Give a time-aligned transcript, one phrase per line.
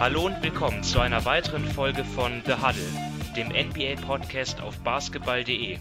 [0.00, 2.90] Hallo und willkommen zu einer weiteren Folge von The Huddle,
[3.36, 5.78] dem NBA-Podcast auf basketball.de.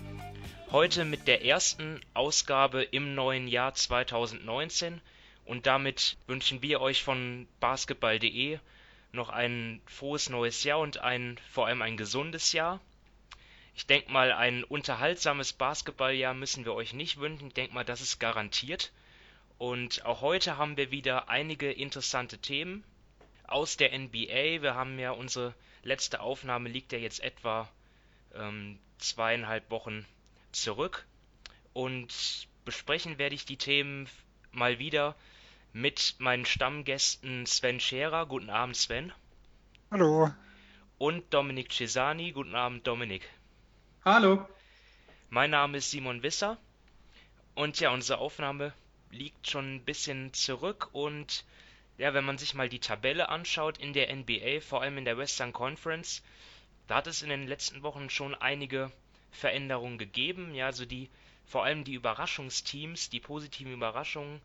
[0.72, 5.00] Heute mit der ersten Ausgabe im neuen Jahr 2019
[5.46, 8.60] und damit wünschen wir euch von basketball.de
[9.14, 12.82] noch ein frohes neues Jahr und ein vor allem ein gesundes Jahr.
[13.74, 17.48] Ich denke mal, ein unterhaltsames Basketballjahr müssen wir euch nicht wünschen.
[17.48, 18.92] Ich denke mal, das ist garantiert.
[19.58, 22.84] Und auch heute haben wir wieder einige interessante Themen
[23.52, 24.62] aus der NBA.
[24.62, 25.54] Wir haben ja unsere
[25.84, 27.70] letzte Aufnahme liegt ja jetzt etwa
[28.36, 30.06] ähm, zweieinhalb Wochen
[30.52, 31.06] zurück.
[31.74, 34.10] Und besprechen werde ich die Themen
[34.52, 35.16] mal wieder
[35.74, 38.26] mit meinen Stammgästen Sven Scherer.
[38.26, 39.14] Guten Abend, Sven.
[39.92, 40.32] Hallo.
[40.98, 42.32] Und Dominik Cesani.
[42.32, 43.30] Guten Abend, Dominik.
[44.04, 44.48] Hallo.
[45.30, 46.58] Mein Name ist Simon Wisser.
[47.56, 48.74] Und ja, unsere Aufnahme
[49.12, 51.44] liegt schon ein bisschen zurück und
[52.00, 55.18] ja, wenn man sich mal die Tabelle anschaut in der NBA, vor allem in der
[55.18, 56.24] Western Conference,
[56.88, 58.90] da hat es in den letzten Wochen schon einige
[59.32, 60.56] Veränderungen gegeben.
[60.56, 61.10] Ja, also die,
[61.46, 64.40] vor allem die Überraschungsteams, die positiven Überraschungen,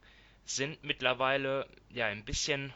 [0.44, 2.74] sind mittlerweile ja ein bisschen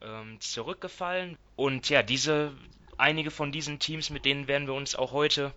[0.00, 1.36] ähm, zurückgefallen.
[1.56, 2.52] Und ja, diese,
[2.96, 5.52] einige von diesen Teams, mit denen werden wir uns auch heute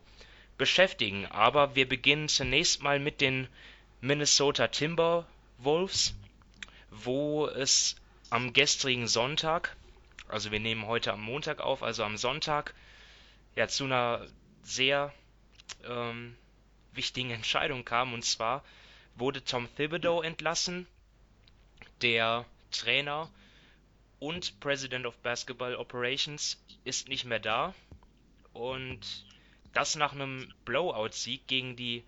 [0.58, 1.28] beschäftigen.
[1.28, 3.48] Aber wir beginnen zunächst mal mit den
[4.02, 6.16] Minnesota Timberwolves,
[6.90, 7.96] wo es
[8.30, 9.76] am gestrigen Sonntag,
[10.28, 12.74] also wir nehmen heute am Montag auf, also am Sonntag,
[13.56, 14.28] ja, zu einer
[14.64, 15.14] sehr
[15.86, 16.36] ähm,
[16.94, 18.14] wichtigen Entscheidung kam.
[18.14, 18.64] Und zwar
[19.16, 20.88] wurde Tom Thibodeau entlassen
[22.02, 23.32] der Trainer
[24.20, 27.74] und President of Basketball Operations ist nicht mehr da.
[28.54, 29.26] Und
[29.74, 32.04] das nach einem Blowout-Sieg gegen die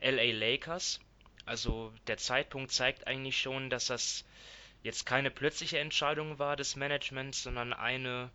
[0.00, 1.00] LA Lakers.
[1.44, 4.24] Also der Zeitpunkt zeigt eigentlich schon, dass das
[4.82, 8.30] jetzt keine plötzliche Entscheidung war des Managements, sondern eine,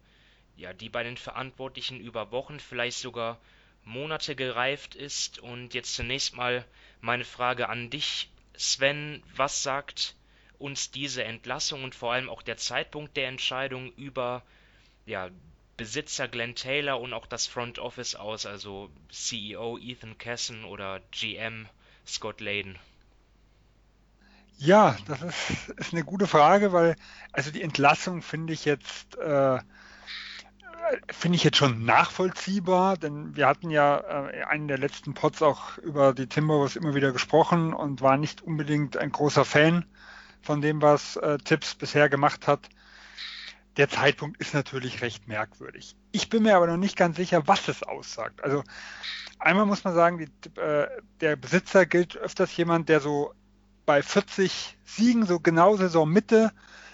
[0.56, 3.40] ja, die bei den Verantwortlichen über Wochen, vielleicht sogar
[3.86, 5.40] Monate gereift ist.
[5.40, 6.66] Und jetzt zunächst mal
[7.02, 10.16] meine Frage an dich, Sven, was sagt
[10.60, 14.44] uns diese Entlassung und vor allem auch der Zeitpunkt der Entscheidung über
[15.06, 15.30] ja,
[15.76, 21.68] Besitzer Glenn Taylor und auch das Front Office aus, also CEO Ethan Casson oder GM
[22.06, 22.78] Scott Layden?
[24.58, 26.96] Ja, das ist, ist eine gute Frage, weil
[27.32, 29.60] also die Entlassung finde ich jetzt äh,
[31.12, 35.78] finde ich jetzt schon nachvollziehbar, denn wir hatten ja äh, einen der letzten Pods auch
[35.80, 39.86] über die Timberwolves immer wieder gesprochen und war nicht unbedingt ein großer Fan
[40.42, 42.70] von dem, was äh, Tipps bisher gemacht hat.
[43.78, 45.96] Der Zeitpunkt ist natürlich recht merkwürdig.
[46.12, 48.44] Ich bin mir aber noch nicht ganz sicher, was es aussagt.
[48.44, 48.64] Also
[49.40, 50.88] einmal muss man sagen, die, äh,
[51.22, 53.34] der Besitzer gilt öfters jemand, der so
[53.86, 56.52] bei 40 Siegen, so genau Saisonmitte,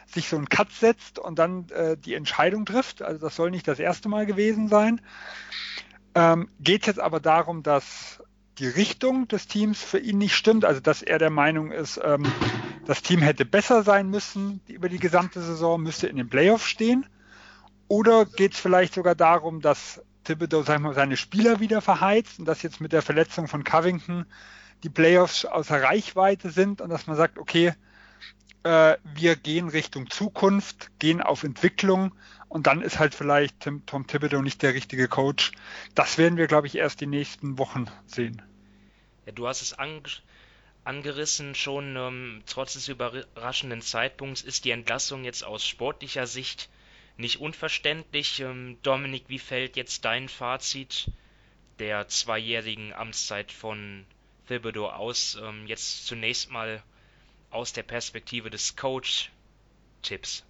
[0.07, 3.01] sich so einen Cut setzt und dann äh, die Entscheidung trifft.
[3.01, 5.01] Also das soll nicht das erste Mal gewesen sein.
[6.15, 8.21] Ähm, geht jetzt aber darum, dass
[8.57, 12.23] die Richtung des Teams für ihn nicht stimmt, also dass er der Meinung ist, ähm,
[12.85, 17.05] das Team hätte besser sein müssen über die gesamte Saison, müsste in den Playoffs stehen.
[17.87, 22.45] Oder geht es vielleicht sogar darum, dass Thibodeau sag mal, seine Spieler wieder verheizt und
[22.45, 24.25] dass jetzt mit der Verletzung von Covington
[24.83, 27.73] die Playoffs außer Reichweite sind und dass man sagt, okay,
[28.63, 32.13] äh, wir gehen Richtung Zukunft, gehen auf Entwicklung
[32.47, 35.51] und dann ist halt vielleicht Tim, Tom Thibodeau nicht der richtige Coach.
[35.95, 38.41] Das werden wir, glaube ich, erst die nächsten Wochen sehen.
[39.25, 40.03] Ja, du hast es ange
[40.85, 46.69] angerissen, schon ähm, trotz des überraschenden Zeitpunkts ist die Entlassung jetzt aus sportlicher Sicht
[47.17, 48.39] nicht unverständlich.
[48.39, 51.11] Ähm, Dominik, wie fällt jetzt dein Fazit
[51.77, 54.05] der zweijährigen Amtszeit von
[54.49, 55.37] Thibodeau aus?
[55.41, 56.83] Ähm, jetzt zunächst mal
[57.51, 60.43] aus der Perspektive des Coach-Tipps.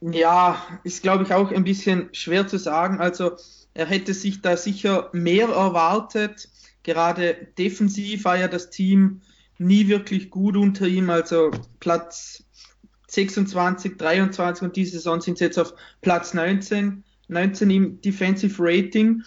[0.00, 3.00] Ja, ist glaube ich auch ein bisschen schwer zu sagen.
[3.00, 3.36] Also
[3.74, 6.48] er hätte sich da sicher mehr erwartet.
[6.82, 9.20] Gerade defensiv war ja das Team
[9.58, 11.10] nie wirklich gut unter ihm.
[11.10, 11.50] Also
[11.80, 12.44] Platz
[13.08, 19.22] 26, 23 und diese Saison sind sie jetzt auf Platz 19, 19 im Defensive Rating.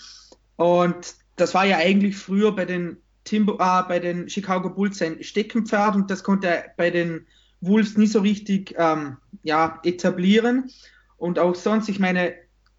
[0.56, 5.24] Und das war ja eigentlich früher bei den, Timber, äh, bei den Chicago Bulls sein
[5.24, 7.26] Steckenpferd und das konnte er bei den
[7.62, 10.70] Wolves nie so richtig ähm, ja, etablieren.
[11.18, 12.34] Und auch sonst, ich meine,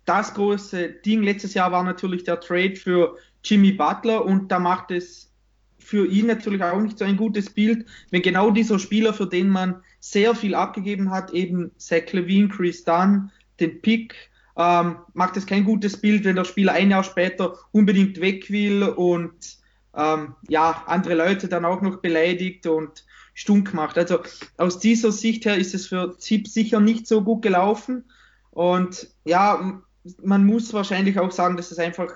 [0.05, 4.91] das große Ding letztes Jahr war natürlich der Trade für Jimmy Butler und da macht
[4.91, 5.31] es
[5.79, 9.49] für ihn natürlich auch nicht so ein gutes Bild, wenn genau dieser Spieler, für den
[9.49, 13.31] man sehr viel abgegeben hat, eben Zach Levine, Chris Dunn,
[13.61, 14.15] den Pick,
[14.57, 18.83] ähm, macht es kein gutes Bild, wenn der Spieler ein Jahr später unbedingt weg will
[18.85, 19.59] und
[19.97, 23.05] ähm, ja, andere Leute dann auch noch beleidigt und
[23.35, 23.99] stunk macht.
[23.99, 24.21] Also
[24.57, 28.11] aus dieser Sicht her ist es für Zip sicher nicht so gut gelaufen.
[28.51, 29.83] Und ja,
[30.23, 32.11] man muss wahrscheinlich auch sagen, dass es einfach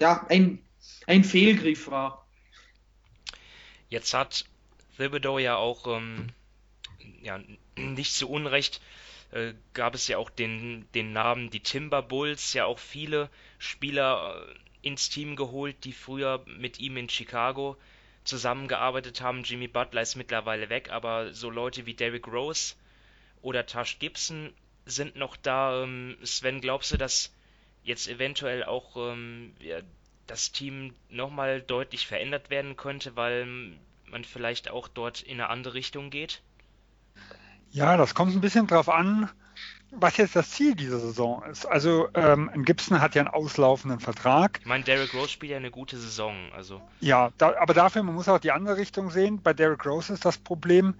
[0.00, 0.58] ja, ein,
[1.06, 2.26] ein Fehlgriff war.
[3.88, 4.44] Jetzt hat
[4.96, 6.28] Thibodeau ja auch ähm,
[7.22, 7.40] ja,
[7.76, 8.80] nicht zu Unrecht
[9.30, 14.54] äh, gab es ja auch den, den Namen die Timberwolves, ja auch viele Spieler äh,
[14.82, 17.76] ins Team geholt, die früher mit ihm in Chicago
[18.24, 19.42] zusammengearbeitet haben.
[19.42, 22.74] Jimmy Butler ist mittlerweile weg, aber so Leute wie Derrick Rose
[23.42, 24.52] oder Tash Gibson
[24.84, 25.82] sind noch da.
[25.82, 27.32] Ähm, Sven, glaubst du, dass
[27.82, 29.78] jetzt eventuell auch ähm, ja,
[30.26, 33.46] das Team nochmal deutlich verändert werden könnte, weil
[34.06, 36.42] man vielleicht auch dort in eine andere Richtung geht?
[37.70, 39.30] Ja, das kommt ein bisschen drauf an,
[39.90, 41.66] was jetzt das Ziel dieser Saison ist.
[41.66, 44.58] Also ähm, Gibson hat ja einen auslaufenden Vertrag.
[44.60, 46.34] Ich meine, Derrick Rose spielt ja eine gute Saison.
[46.54, 46.80] Also.
[47.00, 49.42] Ja, da, aber dafür, man muss auch die andere Richtung sehen.
[49.42, 50.94] Bei Derrick Rose ist das Problem,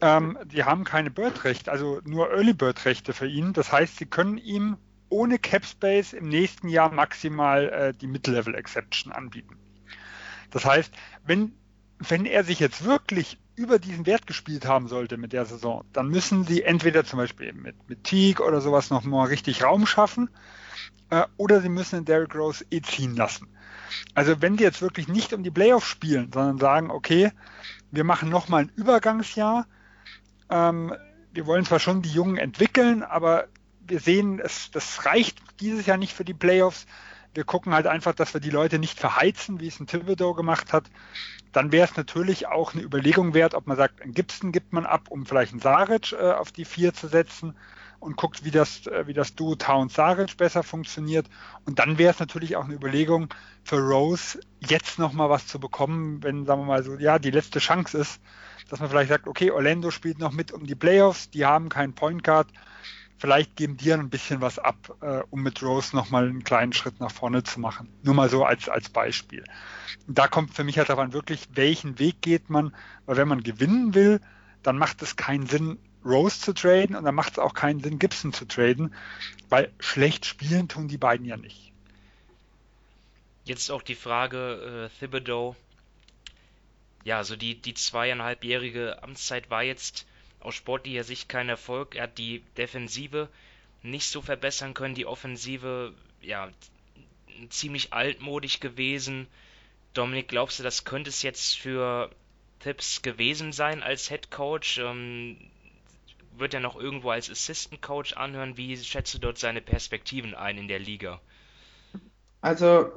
[0.00, 3.52] ähm, die haben keine Bird-Rechte, also nur Early Bird-Rechte für ihn.
[3.52, 4.76] Das heißt, sie können ihm
[5.08, 9.58] ohne Cap Space im nächsten Jahr maximal äh, die Mid-Level Exception anbieten.
[10.50, 10.92] Das heißt,
[11.24, 11.52] wenn,
[11.98, 16.08] wenn er sich jetzt wirklich über diesen Wert gespielt haben sollte mit der Saison, dann
[16.08, 20.30] müssen sie entweder zum Beispiel mit, mit Teague oder sowas noch mal richtig Raum schaffen
[21.10, 23.48] äh, oder sie müssen den Derrick Rose eh ziehen lassen.
[24.14, 27.30] Also wenn die jetzt wirklich nicht um die Playoffs spielen, sondern sagen, okay,
[27.90, 29.66] wir machen noch mal ein Übergangsjahr,
[30.48, 30.94] ähm,
[31.32, 33.48] wir wollen zwar schon die Jungen entwickeln, aber
[33.86, 36.86] wir sehen, es, das reicht dieses Jahr nicht für die Playoffs.
[37.34, 40.72] Wir gucken halt einfach, dass wir die Leute nicht verheizen, wie es ein Thibodeau gemacht
[40.72, 40.84] hat.
[41.52, 44.86] Dann wäre es natürlich auch eine Überlegung wert, ob man sagt, einen Gibson gibt man
[44.86, 47.54] ab, um vielleicht einen Saric äh, auf die vier zu setzen
[48.00, 51.26] und guckt, wie das, äh, wie das Duo Town-Saric besser funktioniert.
[51.64, 53.28] Und dann wäre es natürlich auch eine Überlegung
[53.64, 57.60] für Rose, jetzt nochmal was zu bekommen, wenn, sagen wir mal so, ja, die letzte
[57.60, 58.20] Chance ist,
[58.68, 61.94] dass man vielleicht sagt, okay, Orlando spielt noch mit um die Playoffs, die haben keinen
[61.94, 62.48] Point Guard,
[63.22, 66.98] vielleicht geben die ein bisschen was ab, äh, um mit Rose nochmal einen kleinen Schritt
[66.98, 67.88] nach vorne zu machen.
[68.02, 69.44] Nur mal so als, als Beispiel.
[70.08, 72.74] Da kommt für mich halt daran wirklich, welchen Weg geht man,
[73.06, 74.20] weil wenn man gewinnen will,
[74.64, 78.00] dann macht es keinen Sinn, Rose zu traden und dann macht es auch keinen Sinn,
[78.00, 78.92] Gibson zu traden,
[79.48, 81.72] weil schlecht spielen tun die beiden ja nicht.
[83.44, 85.54] Jetzt auch die Frage, äh, Thibodeau,
[87.04, 90.06] ja, so die, die zweieinhalbjährige Amtszeit war jetzt
[90.42, 91.94] aus sportlicher Sicht kein Erfolg.
[91.94, 93.28] Er hat die Defensive
[93.82, 96.50] nicht so verbessern können, die Offensive, ja,
[97.48, 99.26] ziemlich altmodisch gewesen.
[99.94, 102.10] Dominik, glaubst du, das könnte es jetzt für
[102.60, 104.78] Tipps gewesen sein als Head Coach?
[104.78, 105.36] Ähm,
[106.38, 108.56] wird er noch irgendwo als Assistant Coach anhören?
[108.56, 111.20] Wie schätzt du dort seine Perspektiven ein in der Liga?
[112.40, 112.90] Also,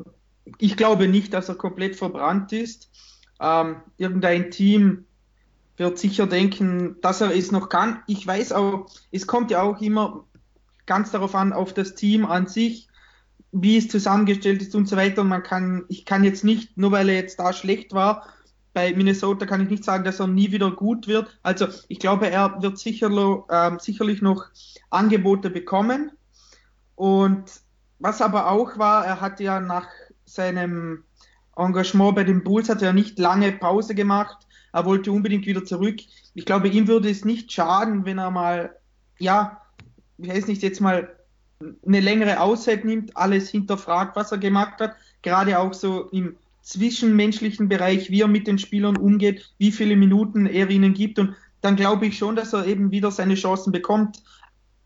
[0.57, 2.89] ich glaube nicht, dass er komplett verbrannt ist.
[3.39, 5.05] Ähm, irgendein Team
[5.77, 8.01] wird sicher denken, dass er es noch kann.
[8.07, 10.25] Ich weiß auch, es kommt ja auch immer
[10.85, 12.87] ganz darauf an, auf das Team an sich,
[13.51, 15.23] wie es zusammengestellt ist und so weiter.
[15.23, 18.27] Man kann, ich kann jetzt nicht, nur weil er jetzt da schlecht war,
[18.75, 21.39] bei Minnesota kann ich nicht sagen, dass er nie wieder gut wird.
[21.43, 24.45] Also ich glaube, er wird sicherlich, äh, sicherlich noch
[24.89, 26.11] Angebote bekommen.
[26.95, 27.61] Und
[27.99, 29.87] was aber auch war, er hat ja nach
[30.25, 31.05] seinem
[31.55, 34.45] Engagement bei den Bulls hat er nicht lange Pause gemacht.
[34.75, 36.01] Er wollte unbedingt wieder zurück.
[36.33, 38.75] Ich glaube, ihm würde es nicht schaden, wenn er mal,
[39.19, 39.61] ja,
[40.17, 41.15] ich weiß nicht, jetzt mal
[41.87, 44.97] eine längere Auszeit nimmt, alles hinterfragt, was er gemacht hat.
[45.21, 50.45] Gerade auch so im zwischenmenschlichen Bereich, wie er mit den Spielern umgeht, wie viele Minuten
[50.45, 51.19] er ihnen gibt.
[51.19, 54.23] Und dann glaube ich schon, dass er eben wieder seine Chancen bekommt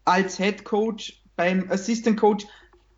[0.05, 1.19] als Head Coach.
[1.36, 2.46] Beim Assistant Coach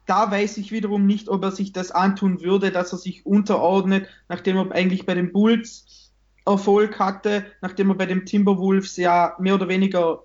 [0.07, 4.10] da weiß ich wiederum nicht, ob er sich das antun würde, dass er sich unterordnet,
[4.27, 6.10] nachdem er eigentlich bei den Bulls
[6.45, 10.24] Erfolg hatte, nachdem er bei den Timberwolves ja mehr oder weniger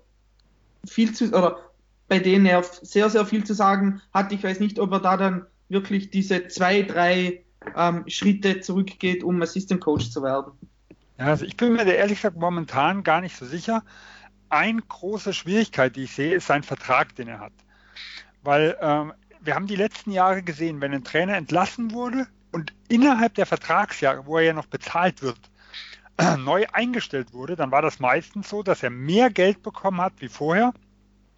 [0.85, 1.59] viel zu, oder
[2.07, 4.31] bei denen er sehr, sehr viel zu sagen hat.
[4.31, 7.43] Ich weiß nicht, ob er da dann wirklich diese zwei, drei
[7.75, 10.53] ähm, Schritte zurückgeht, um Assistant Coach zu werden.
[11.17, 13.83] Ja, also ich bin mir da ehrlich gesagt momentan gar nicht so sicher.
[14.49, 17.53] Eine große Schwierigkeit, die ich sehe, ist sein Vertrag, den er hat.
[18.43, 23.33] Weil ähm, wir haben die letzten Jahre gesehen, wenn ein Trainer entlassen wurde und innerhalb
[23.33, 25.39] der Vertragsjahre, wo er ja noch bezahlt wird,
[26.37, 30.29] neu eingestellt wurde, dann war das meistens so, dass er mehr Geld bekommen hat wie
[30.29, 30.73] vorher.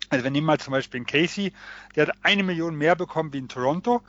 [0.09, 1.53] Also wir nehmen mal zum Beispiel einen Casey,
[1.95, 4.01] der hat eine Million mehr bekommen wie in Toronto,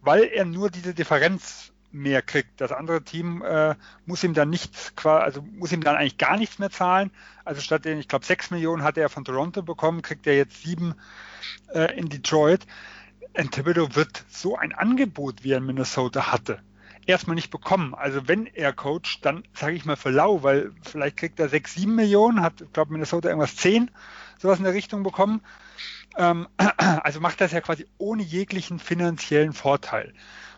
[0.00, 2.60] weil er nur diese Differenz mehr kriegt.
[2.60, 3.74] Das andere Team äh,
[4.06, 7.10] muss ihm dann nichts, also muss ihm dann eigentlich gar nichts mehr zahlen.
[7.44, 10.62] Also statt den, ich glaube, sechs Millionen hatte er von Toronto bekommen, kriegt er jetzt
[10.62, 10.94] sieben
[11.72, 12.66] äh, in Detroit.
[13.36, 16.60] Und Thibodeau wird so ein Angebot, wie er in Minnesota hatte.
[17.08, 17.94] Erstmal nicht bekommen.
[17.94, 21.74] Also wenn er coacht, dann sage ich mal für lau, weil vielleicht kriegt er 6,
[21.74, 23.90] 7 Millionen, hat, ich glaube, Minnesota irgendwas 10,
[24.38, 25.40] sowas in der Richtung bekommen.
[26.16, 26.46] Ähm,
[26.76, 30.12] also macht das ja quasi ohne jeglichen finanziellen Vorteil.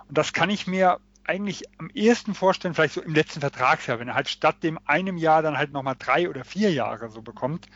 [0.08, 4.08] Und das kann ich mir eigentlich am ehesten vorstellen, vielleicht so im letzten Vertragsjahr, wenn
[4.08, 7.66] er halt statt dem einem Jahr dann halt nochmal drei oder vier Jahre so bekommt.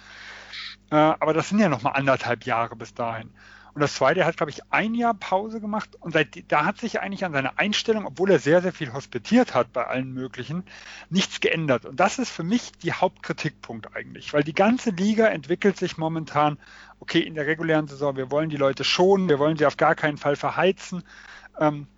[0.91, 3.31] Äh, aber das sind ja nochmal anderthalb Jahre bis dahin.
[3.75, 7.01] Und das zweite, hat, glaube ich, ein Jahr Pause gemacht und seit, da hat sich
[7.01, 10.63] eigentlich an seiner Einstellung, obwohl er sehr, sehr viel hospitiert hat bei allen möglichen,
[11.11, 11.85] nichts geändert.
[11.85, 16.57] Und das ist für mich die Hauptkritikpunkt eigentlich, weil die ganze Liga entwickelt sich momentan,
[17.01, 19.97] okay, in der regulären Saison, wir wollen die Leute schonen, wir wollen sie auf gar
[19.97, 21.03] keinen Fall verheizen.
[21.59, 21.89] Ähm,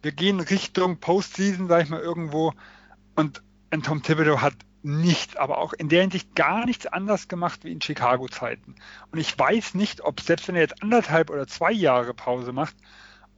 [0.00, 2.54] wir gehen Richtung Postseason, sag ich mal, irgendwo.
[3.16, 3.42] Und
[3.82, 7.80] Tom Thibodeau hat nichts, aber auch in der Hinsicht gar nichts anders gemacht wie in
[7.80, 8.74] Chicago-Zeiten.
[9.10, 12.76] Und ich weiß nicht, ob selbst wenn er jetzt anderthalb oder zwei Jahre Pause macht,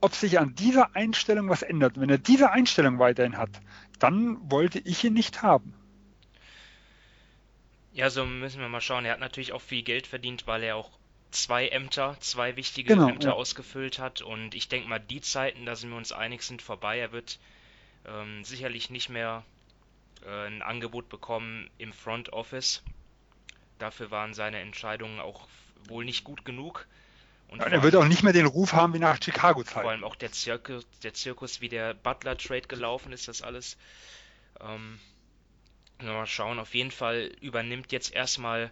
[0.00, 1.98] ob sich an dieser Einstellung was ändert.
[1.98, 3.50] wenn er diese Einstellung weiterhin hat,
[3.98, 5.74] dann wollte ich ihn nicht haben.
[7.92, 9.04] Ja, so müssen wir mal schauen.
[9.04, 10.90] Er hat natürlich auch viel Geld verdient, weil er auch
[11.30, 13.34] zwei Ämter, zwei wichtige genau, Ämter ja.
[13.34, 14.22] ausgefüllt hat.
[14.22, 16.98] Und ich denke mal, die Zeiten, da sind wir uns einig, sind vorbei.
[16.98, 17.38] Er wird
[18.06, 19.44] ähm, sicherlich nicht mehr
[20.26, 22.82] äh, ein Angebot bekommen im Front Office.
[23.78, 25.48] Dafür waren seine Entscheidungen auch
[25.88, 26.86] wohl nicht gut genug.
[27.48, 29.82] Und ja, er wird auch nicht mehr den Ruf haben wie nach Chicago Zeit.
[29.82, 33.76] Vor allem auch der Zirkus, der Zirkus, wie der Butler Trade gelaufen ist, das alles.
[34.60, 34.98] Ähm,
[35.98, 36.58] mal schauen.
[36.58, 38.70] Auf jeden Fall übernimmt jetzt erstmal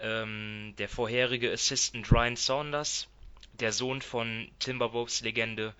[0.00, 3.08] ähm, der vorherige Assistant Ryan Saunders,
[3.54, 5.74] der Sohn von Timberwolves Legende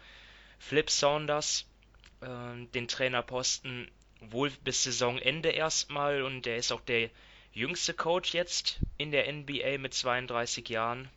[0.59, 1.67] Flip Saunders,
[2.21, 2.27] äh,
[2.75, 3.91] den Trainerposten
[4.33, 7.11] wohl bis Saisonende erstmal und der ist auch der
[7.53, 11.09] jüngste Coach jetzt in der NBA mit 32 Jahren.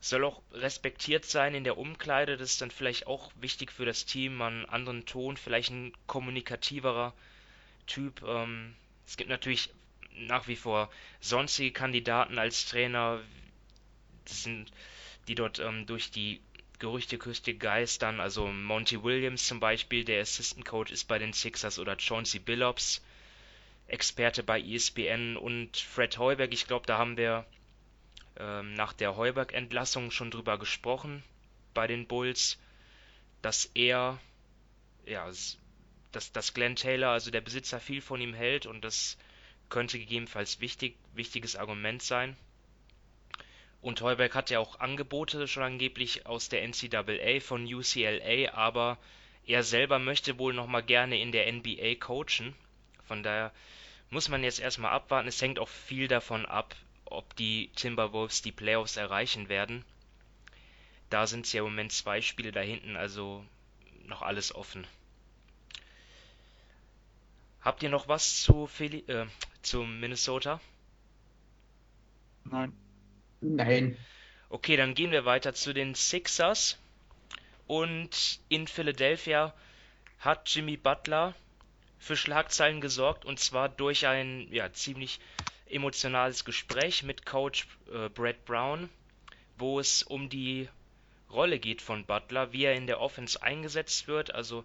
[0.00, 4.04] Soll auch respektiert sein in der Umkleide, das ist dann vielleicht auch wichtig für das
[4.04, 7.12] Team, einen anderen Ton, vielleicht ein kommunikativerer
[7.86, 8.22] Typ.
[8.22, 8.74] Ähm,
[9.06, 9.70] es gibt natürlich
[10.16, 13.20] nach wie vor sonstige Kandidaten als Trainer,
[14.24, 14.72] sind,
[15.28, 16.40] die dort ähm, durch die
[16.78, 18.20] Gerüchteküste geistern.
[18.20, 23.02] Also Monty Williams zum Beispiel, der Assistant Coach ist bei den Sixers oder Chauncey Billups,
[23.88, 26.52] Experte bei ESPN und Fred Heuberg.
[26.52, 27.46] Ich glaube, da haben wir
[28.38, 31.22] ähm, nach der Heuberg-Entlassung schon drüber gesprochen
[31.72, 32.58] bei den Bulls,
[33.42, 34.18] dass er,
[35.04, 35.30] ja,
[36.12, 39.16] dass, dass Glenn Taylor, also der Besitzer, viel von ihm hält und das
[39.68, 42.36] könnte gegebenenfalls wichtig, wichtiges Argument sein.
[43.86, 48.98] Und Heuberg hat ja auch Angebote schon angeblich aus der NCAA von UCLA, aber
[49.46, 52.56] er selber möchte wohl nochmal gerne in der NBA coachen.
[53.06, 53.52] Von daher
[54.10, 55.28] muss man jetzt erstmal abwarten.
[55.28, 56.74] Es hängt auch viel davon ab,
[57.04, 59.84] ob die Timberwolves die Playoffs erreichen werden.
[61.08, 63.44] Da sind es ja im Moment zwei Spiele da hinten, also
[64.06, 64.84] noch alles offen.
[67.60, 69.26] Habt ihr noch was zu, Philly, äh,
[69.62, 70.60] zu Minnesota?
[72.42, 72.76] Nein.
[73.40, 73.96] Nein.
[74.48, 76.78] Okay, dann gehen wir weiter zu den Sixers.
[77.66, 79.52] Und in Philadelphia
[80.20, 81.34] hat Jimmy Butler
[81.98, 85.18] für Schlagzeilen gesorgt und zwar durch ein ja, ziemlich
[85.68, 88.88] emotionales Gespräch mit Coach äh, Brad Brown,
[89.58, 90.68] wo es um die
[91.30, 94.32] Rolle geht von Butler, wie er in der Offense eingesetzt wird.
[94.32, 94.64] Also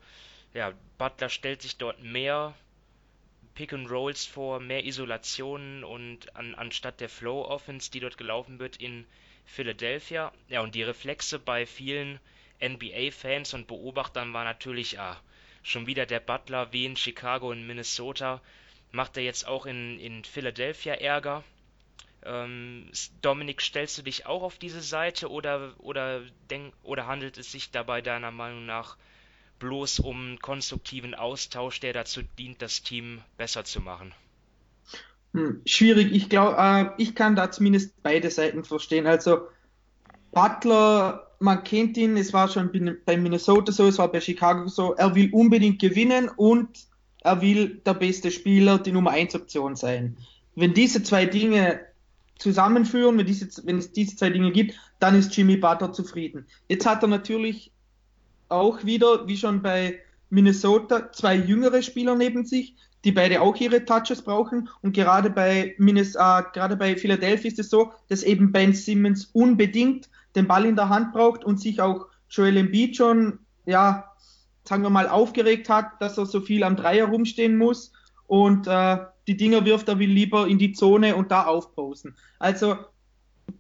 [0.53, 2.53] ja, Butler stellt sich dort mehr
[3.53, 8.59] Pick and Rolls vor, mehr Isolationen und an, anstatt der Flow Offense, die dort gelaufen
[8.59, 9.05] wird in
[9.45, 10.31] Philadelphia.
[10.47, 12.19] Ja, und die Reflexe bei vielen
[12.63, 15.19] NBA-Fans und Beobachtern war natürlich, ah,
[15.63, 18.41] schon wieder der Butler wie in Chicago und Minnesota.
[18.91, 21.43] Macht er jetzt auch in, in Philadelphia Ärger?
[22.23, 22.91] Ähm,
[23.21, 27.71] Dominik, stellst du dich auch auf diese Seite oder, oder, denk, oder handelt es sich
[27.71, 28.97] dabei deiner Meinung nach
[29.61, 34.11] bloß um konstruktiven Austausch, der dazu dient, das Team besser zu machen?
[35.33, 36.11] Hm, schwierig.
[36.11, 39.07] Ich glaube, äh, ich kann da zumindest beide Seiten verstehen.
[39.07, 39.47] Also
[40.31, 42.71] Butler, man kennt ihn, es war schon
[43.05, 46.69] bei Minnesota so, es war bei Chicago so, er will unbedingt gewinnen und
[47.21, 50.17] er will der beste Spieler, die Nummer 1 Option sein.
[50.55, 51.81] Wenn diese zwei Dinge
[52.39, 56.47] zusammenführen, wenn, diese, wenn es diese zwei Dinge gibt, dann ist Jimmy Butler zufrieden.
[56.67, 57.71] Jetzt hat er natürlich
[58.51, 63.85] auch wieder, wie schon bei Minnesota, zwei jüngere Spieler neben sich, die beide auch ihre
[63.85, 64.69] Touches brauchen.
[64.81, 69.29] Und gerade bei, Minnesota, äh, gerade bei Philadelphia ist es so, dass eben Ben Simmons
[69.33, 74.11] unbedingt den Ball in der Hand braucht und sich auch Joel Embiid schon, ja,
[74.63, 77.91] sagen wir mal, aufgeregt hat, dass er so viel am Dreier rumstehen muss
[78.27, 82.15] und äh, die Dinger wirft er will lieber in die Zone und da aufposen.
[82.39, 82.77] Also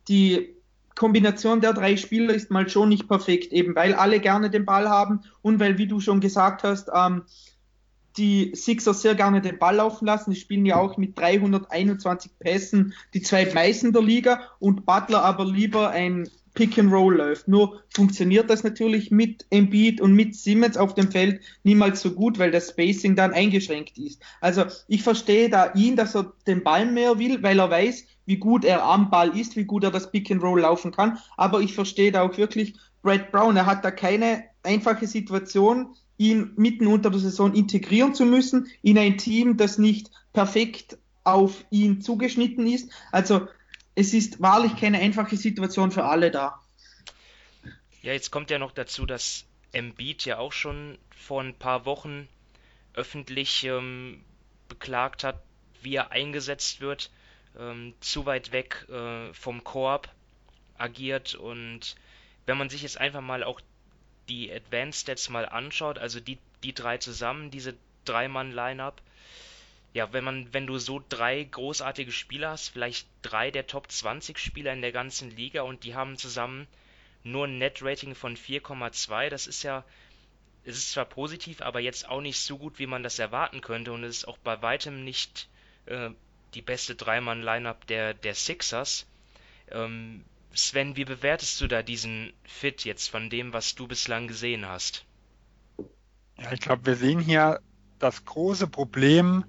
[0.07, 0.55] die
[1.01, 4.87] Kombination der drei Spieler ist mal schon nicht perfekt, eben weil alle gerne den Ball
[4.87, 7.23] haben und weil, wie du schon gesagt hast, ähm,
[8.17, 10.29] die Sixers sehr gerne den Ball laufen lassen.
[10.29, 15.89] Die spielen ja auch mit 321 Pässen die zweitmeisten der Liga und Butler aber lieber
[15.89, 17.47] ein Pick and Roll läuft.
[17.47, 22.39] Nur funktioniert das natürlich mit Embiid und mit Simmons auf dem Feld niemals so gut,
[22.39, 24.21] weil das Spacing dann eingeschränkt ist.
[24.41, 28.37] Also ich verstehe da ihn, dass er den Ball mehr will, weil er weiß, wie
[28.37, 31.17] gut er am Ball ist, wie gut er das Pick and Roll laufen kann.
[31.37, 33.57] Aber ich verstehe da auch wirklich Brad Brown.
[33.57, 38.97] Er hat da keine einfache Situation, ihn mitten unter der Saison integrieren zu müssen in
[38.97, 42.91] ein Team, das nicht perfekt auf ihn zugeschnitten ist.
[43.11, 43.47] Also
[43.95, 46.59] es ist wahrlich keine einfache Situation für alle da.
[48.01, 52.27] Ja, jetzt kommt ja noch dazu, dass Embiid ja auch schon vor ein paar Wochen
[52.93, 54.23] öffentlich ähm,
[54.67, 55.41] beklagt hat,
[55.81, 57.11] wie er eingesetzt wird,
[57.57, 60.09] ähm, zu weit weg äh, vom Korb
[60.77, 61.95] agiert und
[62.45, 63.61] wenn man sich jetzt einfach mal auch
[64.29, 69.01] die Advanced Stats mal anschaut, also die, die drei zusammen, diese Drei-Mann-Line-Up,
[69.93, 74.39] ja, wenn man, wenn du so drei großartige Spieler hast, vielleicht drei der Top 20
[74.39, 76.67] Spieler in der ganzen Liga und die haben zusammen
[77.23, 79.83] nur ein Net-Rating von 4,2, das ist ja,
[80.63, 83.91] es ist zwar positiv, aber jetzt auch nicht so gut, wie man das erwarten könnte
[83.91, 85.49] und es ist auch bei weitem nicht
[85.87, 86.11] äh,
[86.53, 89.05] die beste Dreimann-Lineup der, der Sixers.
[89.69, 94.67] Ähm, Sven, wie bewertest du da diesen Fit jetzt von dem, was du bislang gesehen
[94.67, 95.05] hast?
[96.37, 97.61] Ja, ich glaube, wir sehen hier
[97.99, 99.45] das große Problem,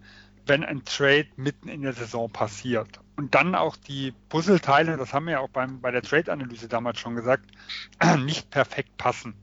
[0.47, 5.27] wenn ein Trade mitten in der Saison passiert und dann auch die Puzzleteile, das haben
[5.27, 7.47] wir ja auch beim, bei der Trade-Analyse damals schon gesagt,
[8.19, 9.35] nicht perfekt passen.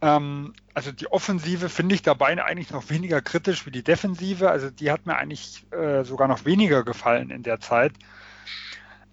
[0.00, 4.50] Ähm, also die Offensive finde ich dabei eigentlich noch weniger kritisch wie die Defensive.
[4.50, 7.92] Also die hat mir eigentlich äh, sogar noch weniger gefallen in der Zeit.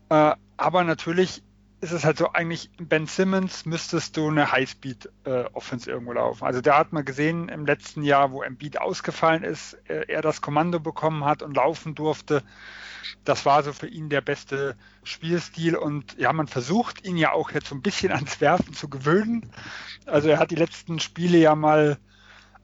[0.09, 1.41] Äh, aber natürlich
[1.83, 6.45] ist es halt so, eigentlich Ben Simmons müsstest du eine Highspeed-Offense äh, irgendwo laufen.
[6.45, 10.41] Also da hat man gesehen im letzten Jahr, wo Embiid ausgefallen ist, äh, er das
[10.41, 12.41] Kommando bekommen hat und laufen durfte.
[13.25, 17.51] Das war so für ihn der beste Spielstil und ja, man versucht ihn ja auch
[17.51, 19.51] jetzt so ein bisschen ans Werfen zu gewöhnen.
[20.05, 21.97] Also er hat die letzten Spiele ja mal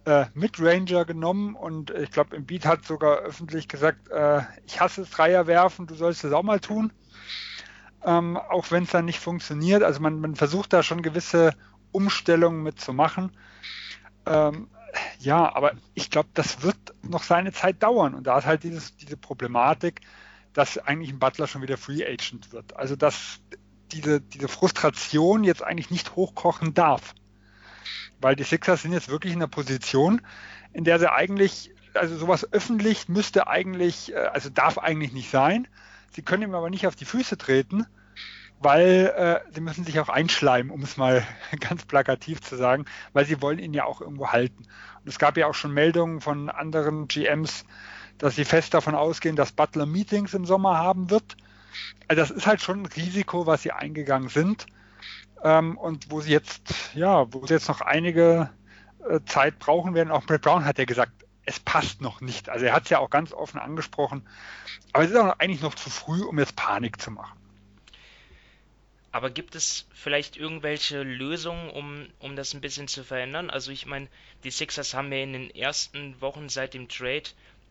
[0.05, 0.27] äh,
[0.59, 5.87] Ranger genommen und ich glaube, Embiid hat sogar öffentlich gesagt, äh, ich hasse Dreier werfen,
[5.87, 6.93] du sollst es auch mal tun
[8.05, 9.83] ähm, auch wenn es dann nicht funktioniert.
[9.83, 11.53] Also man, man, versucht da schon gewisse
[11.91, 13.31] Umstellungen mitzumachen.
[14.25, 14.69] Ähm,
[15.19, 18.13] ja, aber ich glaube, das wird noch seine Zeit dauern.
[18.13, 20.01] Und da ist halt dieses, diese Problematik,
[20.53, 22.75] dass eigentlich ein Butler schon wieder Free Agent wird.
[22.75, 23.41] Also dass
[23.91, 27.13] diese, diese Frustration jetzt eigentlich nicht hochkochen darf.
[28.21, 30.21] Weil die Sixers sind jetzt wirklich in der Position,
[30.73, 35.67] in der sie eigentlich, also sowas öffentlich müsste eigentlich, äh, also darf eigentlich nicht sein.
[36.11, 37.85] Sie können ihm aber nicht auf die Füße treten,
[38.59, 41.23] weil äh, sie müssen sich auch einschleimen, um es mal
[41.59, 44.63] ganz plakativ zu sagen, weil sie wollen ihn ja auch irgendwo halten.
[45.03, 47.65] Und es gab ja auch schon Meldungen von anderen GMs,
[48.17, 51.37] dass sie fest davon ausgehen, dass Butler Meetings im Sommer haben wird.
[52.07, 54.65] Also das ist halt schon ein Risiko, was sie eingegangen sind.
[55.41, 58.49] Ähm, und wo sie jetzt, ja, wo sie jetzt noch einige
[59.07, 60.11] äh, Zeit brauchen werden.
[60.11, 61.13] Auch Brett Brown hat ja gesagt,
[61.49, 62.47] es passt noch nicht.
[62.47, 64.21] Also er hat es ja auch ganz offen angesprochen.
[64.93, 67.39] Aber es ist auch eigentlich noch zu früh, um jetzt Panik zu machen.
[69.11, 73.49] Aber gibt es vielleicht irgendwelche Lösungen, um, um das ein bisschen zu verändern?
[73.49, 74.07] Also ich meine,
[74.43, 77.23] die Sixers haben ja in den ersten Wochen seit dem Trade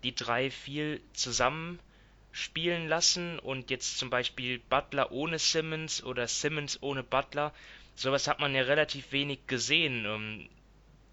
[0.03, 1.79] die drei viel zusammen
[2.33, 7.55] spielen lassen und jetzt zum Beispiel Butler ohne Simmons oder Simmons ohne Butler.
[7.95, 10.05] Sowas hat man ja relativ wenig gesehen.
[10.05, 10.49] Ähm,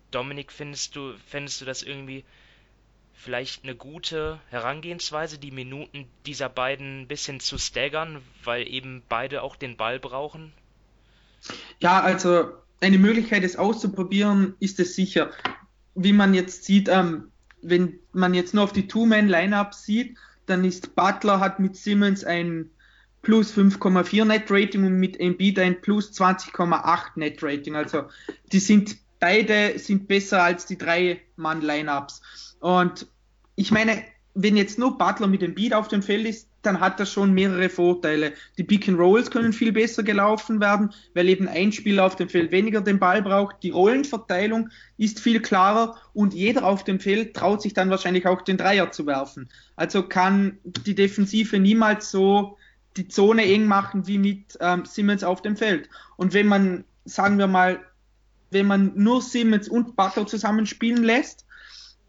[0.10, 2.26] Dominik, findest du, findest du das irgendwie
[3.16, 9.42] vielleicht eine gute Herangehensweise, die Minuten dieser beiden ein bisschen zu staggern, weil eben beide
[9.42, 10.52] auch den Ball brauchen?
[11.80, 12.50] Ja, also
[12.82, 15.32] eine Möglichkeit, es auszuprobieren, ist es sicher.
[15.96, 20.96] Wie man jetzt sieht, ähm, wenn man jetzt nur auf die Two-Man-Lineup sieht, dann ist
[20.96, 22.70] Butler hat mit Simmons ein
[23.22, 27.76] plus 5,4 Net Rating und mit Embiid ein plus 20,8 Net Rating.
[27.76, 28.04] Also
[28.52, 32.22] die sind beide sind besser als die drei Mann Lineups.
[32.60, 33.08] Und
[33.56, 37.00] ich meine, wenn jetzt nur Butler mit dem Beat auf dem Feld ist, dann hat
[37.00, 38.34] das schon mehrere Vorteile.
[38.58, 42.28] Die Pick and Rolls können viel besser gelaufen werden, weil eben ein Spieler auf dem
[42.28, 43.58] Feld weniger den Ball braucht.
[43.64, 48.42] Die Rollenverteilung ist viel klarer und jeder auf dem Feld traut sich dann wahrscheinlich auch
[48.42, 49.50] den Dreier zu werfen.
[49.76, 52.58] Also kann die Defensive niemals so
[52.98, 55.90] die Zone eng machen wie mit ähm, Simmons auf dem Feld.
[56.18, 57.80] Und wenn man, sagen wir mal,
[58.56, 61.46] wenn man nur Simmons und Butler zusammenspielen lässt,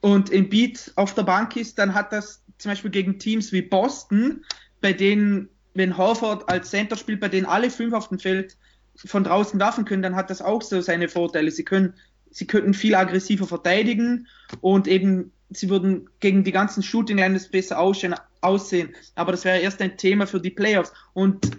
[0.00, 4.44] und Embiid auf der Bank ist, dann hat das zum Beispiel gegen Teams wie Boston,
[4.80, 8.56] bei denen wenn Horford als Center spielt, bei denen alle fünf auf dem Feld
[8.94, 11.50] von draußen werfen können, dann hat das auch so seine Vorteile.
[11.50, 11.94] Sie können,
[12.30, 14.26] sie könnten viel aggressiver verteidigen
[14.60, 18.94] und eben sie würden gegen die ganzen Shooting Lines besser aussehen.
[19.16, 20.92] Aber das wäre erst ein Thema für die Playoffs.
[21.12, 21.50] Und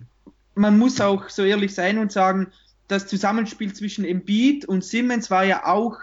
[0.56, 2.48] man muss auch so ehrlich sein und sagen,
[2.88, 5.98] das Zusammenspiel zwischen Embiid und Simmons war ja auch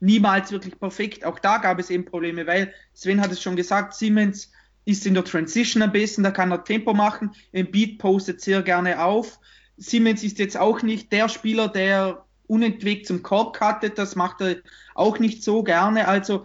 [0.00, 1.24] niemals wirklich perfekt.
[1.24, 4.50] Auch da gab es eben Probleme, weil Sven hat es schon gesagt, Simmons
[4.84, 7.32] ist in der Transition am besten, da kann er Tempo machen.
[7.52, 9.40] Embiid postet sehr gerne auf.
[9.76, 14.56] Simmons ist jetzt auch nicht der Spieler, der unentwegt zum Korb cuttet, das macht er
[14.94, 16.06] auch nicht so gerne.
[16.06, 16.44] Also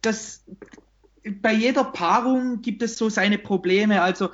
[0.00, 0.44] das,
[1.24, 4.00] bei jeder Paarung gibt es so seine Probleme.
[4.00, 4.30] Also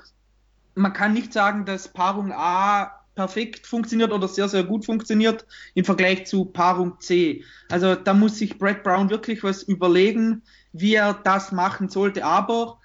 [0.75, 5.85] man kann nicht sagen, dass Paarung A perfekt funktioniert oder sehr, sehr gut funktioniert im
[5.85, 7.45] Vergleich zu Paarung C.
[7.71, 12.25] Also da muss sich Brad Brown wirklich was überlegen, wie er das machen sollte.
[12.25, 12.81] Aber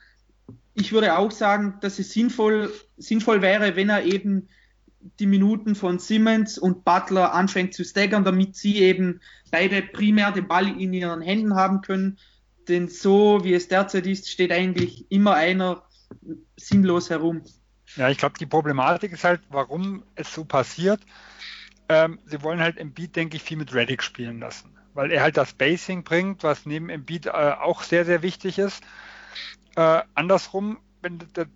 [0.73, 4.49] ich würde auch sagen, dass es sinnvoll, sinnvoll wäre, wenn er eben
[5.19, 10.47] die Minuten von Simmons und Butler anfängt zu staggern, damit sie eben beide primär den
[10.47, 12.17] Ball in ihren Händen haben können.
[12.67, 15.83] Denn so wie es derzeit ist, steht eigentlich immer einer
[16.57, 17.43] sinnlos herum.
[17.95, 21.01] Ja, ich glaube, die Problematik ist halt, warum es so passiert.
[21.87, 25.37] Ähm, sie wollen halt Embiid, denke ich, viel mit Reddick spielen lassen, weil er halt
[25.37, 28.83] das Spacing bringt, was neben Embiid äh, auch sehr, sehr wichtig ist.
[29.75, 31.47] Äh, andersrum, wenn das,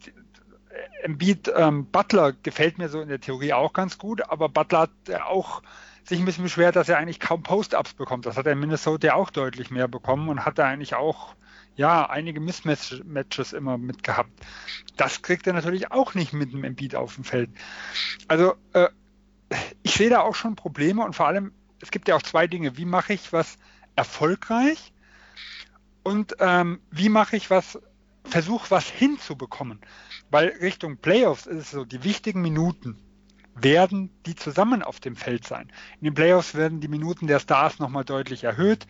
[1.03, 5.21] Embiid ähm, Butler gefällt mir so in der Theorie auch ganz gut, aber Butler hat
[5.27, 5.61] auch
[6.03, 8.25] sich ein bisschen beschwert, dass er eigentlich kaum Post-Ups bekommt.
[8.25, 11.35] Das hat er in Minnesota auch deutlich mehr bekommen und hat da eigentlich auch
[11.75, 14.31] ja, einige Mismatches immer mit gehabt.
[14.95, 17.49] Das kriegt er natürlich auch nicht mit einem Embiid auf dem Feld.
[18.27, 18.89] Also äh,
[19.81, 22.77] ich sehe da auch schon Probleme und vor allem, es gibt ja auch zwei Dinge.
[22.77, 23.57] Wie mache ich was
[23.95, 24.93] erfolgreich
[26.03, 27.79] und ähm, wie mache ich was,
[28.23, 29.79] versuche was hinzubekommen.
[30.29, 32.99] Weil Richtung Playoffs ist es so, die wichtigen Minuten
[33.55, 35.71] werden die zusammen auf dem Feld sein.
[35.99, 38.87] In den Playoffs werden die Minuten der Stars nochmal deutlich erhöht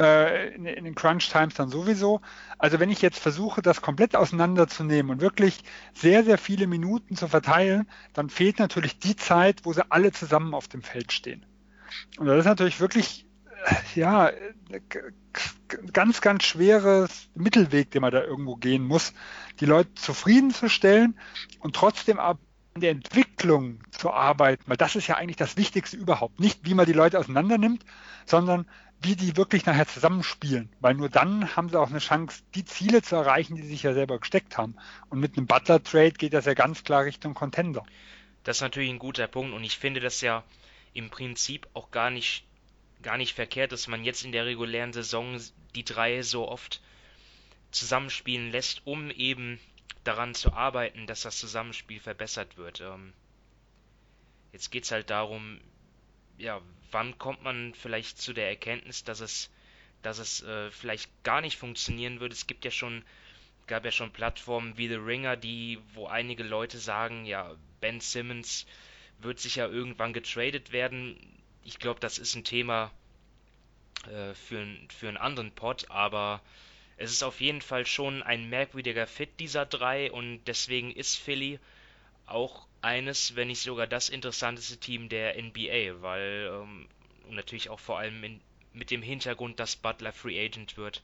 [0.00, 2.20] äh, in, in, den Crunch Times dann sowieso.
[2.58, 5.62] Also wenn ich jetzt versuche, das komplett auseinanderzunehmen und wirklich
[5.94, 10.54] sehr, sehr viele Minuten zu verteilen, dann fehlt natürlich die Zeit, wo sie alle zusammen
[10.54, 11.44] auf dem Feld stehen.
[12.18, 13.26] Und das ist natürlich wirklich,
[13.66, 14.30] äh, ja,
[15.92, 19.12] ganz, ganz schweres Mittelweg, den man da irgendwo gehen muss,
[19.60, 21.18] die Leute zufriedenzustellen
[21.60, 22.40] und trotzdem aber
[22.74, 26.40] an der Entwicklung zu arbeiten, weil das ist ja eigentlich das Wichtigste überhaupt.
[26.40, 27.84] Nicht, wie man die Leute auseinander nimmt,
[28.24, 28.66] sondern
[29.02, 30.70] wie die wirklich nachher zusammenspielen.
[30.80, 33.82] Weil nur dann haben sie auch eine Chance, die Ziele zu erreichen, die sie sich
[33.82, 34.76] ja selber gesteckt haben.
[35.10, 37.84] Und mit einem Butler-Trade geht das ja ganz klar Richtung Contender.
[38.44, 40.44] Das ist natürlich ein guter Punkt und ich finde das ja
[40.94, 42.44] im Prinzip auch gar nicht,
[43.02, 45.40] gar nicht verkehrt, dass man jetzt in der regulären Saison
[45.74, 46.82] die drei so oft
[47.70, 49.58] zusammenspielen lässt, um eben
[50.04, 52.80] daran zu arbeiten, dass das Zusammenspiel verbessert wird.
[52.80, 53.12] Ähm,
[54.52, 55.60] jetzt geht es halt darum,
[56.38, 56.60] ja,
[56.92, 59.50] wann kommt man vielleicht zu der Erkenntnis, dass es,
[60.02, 62.34] dass es äh, vielleicht gar nicht funktionieren würde?
[62.34, 63.04] Es gibt ja schon,
[63.66, 68.66] gab ja schon Plattformen wie The Ringer, die, wo einige Leute sagen, ja, Ben Simmons
[69.18, 71.16] wird sicher irgendwann getradet werden.
[71.64, 72.90] Ich glaube, das ist ein Thema
[74.06, 76.42] äh, für, für einen anderen Pod, aber
[76.96, 81.58] es ist auf jeden Fall schon ein merkwürdiger Fit dieser drei und deswegen ist Philly
[82.26, 86.86] auch eines, wenn nicht sogar das interessanteste Team der NBA, weil ähm,
[87.30, 88.40] natürlich auch vor allem in,
[88.72, 91.02] mit dem Hintergrund, dass Butler Free Agent wird.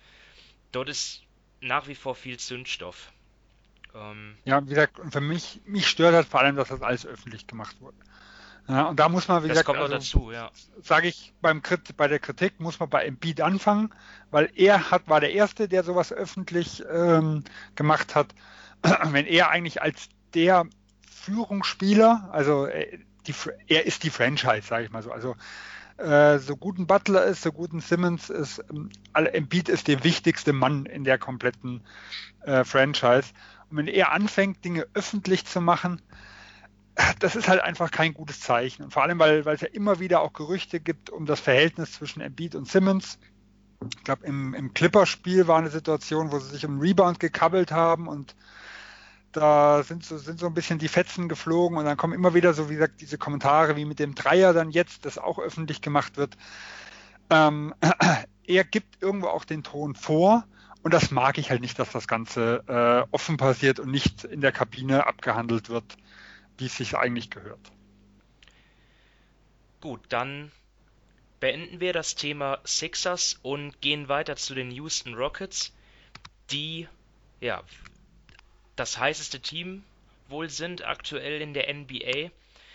[0.73, 1.23] Dort ist
[1.61, 3.13] nach wie vor viel Zündstoff.
[3.95, 7.47] Ähm, ja, wie gesagt, für mich, mich stört halt vor allem, dass das alles öffentlich
[7.47, 7.97] gemacht wurde.
[8.69, 10.51] Ja, und da muss man, wie das gesagt, also, dazu, ja.
[10.83, 11.63] Sage ich beim
[11.97, 13.95] bei der Kritik muss man bei Embiid anfangen,
[14.31, 17.45] weil er hat war der erste, der sowas öffentlich ähm,
[17.77, 18.35] gemacht hat.
[19.05, 20.67] Wenn er eigentlich als der
[21.29, 23.35] Führungsspieler, also äh, die,
[23.67, 25.13] er ist die Franchise, sage ich mal so.
[25.13, 25.37] Also
[25.99, 30.05] äh, so gut ein Butler ist, so gut ein Simmons ist, ähm, Embiid ist der
[30.05, 31.83] wichtigste Mann in der kompletten
[32.43, 33.33] äh, Franchise.
[33.71, 36.01] Und wenn er anfängt, Dinge öffentlich zu machen,
[37.21, 38.85] das ist halt einfach kein gutes Zeichen.
[38.85, 41.93] Und vor allem, weil, weil es ja immer wieder auch Gerüchte gibt um das Verhältnis
[41.93, 43.19] zwischen Embiid und Simmons.
[43.97, 48.09] Ich glaube, im, im Clipperspiel war eine Situation, wo sie sich um Rebound gekabbelt haben
[48.09, 48.35] und
[49.33, 52.55] da sind so, sind so ein bisschen die Fetzen geflogen und dann kommen immer wieder
[52.55, 56.17] so, wie gesagt, diese Kommentare wie mit dem Dreier dann jetzt, das auch öffentlich gemacht
[56.17, 56.37] wird.
[57.31, 57.75] Ähm,
[58.47, 60.45] er gibt irgendwo auch den Ton vor
[60.83, 64.41] und das mag ich halt nicht, dass das Ganze äh, offen passiert und nicht in
[64.41, 65.97] der Kabine abgehandelt wird,
[66.57, 67.61] wie es sich eigentlich gehört.
[69.81, 70.51] Gut, dann
[71.41, 75.73] beenden wir das Thema Sixers und gehen weiter zu den Houston Rockets,
[76.51, 76.89] die
[77.41, 77.63] ja
[78.79, 79.85] das heißeste Team
[80.29, 82.31] wohl sind aktuell in der NBA.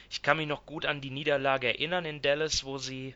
[0.10, 3.16] Ich kann mich noch gut an die Niederlage erinnern in Dallas, wo sie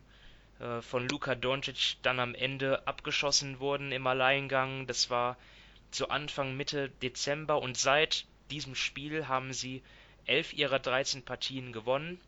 [0.59, 4.87] äh, von Luka Doncic dann am Ende abgeschossen wurden im Alleingang.
[4.87, 5.37] Das war
[5.91, 9.83] zu Anfang Mitte Dezember und seit diesem Spiel haben sie
[10.25, 12.19] elf ihrer 13 Partien gewonnen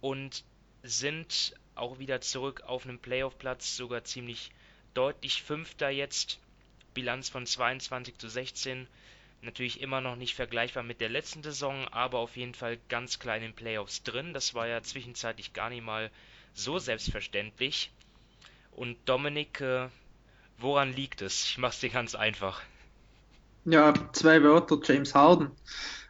[0.00, 0.44] und
[0.82, 4.50] sind auch wieder zurück auf einem Playoff-Platz, sogar ziemlich
[4.94, 6.38] deutlich Fünfter jetzt.
[6.94, 8.86] Bilanz von 22 zu 16.
[9.42, 13.42] Natürlich immer noch nicht vergleichbar mit der letzten Saison, aber auf jeden Fall ganz klein
[13.42, 14.32] in Playoffs drin.
[14.34, 16.10] Das war ja zwischenzeitlich gar nicht mal
[16.54, 17.92] so selbstverständlich.
[18.70, 19.88] Und Dominik, äh,
[20.58, 21.44] woran liegt es?
[21.44, 22.62] Ich mach's dir ganz einfach.
[23.64, 25.50] Ja, zwei Wörter, James Harden.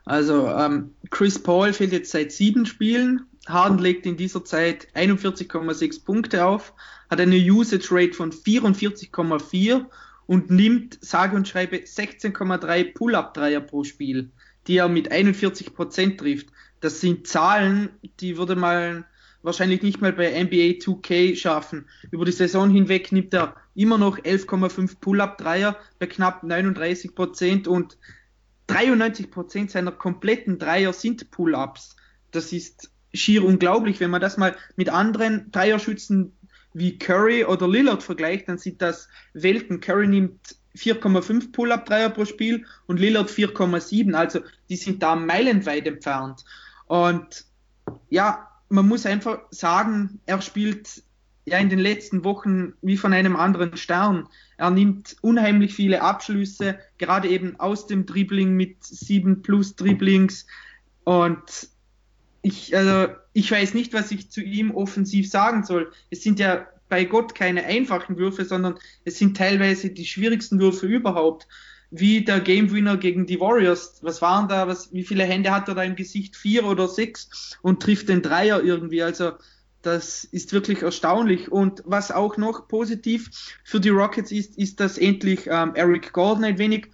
[0.04, 3.26] Also ähm, Chris Paul fehlt jetzt seit sieben Spielen.
[3.46, 6.74] Harden legt in dieser Zeit 41,6 Punkte auf,
[7.10, 9.86] hat eine Usage Rate von 44,4
[10.26, 14.30] und nimmt sage und schreibe 16,3 Pull-up-Dreier pro Spiel,
[14.66, 16.48] die er mit 41% trifft.
[16.80, 19.04] Das sind Zahlen, die würde man
[19.42, 21.86] wahrscheinlich nicht mal bei NBA 2K schaffen.
[22.10, 27.98] Über die Saison hinweg nimmt er immer noch 11,5 Pull-up-Dreier bei knapp 39% und
[28.68, 31.96] 93% seiner kompletten Dreier sind Pull-ups.
[32.30, 34.00] Das ist schier unglaublich.
[34.00, 36.36] Wenn man das mal mit anderen Dreierschützen
[36.74, 39.80] wie Curry oder Lillard vergleicht, dann sind das Welten.
[39.80, 44.14] Curry nimmt 4,5 Pull-up-Dreier pro Spiel und Lillard 4,7.
[44.14, 46.44] Also die sind da meilenweit entfernt.
[46.86, 47.44] Und
[48.10, 51.02] ja, man muss einfach sagen, er spielt
[51.44, 54.28] ja in den letzten Wochen wie von einem anderen Stern.
[54.56, 60.46] Er nimmt unheimlich viele Abschlüsse, gerade eben aus dem Dribbling mit 7 plus Dribblings.
[61.04, 61.68] Und
[62.42, 65.92] ich, also, ich weiß nicht, was ich zu ihm offensiv sagen soll.
[66.10, 70.86] Es sind ja bei Gott keine einfachen Würfe, sondern es sind teilweise die schwierigsten Würfe
[70.86, 71.48] überhaupt.
[71.90, 73.98] Wie der Game Winner gegen die Warriors.
[74.02, 74.66] Was waren da?
[74.66, 76.36] Was, wie viele Hände hat er da im Gesicht?
[76.36, 79.02] Vier oder sechs und trifft den Dreier irgendwie.
[79.02, 79.32] Also
[79.82, 81.50] das ist wirklich erstaunlich.
[81.50, 83.30] Und was auch noch positiv
[83.64, 86.88] für die Rockets ist, ist, dass endlich ähm, Eric Gordon ein wenig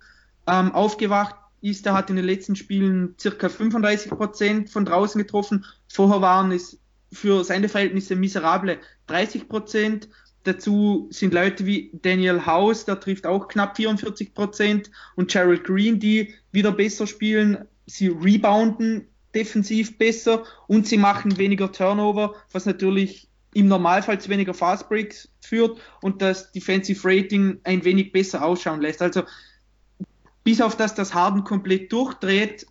[0.49, 5.65] ähm, aufgewacht ist, er hat in den letzten Spielen circa 35 Prozent von draußen getroffen.
[5.89, 6.79] Vorher waren es
[7.13, 10.09] für seine Verhältnisse miserable 30 Prozent.
[10.45, 15.99] Dazu sind Leute wie Daniel House, der trifft auch knapp 44 Prozent, und Gerald Green,
[15.99, 17.67] die wieder besser spielen.
[17.87, 24.55] Sie rebounden defensiv besser und sie machen weniger Turnover, was natürlich im Normalfall zu weniger
[24.55, 29.03] Fast Breaks führt und das Defensive Rating ein wenig besser ausschauen lässt.
[29.03, 29.23] Also
[30.49, 32.67] bis auf das das Harden komplett durchdreht,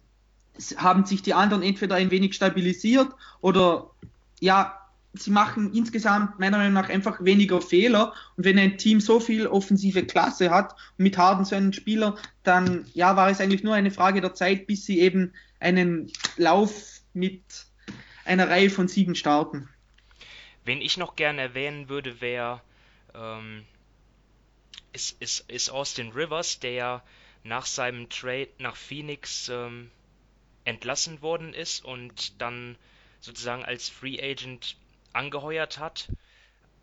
[0.78, 3.10] haben sich die anderen entweder ein wenig stabilisiert
[3.40, 3.92] oder
[4.40, 4.82] ja,
[5.14, 8.16] sie machen insgesamt meiner Meinung nach einfach weniger Fehler.
[8.36, 12.16] Und wenn ein Team so viel offensive Klasse hat und mit Harden so einen Spieler,
[12.42, 17.02] dann ja, war es eigentlich nur eine Frage der Zeit, bis sie eben einen Lauf
[17.14, 17.44] mit
[18.26, 19.70] einer Reihe von Siegen starten.
[20.66, 22.60] Wen ich noch gerne erwähnen würde, wäre
[23.14, 23.66] ähm,
[24.94, 27.04] ist, ist, ist Austin Rivers, der
[27.48, 29.90] nach seinem Trade nach Phoenix ähm,
[30.66, 32.78] entlassen worden ist und dann
[33.20, 34.78] sozusagen als Free Agent
[35.14, 36.10] angeheuert hat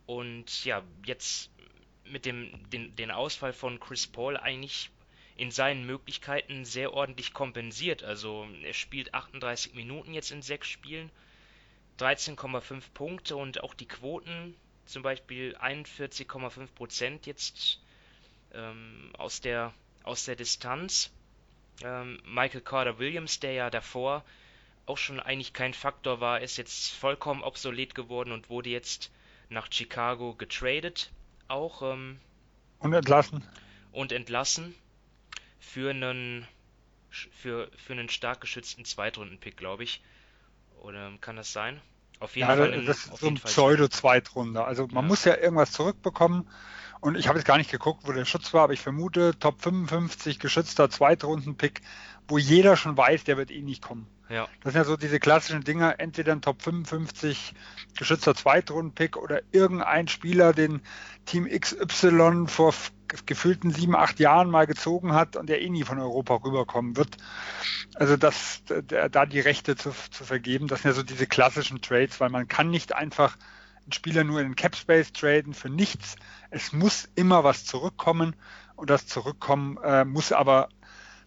[0.07, 1.51] und ja jetzt
[2.05, 4.91] mit dem den, den Ausfall von Chris Paul eigentlich
[5.37, 8.03] in seinen Möglichkeiten sehr ordentlich kompensiert.
[8.03, 11.11] Also er spielt 38 Minuten jetzt in sechs Spielen,
[11.99, 14.55] 13,5 Punkte und auch die Quoten,
[14.87, 17.81] zum Beispiel 41,5 Prozent jetzt
[18.53, 19.75] ähm, aus der
[20.05, 21.11] aus der Distanz.
[21.83, 24.25] Ähm, Michael Carter Williams, der ja davor
[24.87, 29.11] auch schon eigentlich kein Faktor war, ist jetzt vollkommen obsolet geworden und wurde jetzt
[29.49, 31.11] nach Chicago getradet.
[31.49, 31.83] Auch.
[31.83, 32.21] Ähm,
[32.79, 33.43] und entlassen.
[33.93, 34.75] Und entlassen
[35.59, 36.47] für einen
[37.11, 40.03] für, für einen stark geschützten Zweitrunden-Pick, glaube ich.
[40.83, 41.81] Oder kann das sein?
[42.21, 42.73] Auf jeden ja, Fall.
[42.73, 44.67] Ein, das ist so ein Pseudo-Zweitrunder.
[44.67, 45.09] Also man ja.
[45.09, 46.49] muss ja irgendwas zurückbekommen.
[47.01, 49.61] Und ich habe jetzt gar nicht geguckt, wo der Schutz war, aber ich vermute Top
[49.63, 51.83] 55 geschützter Zweitrunden-Pick,
[52.29, 54.07] wo jeder schon weiß, der wird eh nicht kommen.
[54.31, 54.49] Ja.
[54.63, 57.55] Das sind ja so diese klassischen Dinger, entweder ein Top 55
[57.97, 60.81] geschützter Zweitrunden-Pick oder irgendein Spieler, den
[61.27, 62.75] Team XY vor
[63.27, 67.19] gefühlten sieben, acht Jahren mal gezogen hat und der eh nie von Europa rüberkommen wird.
[67.95, 72.19] Also das, da die Rechte zu, zu vergeben, das sind ja so diese klassischen Trades,
[72.21, 73.37] weil man kann nicht einfach
[73.85, 76.17] einen Spieler nur in den Cap Space traden für nichts.
[76.51, 78.35] Es muss immer was zurückkommen
[78.77, 80.69] und das Zurückkommen äh, muss aber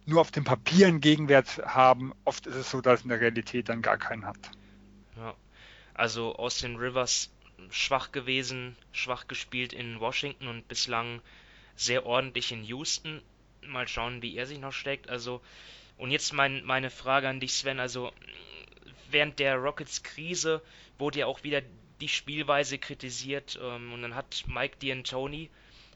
[0.06, 2.12] nur auf dem Papier einen Gegenwert haben.
[2.24, 4.38] Oft ist es so, dass es in der Realität dann gar keinen hat.
[5.16, 5.34] Ja.
[5.94, 7.30] Also Austin Rivers
[7.70, 11.20] schwach gewesen, schwach gespielt in Washington und bislang
[11.76, 13.22] sehr ordentlich in Houston.
[13.66, 15.10] Mal schauen, wie er sich noch steckt.
[15.10, 15.42] Also
[15.98, 17.80] Und jetzt mein, meine Frage an dich, Sven.
[17.80, 18.12] Also,
[19.10, 20.62] während der Rockets-Krise
[20.96, 21.60] wurde ja auch wieder
[22.00, 23.58] die Spielweise kritisiert.
[23.62, 25.48] Ähm, und dann hat Mike D'Antoni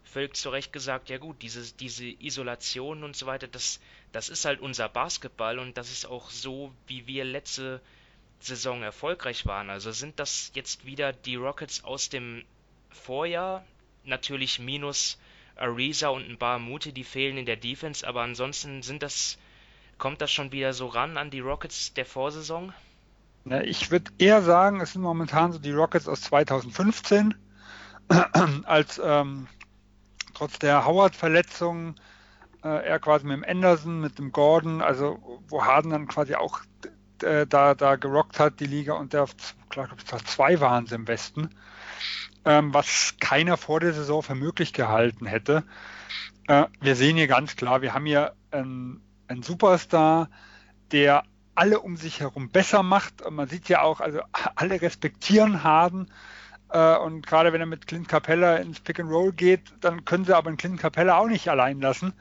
[0.04, 3.80] völlig zu Recht gesagt, ja gut, diese, diese Isolation und so weiter, das,
[4.12, 7.80] das ist halt unser Basketball und das ist auch so, wie wir letzte
[8.40, 9.70] Saison erfolgreich waren.
[9.70, 12.44] Also sind das jetzt wieder die Rockets aus dem
[12.90, 13.64] Vorjahr,
[14.04, 15.18] natürlich minus
[15.56, 19.38] Ariza und ein paar Mute, die fehlen in der Defense, aber ansonsten sind das,
[19.98, 22.72] kommt das schon wieder so ran an die Rockets der Vorsaison?
[23.44, 27.34] Ich würde eher sagen, es sind momentan so die Rockets aus 2015,
[28.64, 29.48] als ähm,
[30.34, 31.96] trotz der Howard-Verletzung
[32.62, 36.60] äh, er quasi mit dem Anderson, mit dem Gordon, also wo Harden dann quasi auch
[37.22, 39.26] äh, da, da gerockt hat, die Liga, und der,
[39.68, 41.50] klar, ich glaube, zwei waren sie im Westen,
[42.44, 45.64] ähm, was keiner vor der Saison für möglich gehalten hätte.
[46.48, 50.28] Äh, wir sehen hier ganz klar, wir haben hier einen, einen Superstar,
[50.90, 53.22] der alle um sich herum besser macht.
[53.22, 54.20] Und man sieht ja auch, also
[54.54, 56.10] alle respektieren Harden.
[56.70, 60.24] Äh, und gerade wenn er mit Clint Capella ins Pick and Roll geht, dann können
[60.24, 62.14] sie aber einen Clint Capella auch nicht allein lassen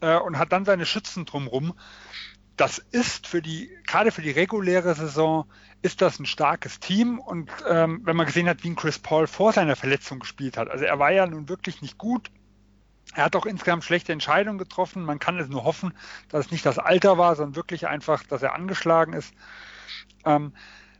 [0.00, 1.74] äh, und hat dann seine Schützen drumrum.
[2.56, 5.44] Das ist für die, gerade für die reguläre Saison,
[5.82, 7.18] ist das ein starkes Team.
[7.18, 10.68] Und ähm, wenn man gesehen hat, wie ein Chris Paul vor seiner Verletzung gespielt hat,
[10.70, 12.30] also er war ja nun wirklich nicht gut,
[13.14, 15.04] er hat auch insgesamt schlechte Entscheidungen getroffen.
[15.04, 15.94] Man kann es nur hoffen,
[16.28, 19.32] dass es nicht das Alter war, sondern wirklich einfach, dass er angeschlagen ist.
[20.24, 20.52] Ähm,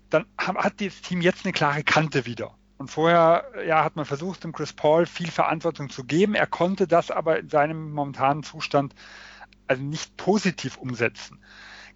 [0.08, 2.54] dann hat das Team jetzt eine klare Kante wieder.
[2.78, 6.34] Und vorher ja, hat man versucht, dem Chris Paul viel Verantwortung zu geben.
[6.34, 8.94] Er konnte das aber in seinem momentanen Zustand
[9.66, 11.40] also nicht positiv umsetzen.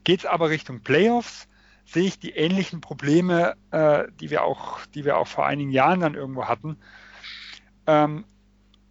[0.04, 1.46] Geht es aber Richtung Playoffs,
[1.84, 6.00] sehe ich die ähnlichen Probleme, äh, die, wir auch, die wir auch vor einigen Jahren
[6.00, 6.78] dann irgendwo hatten.
[7.86, 8.24] Ähm,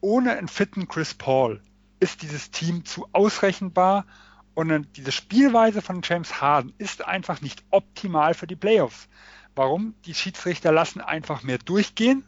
[0.02, 1.62] ohne einen fitten Chris Paul
[2.00, 4.06] ist dieses Team zu ausrechenbar
[4.54, 9.08] und diese Spielweise von James Harden ist einfach nicht optimal für die Playoffs.
[9.56, 9.96] Warum?
[10.06, 12.24] Die Schiedsrichter lassen einfach mehr durchgehen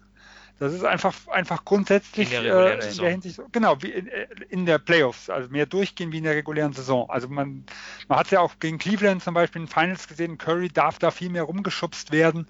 [0.61, 4.27] das ist einfach, einfach grundsätzlich in der, äh, in der Hinsicht, genau, wie in, äh,
[4.49, 7.09] in, der Playoffs, also mehr durchgehen wie in der regulären Saison.
[7.09, 7.65] Also man,
[8.07, 11.29] man hat ja auch gegen Cleveland zum Beispiel in Finals gesehen, Curry darf da viel
[11.31, 12.47] mehr rumgeschubst werden,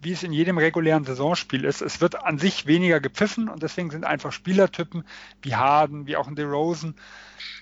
[0.00, 1.82] wie es in jedem regulären Saisonspiel ist.
[1.82, 5.04] Es wird an sich weniger gepfiffen und deswegen sind einfach Spielertypen
[5.42, 6.96] wie Harden, wie auch in DeRozan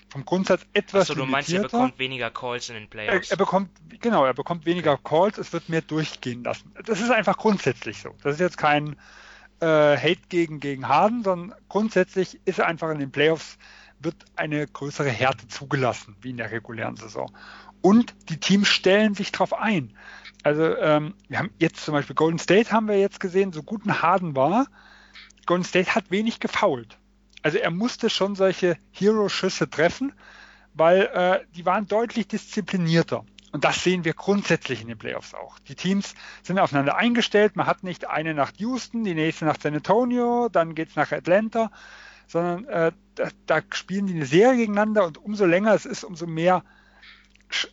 [0.09, 3.29] vom Grundsatz etwas Achso, du meinst, er bekommt weniger Calls in den Playoffs.
[3.29, 3.69] Er, er, bekommt,
[4.01, 6.73] genau, er bekommt weniger Calls, es wird mehr durchgehen lassen.
[6.85, 8.15] Das ist einfach grundsätzlich so.
[8.23, 8.95] Das ist jetzt kein,
[9.61, 13.57] äh, Hate gegen, gegen Harden, sondern grundsätzlich ist er einfach in den Playoffs,
[13.99, 17.31] wird eine größere Härte zugelassen, wie in der regulären Saison.
[17.81, 19.95] Und die Teams stellen sich darauf ein.
[20.43, 23.85] Also ähm, wir haben jetzt zum Beispiel Golden State haben wir jetzt gesehen, so gut
[23.85, 24.67] ein Harden war,
[25.45, 26.97] Golden State hat wenig gefoult.
[27.43, 30.13] Also er musste schon solche Hero-Schüsse treffen,
[30.73, 33.25] weil äh, die waren deutlich disziplinierter.
[33.51, 35.59] Und das sehen wir grundsätzlich in den Playoffs auch.
[35.59, 37.55] Die Teams sind aufeinander eingestellt.
[37.55, 41.11] Man hat nicht eine nach Houston, die nächste nach San Antonio, dann geht es nach
[41.11, 41.71] Atlanta,
[42.27, 46.27] sondern äh, da, da, spielen die eine Serie gegeneinander und umso länger es ist, umso
[46.27, 46.63] mehr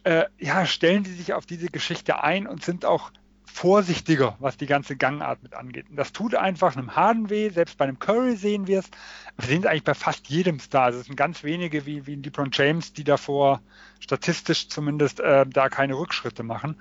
[0.03, 3.13] äh, ja, stellen die sich auf diese Geschichte ein und sind auch
[3.53, 5.91] vorsichtiger, was die ganze Gangart mit angeht.
[5.91, 8.91] Und das tut einfach einem Harden weh, selbst bei einem Curry sehen wir es.
[9.37, 10.85] Wir sehen es eigentlich bei fast jedem Star.
[10.85, 13.61] Also es sind ganz wenige wie, wie LeBron James, die davor
[14.01, 16.81] statistisch zumindest äh, da keine Rückschritte machen.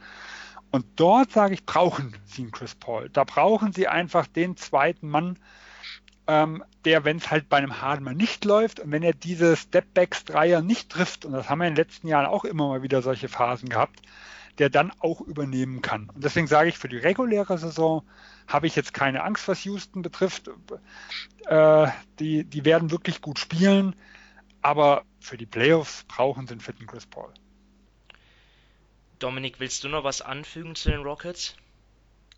[0.70, 3.10] Und dort, sage ich, brauchen sie einen Chris Paul.
[3.10, 5.40] Da brauchen sie einfach den zweiten Mann,
[6.28, 9.56] ähm, der, wenn es halt bei einem Harden mal nicht läuft und wenn er diese
[9.56, 13.02] Stepbacks-Dreier nicht trifft, und das haben wir in den letzten Jahren auch immer mal wieder
[13.02, 14.02] solche Phasen gehabt,
[14.60, 16.10] der dann auch übernehmen kann.
[16.10, 18.04] Und deswegen sage ich, für die reguläre Saison
[18.48, 20.50] habe ich jetzt keine Angst, was Houston betrifft.
[21.46, 21.88] Äh,
[22.20, 23.96] die, die werden wirklich gut spielen,
[24.62, 27.34] aber für die Playoffs brauchen sie einen fitten Chris Paul.
[29.20, 31.56] Dominik, willst du noch was anfügen zu den Rockets?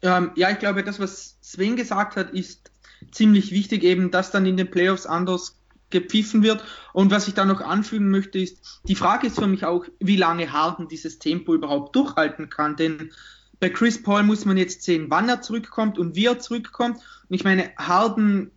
[0.01, 2.71] Ähm, ja, ich glaube, das, was Sven gesagt hat, ist
[3.11, 5.58] ziemlich wichtig, eben, dass dann in den Playoffs anders
[5.89, 6.63] gepfiffen wird.
[6.93, 10.17] Und was ich da noch anfügen möchte, ist, die Frage ist für mich auch, wie
[10.17, 12.75] lange Harden dieses Tempo überhaupt durchhalten kann.
[12.75, 13.11] Denn
[13.59, 16.97] bei Chris Paul muss man jetzt sehen, wann er zurückkommt und wie er zurückkommt.
[16.97, 18.51] Und ich meine, Harden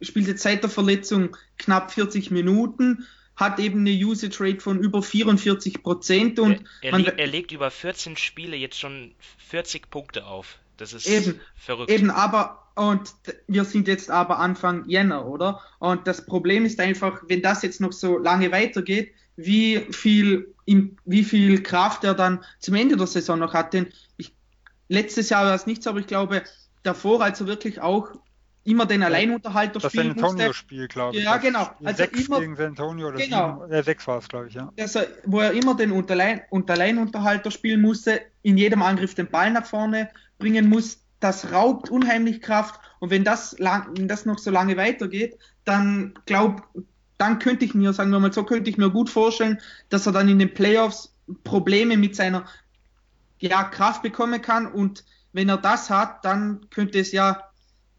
[0.00, 3.06] spielt jetzt seit der Verletzung knapp 40 Minuten,
[3.36, 7.70] hat eben eine Usage Rate von über 44 Prozent und er, er, er legt über
[7.70, 10.58] 14 Spiele jetzt schon 40 Punkte auf.
[10.76, 11.90] Das ist eben, verrückt.
[11.90, 13.12] Eben, aber und
[13.48, 15.60] wir sind jetzt aber Anfang Jänner, oder?
[15.80, 20.54] Und das Problem ist einfach, wenn das jetzt noch so lange weitergeht, wie viel,
[21.04, 23.74] wie viel Kraft er dann zum Ende der Saison noch hat.
[23.74, 24.34] Denn ich,
[24.88, 26.42] letztes Jahr war es nicht so, aber ich glaube,
[26.82, 28.12] davor, als er wirklich auch
[28.64, 30.20] immer den Alleinunterhalter das spielen musste.
[30.20, 31.24] Das San Antonio-Spiel, glaube ich.
[31.24, 31.70] Ja, genau.
[31.82, 33.62] Also sechs immer, gegen San Antonio oder genau.
[33.62, 34.72] sieben, äh, sechs war es, glaube ich, ja.
[34.78, 39.66] Also, wo er immer den Unterlein, Alleinunterhalter spielen musste, in jedem Angriff den Ball nach
[39.66, 42.80] vorne bringen muss, das raubt unheimlich Kraft.
[43.00, 46.62] Und wenn das, lang, wenn das noch so lange weitergeht, dann glaub,
[47.18, 50.12] dann könnte ich mir, sagen wir mal so, könnte ich mir gut vorstellen, dass er
[50.12, 51.14] dann in den Playoffs
[51.44, 52.46] Probleme mit seiner
[53.40, 54.66] ja, Kraft bekommen kann.
[54.66, 57.42] Und wenn er das hat, dann könnte es ja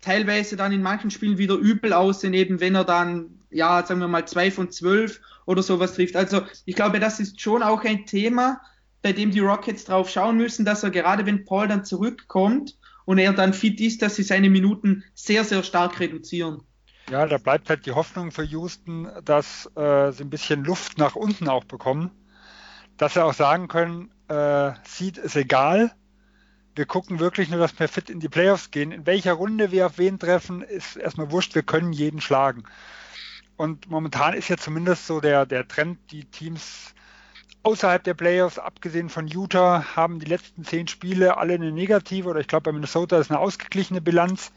[0.01, 4.07] teilweise dann in manchen Spielen wieder übel aussehen, eben wenn er dann, ja, sagen wir
[4.07, 6.15] mal, zwei von zwölf oder sowas trifft.
[6.15, 8.61] Also ich glaube, das ist schon auch ein Thema,
[9.01, 12.77] bei dem die Rockets drauf schauen müssen, dass er gerade wenn Paul dann zurückkommt
[13.09, 16.61] und er dann fit ist, dass sie seine Minuten sehr, sehr stark reduzieren.
[17.09, 21.15] Ja, da bleibt halt die Hoffnung für Houston, dass äh, sie ein bisschen Luft nach
[21.15, 22.11] unten auch bekommen,
[22.97, 25.91] dass sie auch sagen können, äh, Seed ist egal,
[26.75, 28.91] wir gucken wirklich nur, dass wir fit in die Playoffs gehen.
[28.91, 31.55] In welcher Runde wir auf wen treffen, ist erstmal wurscht.
[31.55, 32.65] Wir können jeden schlagen.
[33.57, 36.93] Und momentan ist ja zumindest so der, der Trend, die Teams
[37.63, 42.39] außerhalb der Playoffs, abgesehen von Utah, haben die letzten zehn Spiele alle eine negative oder
[42.39, 44.51] ich glaube bei Minnesota ist eine ausgeglichene Bilanz.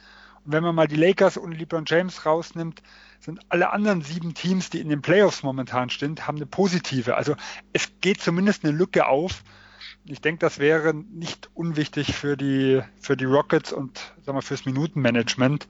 [0.44, 2.82] Und wenn man mal die Lakers und LeBron James rausnimmt,
[3.20, 7.16] sind alle anderen sieben Teams, die in den Playoffs momentan stehen, haben eine positive.
[7.16, 7.36] Also
[7.72, 9.42] es geht zumindest eine Lücke auf
[10.04, 14.64] ich denke, das wäre nicht unwichtig für die, für die Rockets und sagen wir, fürs
[14.64, 15.68] Minutenmanagement,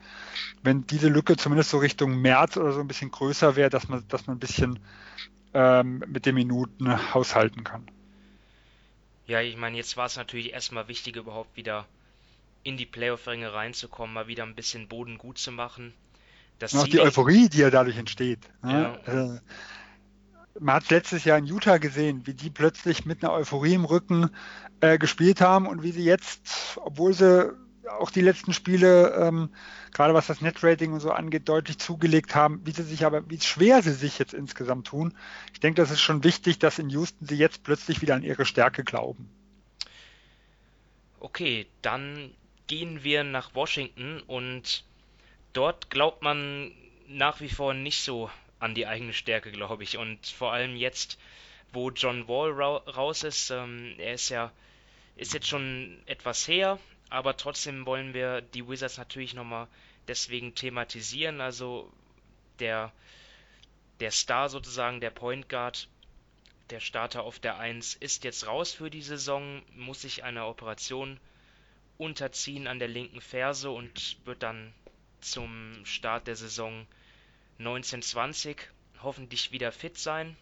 [0.63, 4.05] wenn diese Lücke zumindest so Richtung März oder so ein bisschen größer wäre, dass man,
[4.09, 4.79] dass man ein bisschen
[5.55, 7.87] ähm, mit den Minuten haushalten kann.
[9.27, 11.87] Ja, ich meine, jetzt war es natürlich erstmal wichtig, überhaupt wieder
[12.65, 15.93] in die Playoff-Ränge reinzukommen, mal wieder ein bisschen Boden gut zu machen.
[16.59, 18.41] Das auch die Euphorie, die ja dadurch entsteht.
[18.63, 18.83] Ne?
[18.83, 19.01] Ja.
[19.05, 19.41] Also,
[20.61, 24.31] man hat letztes Jahr in Utah gesehen, wie die plötzlich mit einer Euphorie im Rücken
[24.81, 27.53] äh, gespielt haben und wie sie jetzt, obwohl sie
[27.99, 29.51] auch die letzten Spiele, ähm,
[29.93, 33.41] gerade was das Netrating und so angeht, deutlich zugelegt haben, wie sie sich aber, wie
[33.41, 35.17] schwer sie sich jetzt insgesamt tun.
[35.53, 38.45] Ich denke, das ist schon wichtig, dass in Houston sie jetzt plötzlich wieder an ihre
[38.45, 39.29] Stärke glauben.
[41.21, 42.33] Okay, dann
[42.67, 44.85] gehen wir nach Washington und
[45.53, 46.73] dort glaubt man
[47.07, 49.99] nach wie vor nicht so an die eigene Stärke, glaube ich.
[49.99, 51.19] Und vor allem jetzt,
[51.73, 54.51] wo John Wall ra raus ist, ähm, er ist ja
[55.17, 56.79] ist jetzt schon etwas her,
[57.13, 59.69] aber trotzdem wollen wir die Wizards natürlich nochmal
[60.09, 61.43] deswegen thematisieren.
[61.43, 61.93] Also
[62.59, 62.91] der,
[64.01, 65.89] der Star sozusagen, der Point Guard,
[66.71, 71.21] der Starter auf der 1, ist jetzt raus für die Saison, muss sich einer Operation
[71.99, 74.73] unterziehen an der linken Ferse und wird dann
[75.21, 76.87] zum Start der Saison
[77.59, 78.57] 1920
[79.03, 80.35] hoffentlich wieder fit sein.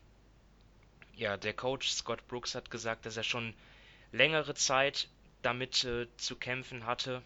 [1.16, 3.55] Ja, der Coach Scott Brooks hat gesagt, dass er schon
[4.12, 5.09] längere Zeit
[5.43, 7.22] damit äh, zu kämpfen hatte.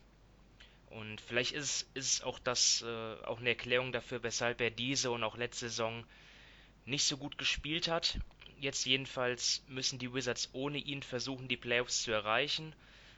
[0.91, 5.25] Und vielleicht ist, ist auch das äh, auch eine Erklärung dafür, weshalb er diese und
[5.25, 6.05] auch letzte Saison
[6.87, 8.19] nicht so gut gespielt hat.
[8.61, 12.75] Jetzt jedenfalls müssen die Wizards ohne ihn versuchen, die Playoffs zu erreichen.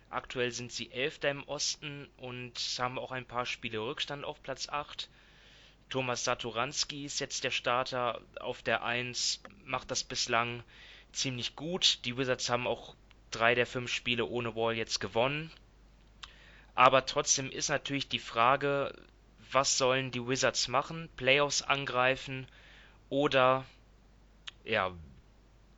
[0.09, 4.69] Aktuell sind sie Elfter im Osten und haben auch ein paar Spiele Rückstand auf Platz
[4.69, 5.11] 8.
[5.89, 10.63] Thomas Saturanski ist jetzt der Starter auf der 1, macht das bislang
[11.13, 12.05] ziemlich gut.
[12.05, 12.95] Die Wizards haben auch
[13.37, 15.51] drei der fünf Spiele ohne Wall jetzt gewonnen.
[16.75, 18.95] Aber trotzdem ist natürlich die Frage,
[19.51, 21.09] was sollen die Wizards machen?
[21.17, 22.47] Playoffs angreifen
[23.09, 23.65] oder
[24.65, 24.93] ja,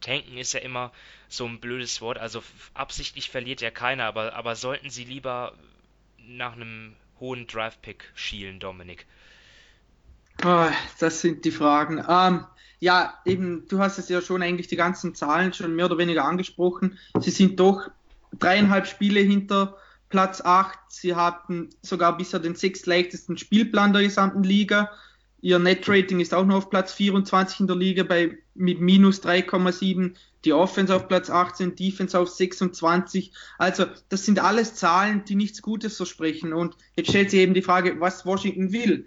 [0.00, 0.92] tanken ist ja immer
[1.28, 2.18] so ein blödes Wort.
[2.18, 2.42] Also
[2.74, 5.52] absichtlich verliert ja keiner, aber, aber sollten sie lieber
[6.18, 9.06] nach einem hohen Draft-Pick schielen, Dominik?
[10.44, 12.04] Oh, das sind die Fragen.
[12.08, 12.46] Ähm,
[12.80, 16.24] ja, eben, du hast es ja schon eigentlich die ganzen Zahlen schon mehr oder weniger
[16.24, 16.98] angesprochen.
[17.20, 17.90] Sie sind doch
[18.38, 19.76] dreieinhalb Spiele hinter
[20.08, 20.78] Platz 8.
[20.88, 24.90] Sie hatten sogar bisher den sechstleichtesten Spielplan der gesamten Liga.
[25.40, 30.14] Ihr Net-Rating ist auch noch auf Platz 24 in der Liga bei, mit minus 3,7.
[30.44, 33.32] Die Offense auf Platz 18, Defense auf 26.
[33.58, 36.52] Also, das sind alles Zahlen, die nichts Gutes versprechen.
[36.52, 39.06] Und jetzt stellt sich eben die Frage, was Washington will.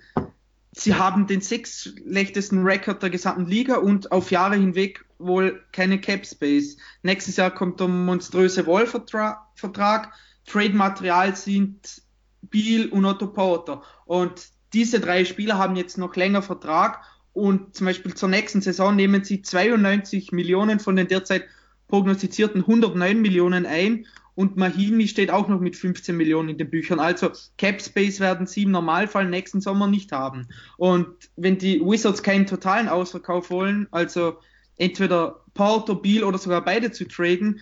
[0.74, 6.00] Sie haben den sechs schlechtesten Rekord der gesamten Liga und auf Jahre hinweg wohl keine
[6.00, 6.78] Cap Space.
[7.04, 10.14] Nächstes Jahr kommt der monströse Wall-Vertrag.
[10.46, 12.02] Trade-Material sind
[12.42, 13.84] Beal und Otto Porter.
[14.06, 17.02] Und diese drei Spieler haben jetzt noch länger Vertrag
[17.34, 21.46] und zum Beispiel zur nächsten Saison nehmen sie 92 Millionen von den derzeit
[21.88, 24.06] prognostizierten 109 Millionen ein
[24.36, 27.00] und Mahimi steht auch noch mit 15 Millionen in den Büchern.
[27.00, 30.48] Also Cap Space werden sie im Normalfall nächsten Sommer nicht haben.
[30.78, 34.38] Und wenn die Wizards keinen totalen Ausverkauf wollen, also
[34.78, 37.60] entweder Porto, Beal oder sogar beide zu traden,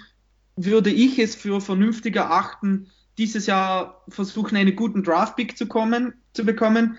[0.55, 5.67] würde ich es für vernünftiger achten, dieses Jahr versuchen, einen guten Draft-Pick zu,
[6.33, 6.97] zu bekommen.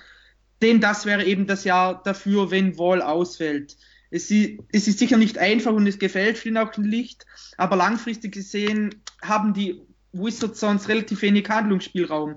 [0.62, 3.76] Denn das wäre eben das Jahr dafür, wenn Wall ausfällt.
[4.10, 9.02] Es, es ist sicher nicht einfach und es gefällt vielen auch nicht, aber langfristig gesehen
[9.22, 9.80] haben die
[10.12, 12.36] Wizards sonst relativ wenig Handlungsspielraum.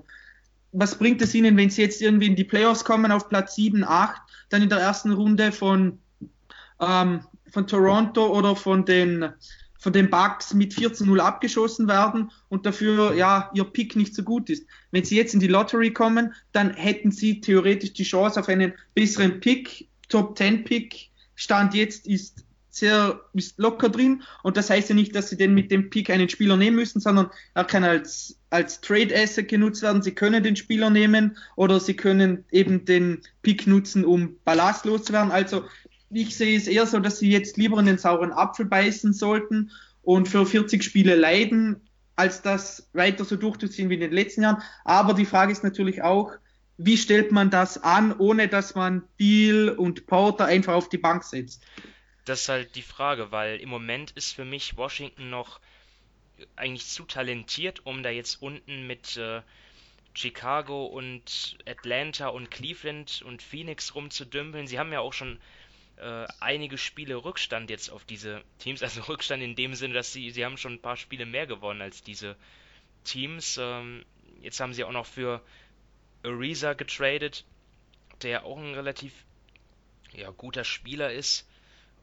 [0.72, 3.84] Was bringt es ihnen, wenn sie jetzt irgendwie in die Playoffs kommen auf Platz 7,
[3.84, 5.98] 8, dann in der ersten Runde von,
[6.80, 7.20] ähm,
[7.50, 9.30] von Toronto oder von den,
[9.78, 14.50] von den Bucks mit 14-0 abgeschossen werden und dafür ja ihr Pick nicht so gut
[14.50, 14.66] ist.
[14.90, 18.72] Wenn sie jetzt in die Lottery kommen, dann hätten sie theoretisch die Chance auf einen
[18.94, 21.10] besseren Pick, Top 10 Pick.
[21.34, 25.54] Stand jetzt ist sehr ist locker drin und das heißt ja nicht, dass sie denn
[25.54, 29.82] mit dem Pick einen Spieler nehmen müssen, sondern er kann als, als Trade Asset genutzt
[29.82, 30.02] werden.
[30.02, 35.30] Sie können den Spieler nehmen oder sie können eben den Pick nutzen, um Ballast loszuwerden.
[35.30, 35.64] Also
[36.10, 39.70] ich sehe es eher so, dass sie jetzt lieber in den sauren Apfel beißen sollten
[40.02, 41.80] und für 40 Spiele leiden,
[42.16, 44.62] als das weiter so durchzuziehen wie in den letzten Jahren.
[44.84, 46.32] Aber die Frage ist natürlich auch,
[46.76, 51.24] wie stellt man das an, ohne dass man Beal und Porter einfach auf die Bank
[51.24, 51.64] setzt?
[52.24, 55.60] Das ist halt die Frage, weil im Moment ist für mich Washington noch
[56.56, 59.42] eigentlich zu talentiert, um da jetzt unten mit äh,
[60.14, 64.66] Chicago und Atlanta und Cleveland und Phoenix rumzudümpeln.
[64.66, 65.38] Sie haben ja auch schon
[65.96, 70.30] äh, einige Spiele Rückstand jetzt auf diese Teams, also Rückstand in dem Sinne, dass sie,
[70.30, 72.36] sie haben schon ein paar Spiele mehr gewonnen als diese
[73.04, 73.58] Teams.
[73.60, 74.04] Ähm,
[74.40, 75.42] jetzt haben sie auch noch für
[76.24, 77.44] Ariza getradet,
[78.22, 79.12] der auch ein relativ
[80.12, 81.46] ja, guter Spieler ist.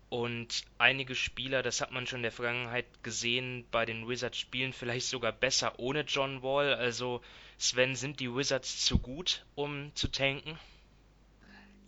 [0.10, 4.74] Und einige Spieler, das hat man schon in der Vergangenheit gesehen, bei den Wizards spielen
[4.74, 6.74] vielleicht sogar besser ohne John Wall.
[6.74, 7.22] Also
[7.58, 10.60] Sven, sind die Wizards zu gut, um zu tanken?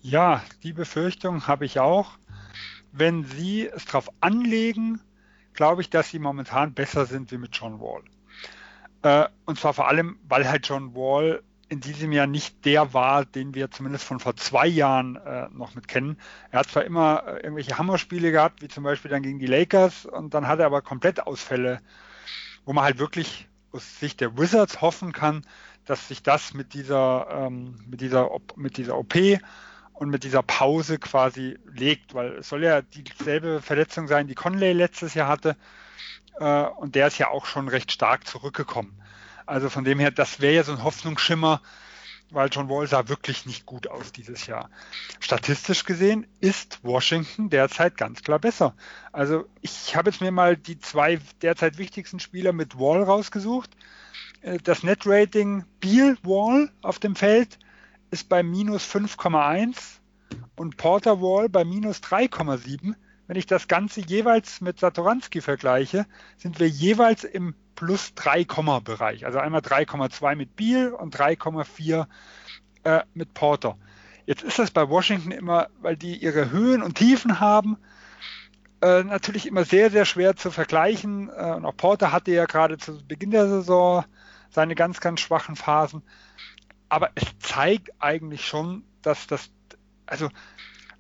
[0.02, 2.18] Ja, die Befürchtung habe ich auch.
[2.94, 5.02] Wenn sie es darauf anlegen,
[5.54, 8.04] glaube ich, dass sie momentan besser sind wie mit John Wall.
[9.02, 13.26] Äh, und zwar vor allem, weil halt John Wall in diesem Jahr nicht der war,
[13.26, 16.18] den wir zumindest von vor zwei Jahren äh, noch mit kennen.
[16.52, 20.06] Er hat zwar immer äh, irgendwelche Hammerspiele gehabt, wie zum Beispiel dann gegen die Lakers,
[20.06, 21.82] und dann hat er aber komplett Ausfälle,
[22.66, 25.42] wo man halt wirklich aus Sicht der Wizards hoffen kann,
[25.86, 29.16] dass sich das mit dieser, ähm, mit dieser, mit dieser OP
[29.94, 34.74] und mit dieser Pause quasi legt, weil es soll ja dieselbe Verletzung sein, die Conley
[34.74, 35.58] letztes Jahr hatte,
[36.40, 38.94] äh, und der ist ja auch schon recht stark zurückgekommen.
[39.46, 41.62] Also von dem her, das wäre ja so ein Hoffnungsschimmer,
[42.32, 44.70] weil John Wall sah wirklich nicht gut aus dieses Jahr.
[45.20, 48.76] Statistisch gesehen ist Washington derzeit ganz klar besser.
[49.12, 53.72] Also ich habe jetzt mir mal die zwei derzeit wichtigsten Spieler mit Wall rausgesucht.
[54.42, 57.60] Äh, das Net-Rating Beal Wall auf dem Feld
[58.12, 59.76] ist bei minus 5,1
[60.56, 62.96] und Porter Wall bei minus 3,7.
[63.28, 66.06] Wenn ich das Ganze jeweils mit Satoranski vergleiche,
[66.38, 67.56] sind wir jeweils im
[67.86, 68.46] plus 3,
[68.82, 69.26] Bereich.
[69.26, 72.08] Also einmal 3,2 mit Beal und 3,4
[72.84, 73.78] äh, mit Porter.
[74.26, 77.78] Jetzt ist das bei Washington immer, weil die ihre Höhen und Tiefen haben,
[78.82, 81.30] äh, natürlich immer sehr, sehr schwer zu vergleichen.
[81.30, 84.06] Äh, und auch Porter hatte ja gerade zu Beginn der Saison
[84.50, 86.04] seine ganz, ganz schwachen Phasen.
[86.88, 89.50] Aber es zeigt eigentlich schon, dass das,
[90.06, 90.30] also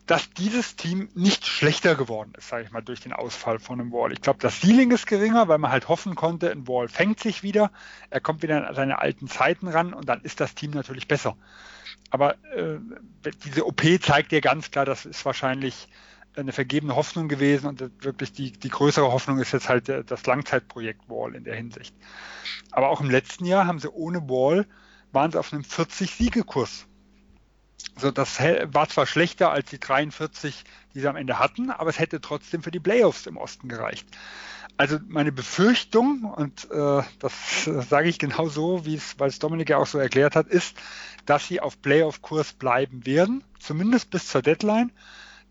[0.05, 3.91] dass dieses Team nicht schlechter geworden ist, sage ich mal, durch den Ausfall von einem
[3.91, 4.11] Wall.
[4.11, 7.41] Ich glaube, das Ceiling ist geringer, weil man halt hoffen konnte, ein Wall fängt sich
[7.41, 7.71] wieder,
[8.09, 11.37] er kommt wieder an seine alten Zeiten ran und dann ist das Team natürlich besser.
[12.09, 12.79] Aber äh,
[13.45, 15.87] diese OP zeigt dir ganz klar, das ist wahrscheinlich
[16.35, 21.07] eine vergebene Hoffnung gewesen und wirklich die, die größere Hoffnung ist jetzt halt das Langzeitprojekt
[21.07, 21.95] Wall in der Hinsicht.
[22.71, 24.65] Aber auch im letzten Jahr haben sie ohne Wall,
[25.11, 26.87] waren sie auf einem 40-Siege-Kurs.
[27.95, 30.63] So, das war zwar schlechter als die 43,
[30.93, 34.07] die sie am Ende hatten, aber es hätte trotzdem für die Playoffs im Osten gereicht.
[34.75, 39.37] Also meine Befürchtung, und äh, das äh, sage ich genau so, wie es, weil es
[39.37, 40.75] Dominik ja auch so erklärt hat, ist,
[41.27, 44.91] dass sie auf Playoff-Kurs bleiben werden, zumindest bis zur Deadline,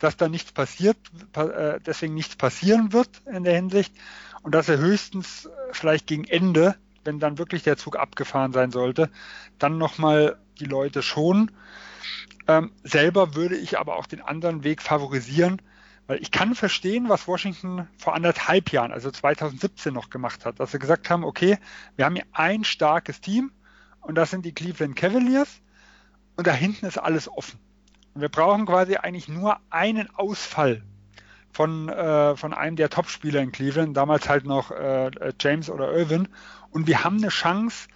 [0.00, 0.96] dass da nichts passiert,
[1.36, 3.94] äh, deswegen nichts passieren wird in der Hinsicht
[4.42, 8.72] und dass er höchstens äh, vielleicht gegen Ende, wenn dann wirklich der Zug abgefahren sein
[8.72, 9.08] sollte,
[9.60, 11.52] dann nochmal die Leute schonen
[12.48, 15.60] ähm, selber würde ich aber auch den anderen Weg favorisieren,
[16.06, 20.72] weil ich kann verstehen, was Washington vor anderthalb Jahren, also 2017 noch gemacht hat, dass
[20.72, 21.58] sie gesagt haben, okay,
[21.96, 23.52] wir haben hier ein starkes Team
[24.00, 25.60] und das sind die Cleveland Cavaliers
[26.36, 27.60] und da hinten ist alles offen.
[28.14, 30.82] Und wir brauchen quasi eigentlich nur einen Ausfall
[31.52, 36.28] von, äh, von einem der Topspieler in Cleveland, damals halt noch äh, James oder Irvin.
[36.70, 37.88] Und wir haben eine Chance,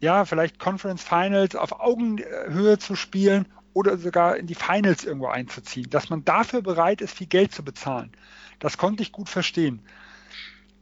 [0.00, 5.90] ja, vielleicht Conference Finals auf Augenhöhe zu spielen oder sogar in die Finals irgendwo einzuziehen,
[5.90, 8.10] dass man dafür bereit ist, viel Geld zu bezahlen.
[8.58, 9.80] Das konnte ich gut verstehen.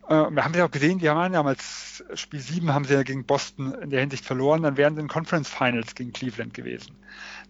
[0.09, 3.24] Äh, wir haben ja auch gesehen, die haben damals Spiel 7 haben sie ja gegen
[3.24, 6.97] Boston in der Hinsicht verloren, dann wären sie in Conference Finals gegen Cleveland gewesen.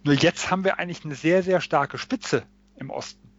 [0.03, 2.43] Nur jetzt haben wir eigentlich eine sehr, sehr starke Spitze
[2.75, 3.29] im Osten.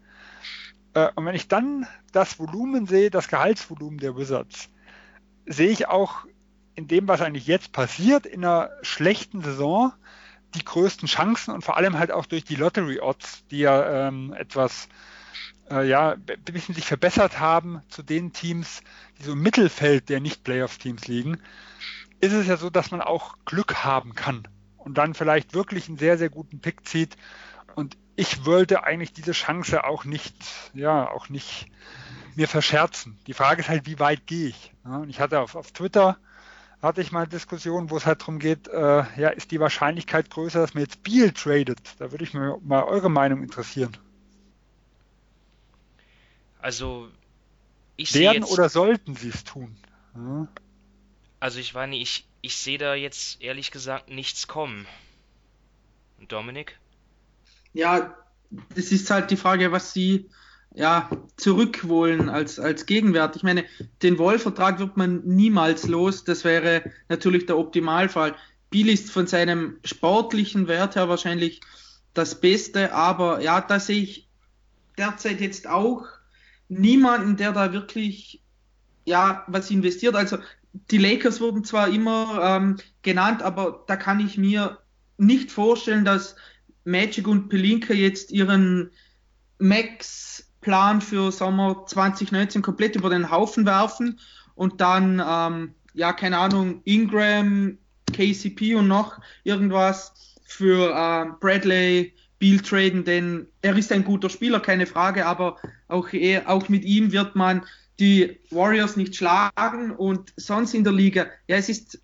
[0.95, 4.71] Äh, und wenn ich dann das Volumen sehe, das Gehaltsvolumen der Wizards,
[5.47, 6.27] sehe ich auch
[6.75, 9.93] in dem, was eigentlich jetzt passiert, in einer schlechten Saison,
[10.55, 14.33] die größten Chancen und vor allem halt auch durch die Lottery Odds, die ja ähm,
[14.33, 14.89] etwas
[15.71, 18.83] äh, ja, ein bisschen sich verbessert haben zu den Teams,
[19.19, 21.39] die so im Mittelfeld der Nicht-Playoff-Teams liegen,
[22.21, 25.99] ist es ja so, dass man auch Glück haben kann und dann vielleicht wirklich einen
[25.99, 27.17] sehr, sehr guten Pick zieht.
[27.75, 30.35] Und ich wollte eigentlich diese Chance auch nicht,
[30.75, 31.67] ja, auch nicht
[32.35, 33.19] mir verscherzen.
[33.27, 34.73] Die Frage ist halt, wie weit gehe ich?
[34.85, 36.19] Ja, und ich hatte auf, auf Twitter
[36.83, 40.31] hatte ich mal eine Diskussion, wo es halt darum geht, äh, ja, ist die Wahrscheinlichkeit
[40.31, 41.81] größer, dass man jetzt Biel tradet?
[41.99, 43.97] Da würde ich mir mal eure Meinung interessieren.
[46.61, 47.09] Also,
[47.97, 48.51] ich sehe jetzt...
[48.51, 49.77] oder sollten sie es tun?
[50.15, 50.49] Ja.
[51.41, 54.87] Also, ich meine, ich, ich sehe da jetzt ehrlich gesagt nichts kommen.
[56.29, 56.79] Dominik?
[57.73, 58.17] Ja,
[58.75, 60.29] es ist halt die Frage, was sie
[60.79, 63.35] ja, zurückholen als, als Gegenwert.
[63.35, 63.65] Ich meine,
[64.03, 66.23] den Woll-Vertrag wird man niemals los.
[66.23, 68.37] Das wäre natürlich der Optimalfall.
[68.71, 71.61] Biel ist von seinem sportlichen Wert her wahrscheinlich
[72.15, 74.29] das Beste, aber ja, da sehe ich
[74.97, 76.05] derzeit jetzt auch
[76.69, 78.41] niemanden, der da wirklich
[79.05, 80.15] ja was investiert.
[80.15, 80.39] Also
[80.93, 84.79] die Lakers wurden zwar immer ähm, genannt, aber da kann ich mir
[85.17, 86.37] nicht vorstellen, dass
[86.85, 88.93] Magic und Pelinka jetzt ihren
[90.59, 94.19] Max-Plan für Sommer 2019 komplett über den Haufen werfen
[94.55, 97.79] und dann, ähm, ja, keine Ahnung, Ingram,
[98.13, 104.61] KCP und noch irgendwas für äh, Bradley, Beal traden, denn er ist ein guter Spieler,
[104.61, 105.57] keine Frage, aber
[105.89, 107.63] auch, er, auch mit ihm wird man
[107.99, 112.01] die Warriors nicht schlagen und sonst in der Liga, ja, es ist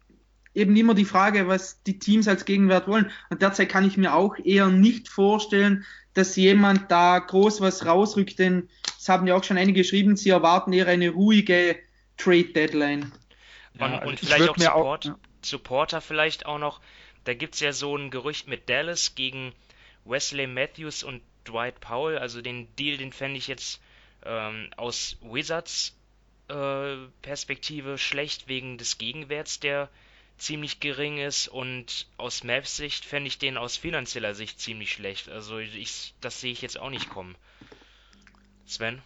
[0.55, 3.11] eben immer die Frage, was die Teams als Gegenwert wollen.
[3.31, 5.85] Und derzeit kann ich mir auch eher nicht vorstellen,
[6.15, 10.31] dass jemand da groß was rausrückt, denn es haben ja auch schon einige geschrieben, sie
[10.31, 11.77] erwarten eher eine ruhige
[12.17, 13.13] Trade Deadline.
[13.79, 15.19] Ja, und, und vielleicht auch, Support, auch ja.
[15.45, 16.81] Supporter vielleicht auch noch.
[17.25, 19.53] Da gibt es ja so ein Gerücht mit Dallas gegen
[20.05, 22.19] Wesley Matthews und Dwight Powell.
[22.19, 23.81] Also den Deal, den fände ich jetzt
[24.25, 25.97] ähm, aus Wizards
[26.49, 29.89] äh, Perspektive schlecht wegen des Gegenwerts, der
[30.39, 35.29] ziemlich gering ist und aus Mavs Sicht fände ich den aus finanzieller Sicht ziemlich schlecht.
[35.29, 37.37] Also ich, das sehe ich jetzt auch nicht kommen.
[38.67, 39.03] Sven?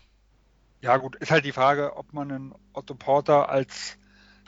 [0.81, 3.99] Ja gut, ist halt die Frage, ob man einen Otto Porter als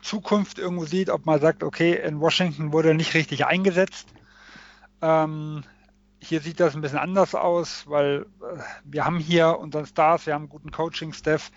[0.03, 4.09] Zukunft irgendwo sieht, ob man sagt, okay, in Washington wurde er nicht richtig eingesetzt.
[5.03, 5.65] Ähm,
[6.23, 10.35] hier sieht das ein bisschen anders aus, weil äh, wir haben hier unseren Stars, wir
[10.35, 11.51] haben guten Coaching-Staff,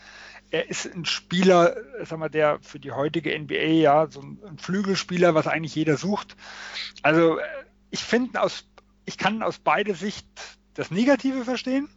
[0.53, 5.33] er ist ein Spieler, sag mal, der für die heutige NBA ja so ein Flügelspieler,
[5.33, 6.37] was eigentlich jeder sucht.
[7.01, 7.39] Also
[7.89, 8.69] ich finde aus,
[9.05, 10.27] ich kann aus beider Sicht
[10.75, 11.89] das Negative verstehen.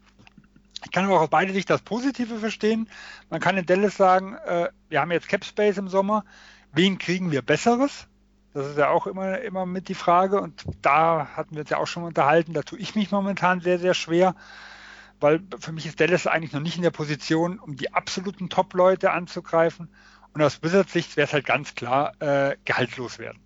[0.86, 2.88] Ich kann aber auch aus beider Sicht das Positive verstehen.
[3.28, 6.24] Man kann in Dallas sagen, äh, wir haben jetzt Cap Space im Sommer.
[6.72, 8.06] Wen kriegen wir Besseres?
[8.54, 10.40] Das ist ja auch immer, immer mit die Frage.
[10.40, 12.54] Und da hatten wir uns ja auch schon unterhalten.
[12.54, 14.34] Da tue ich mich momentan sehr, sehr schwer
[15.20, 19.12] weil für mich ist Dallas eigentlich noch nicht in der Position, um die absoluten Top-Leute
[19.12, 19.88] anzugreifen.
[20.32, 23.40] Und aus Wizards Sicht wäre es halt ganz klar äh, gehaltlos werden.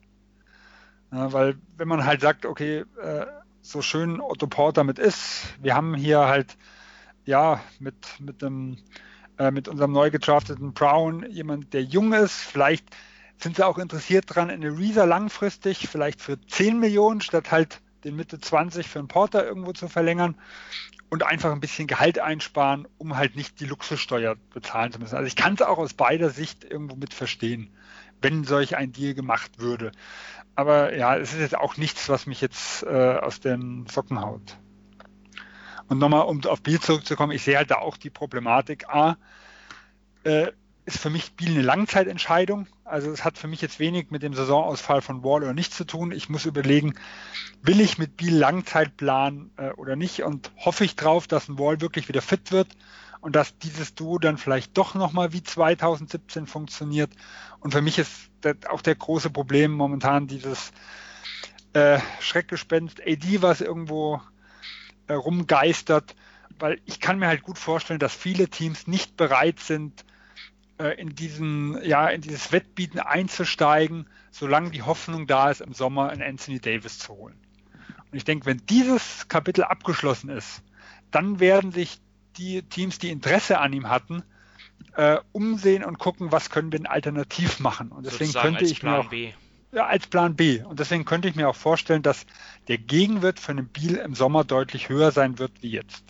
[1.13, 3.27] Ja, weil wenn man halt sagt, okay, äh,
[3.63, 6.57] so schön Otto Porter mit ist, wir haben hier halt
[7.25, 8.79] ja mit mit dem
[9.39, 12.85] äh, mit unserem neu gedrafteten Brown jemand, der jung ist, vielleicht
[13.39, 18.17] sind sie auch interessiert dran, in Reza langfristig, vielleicht für 10 Millionen statt halt den
[18.17, 20.37] Mitte 20 für einen Porter irgendwo zu verlängern
[21.11, 25.17] und einfach ein bisschen Gehalt einsparen, um halt nicht die Luxussteuer bezahlen zu müssen.
[25.17, 27.71] Also ich kann es auch aus beider Sicht irgendwo mit verstehen,
[28.23, 29.93] wenn solch ein Deal gemacht würde.
[30.55, 34.57] Aber ja, es ist jetzt auch nichts, was mich jetzt äh, aus den Socken haut.
[35.89, 38.89] Und nochmal, um auf Biel zurückzukommen, ich sehe halt da auch die Problematik.
[38.89, 39.17] A,
[40.23, 40.53] äh,
[40.91, 42.67] ist für mich Biel eine Langzeitentscheidung.
[42.85, 45.85] Also es hat für mich jetzt wenig mit dem Saisonausfall von Wall oder nichts zu
[45.85, 46.13] tun.
[46.13, 46.95] Ich muss überlegen,
[47.63, 51.59] will ich mit Biel Langzeit planen äh, oder nicht und hoffe ich drauf, dass ein
[51.59, 52.69] Wall wirklich wieder fit wird
[53.21, 57.11] und dass dieses Duo dann vielleicht doch nochmal wie 2017 funktioniert.
[57.61, 58.31] Und für mich ist
[58.69, 60.73] auch der große Problem momentan dieses
[61.73, 64.21] äh, Schreckgespenst AD, was irgendwo
[65.07, 66.17] äh, rumgeistert,
[66.59, 70.05] weil ich kann mir halt gut vorstellen, dass viele Teams nicht bereit sind,
[70.89, 76.23] in diesen, ja, in dieses Wettbieten einzusteigen, solange die Hoffnung da ist, im Sommer einen
[76.23, 77.37] Anthony Davis zu holen.
[78.11, 80.63] Und ich denke, wenn dieses Kapitel abgeschlossen ist,
[81.11, 82.01] dann werden sich
[82.37, 84.23] die Teams, die Interesse an ihm hatten,
[84.97, 87.93] äh, umsehen und gucken, was können wir denn alternativ machen.
[87.93, 89.33] Und deswegen Sozusagen könnte als ich Plan mir auch, B.
[89.73, 90.63] ja, als Plan B.
[90.63, 92.27] Und deswegen könnte ich mir auch vorstellen, dass
[92.69, 96.05] der Gegenwert von einem Biel im Sommer deutlich höher sein wird wie jetzt.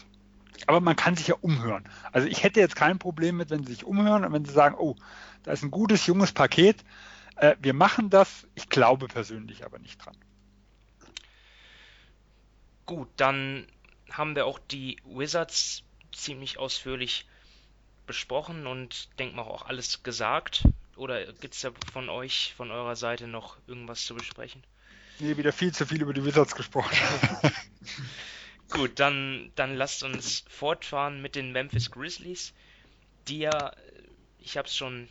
[0.67, 1.89] Aber man kann sich ja umhören.
[2.13, 4.77] Also ich hätte jetzt kein Problem mit, wenn Sie sich umhören und wenn Sie sagen,
[4.79, 4.97] oh,
[5.43, 6.85] da ist ein gutes, junges Paket.
[7.37, 8.47] Äh, wir machen das.
[8.55, 10.17] Ich glaube persönlich aber nicht dran.
[12.87, 13.67] Gut, dann
[14.11, 17.27] haben wir auch die Wizards ziemlich ausführlich
[18.07, 20.65] besprochen und denke mal auch alles gesagt.
[20.97, 24.63] Oder gibt es da von euch, von eurer Seite noch irgendwas zu besprechen?
[25.21, 26.97] Nee, wieder viel zu viel über die Wizards gesprochen.
[28.71, 32.55] Gut, dann, dann lasst uns fortfahren mit den Memphis Grizzlies,
[33.29, 33.75] die ja,
[34.39, 35.09] ich habe es schon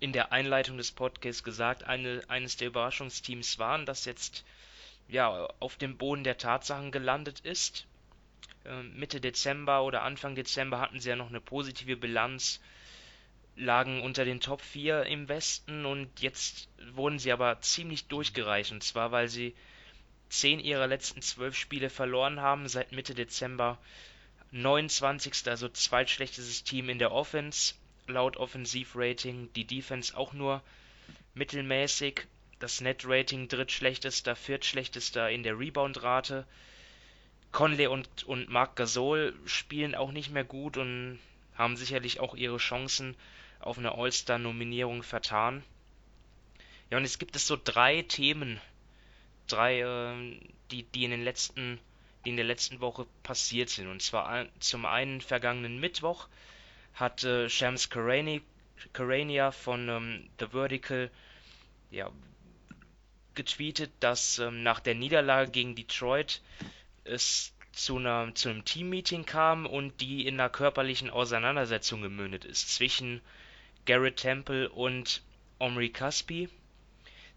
[0.00, 4.44] in der Einleitung des Podcasts gesagt, eine, eines der Überraschungsteams waren, das jetzt
[5.08, 7.86] ja auf dem Boden der Tatsachen gelandet ist.
[8.64, 12.60] Ähm, Mitte Dezember oder Anfang Dezember hatten sie ja noch eine positive Bilanz,
[13.56, 18.82] lagen unter den Top 4 im Westen und jetzt wurden sie aber ziemlich durchgereicht und
[18.84, 19.54] zwar weil sie
[20.28, 23.78] zehn ihrer letzten zwölf Spiele verloren haben, seit Mitte Dezember
[24.52, 25.48] 29.
[25.48, 27.74] also zweitschlechtestes Team in der Offense,
[28.06, 30.62] laut Offensivrating, die Defense auch nur
[31.34, 32.22] mittelmäßig,
[32.58, 36.46] das Net-Rating drittschlechtester, viertschlechtester in der Rebound-Rate.
[37.52, 41.18] Conley und, und Marc Gasol spielen auch nicht mehr gut und
[41.54, 43.16] haben sicherlich auch ihre Chancen
[43.60, 45.62] auf eine All-Star-Nominierung vertan.
[46.90, 48.60] Ja, und es gibt es so drei Themen,
[49.46, 50.40] drei, äh,
[50.70, 51.78] die, die in den letzten,
[52.24, 53.88] die in der letzten Woche passiert sind.
[53.88, 56.28] Und zwar zum einen vergangenen Mittwoch
[56.94, 61.10] hat äh, Shams Karania von ähm, The Vertical
[61.90, 62.10] ja,
[63.34, 66.42] getweetet, dass ähm, nach der Niederlage gegen Detroit
[67.04, 72.74] es zu, einer, zu einem Teammeeting kam und die in einer körperlichen Auseinandersetzung gemündet ist
[72.74, 73.20] zwischen
[73.84, 75.22] Garrett Temple und
[75.58, 76.48] Omri Caspi.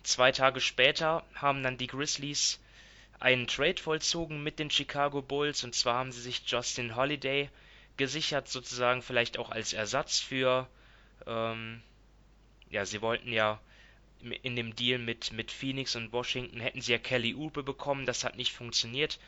[0.04, 2.60] Zwei Tage später haben dann die Grizzlies
[3.20, 7.50] einen Trade vollzogen mit den Chicago Bulls und zwar haben sie sich Justin Holiday
[7.98, 10.68] gesichert, sozusagen vielleicht auch als Ersatz für,
[11.28, 11.82] ähm,
[12.70, 13.60] ja, sie wollten ja
[14.44, 18.24] in dem Deal mit, mit Phoenix und Washington hätten sie ja Kelly Oubre bekommen, das
[18.24, 19.20] hat nicht funktioniert.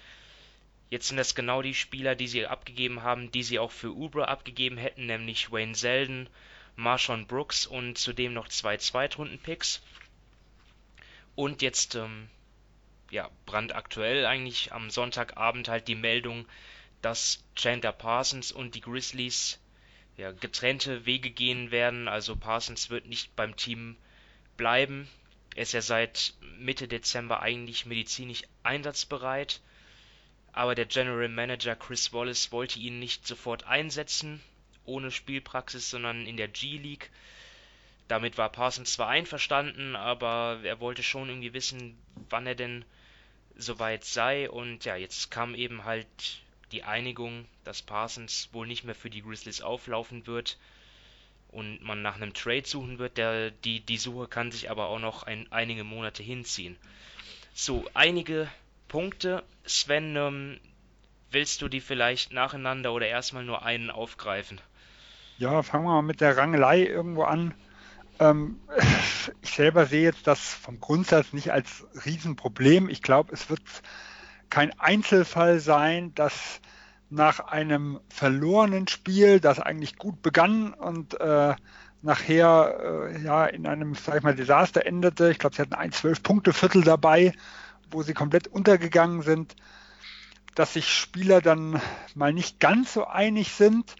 [0.89, 4.27] Jetzt sind das genau die Spieler, die sie abgegeben haben, die sie auch für Oubre
[4.27, 6.27] abgegeben hätten, nämlich Wayne Selden,
[6.75, 9.81] Marshawn Brooks und zudem noch zwei Zweitrunden-Picks.
[11.35, 12.29] Und jetzt, ähm,
[13.09, 16.45] ja, brandaktuell eigentlich am Sonntagabend halt die Meldung,
[17.01, 19.59] dass Chandler Parsons und die Grizzlies
[20.17, 22.07] ja, getrennte Wege gehen werden.
[22.07, 23.97] Also Parsons wird nicht beim Team
[24.57, 25.07] bleiben.
[25.55, 29.61] Er ist ja seit Mitte Dezember eigentlich medizinisch einsatzbereit.
[30.53, 34.41] Aber der General Manager Chris Wallace wollte ihn nicht sofort einsetzen,
[34.83, 37.09] ohne Spielpraxis, sondern in der G-League.
[38.07, 41.97] Damit war Parsons zwar einverstanden, aber er wollte schon irgendwie wissen,
[42.29, 42.83] wann er denn
[43.55, 44.49] soweit sei.
[44.49, 46.07] Und ja, jetzt kam eben halt
[46.71, 50.57] die Einigung, dass Parsons wohl nicht mehr für die Grizzlies auflaufen wird
[51.49, 53.17] und man nach einem Trade suchen wird.
[53.17, 56.77] Der, die, die Suche kann sich aber auch noch ein, einige Monate hinziehen.
[57.53, 58.49] So, einige
[58.87, 59.43] Punkte.
[59.65, 60.59] Sven, ähm,
[61.29, 64.59] willst du die vielleicht nacheinander oder erstmal nur einen aufgreifen?
[65.37, 67.53] Ja, fangen wir mal mit der Rangelei irgendwo an.
[68.21, 68.59] Ähm,
[69.41, 72.87] ich selber sehe jetzt das vom Grundsatz nicht als Riesenproblem.
[72.87, 73.61] Ich glaube, es wird
[74.49, 76.61] kein Einzelfall sein, dass
[77.09, 81.55] nach einem verlorenen Spiel, das eigentlich gut begann und äh,
[82.01, 85.31] nachher äh, ja in einem, sag ich mal, Desaster endete.
[85.31, 87.33] Ich glaube, sie hatten ein Zwölf-Punkte-Viertel dabei,
[87.89, 89.55] wo sie komplett untergegangen sind,
[90.55, 91.81] dass sich Spieler dann
[92.15, 93.95] mal nicht ganz so einig sind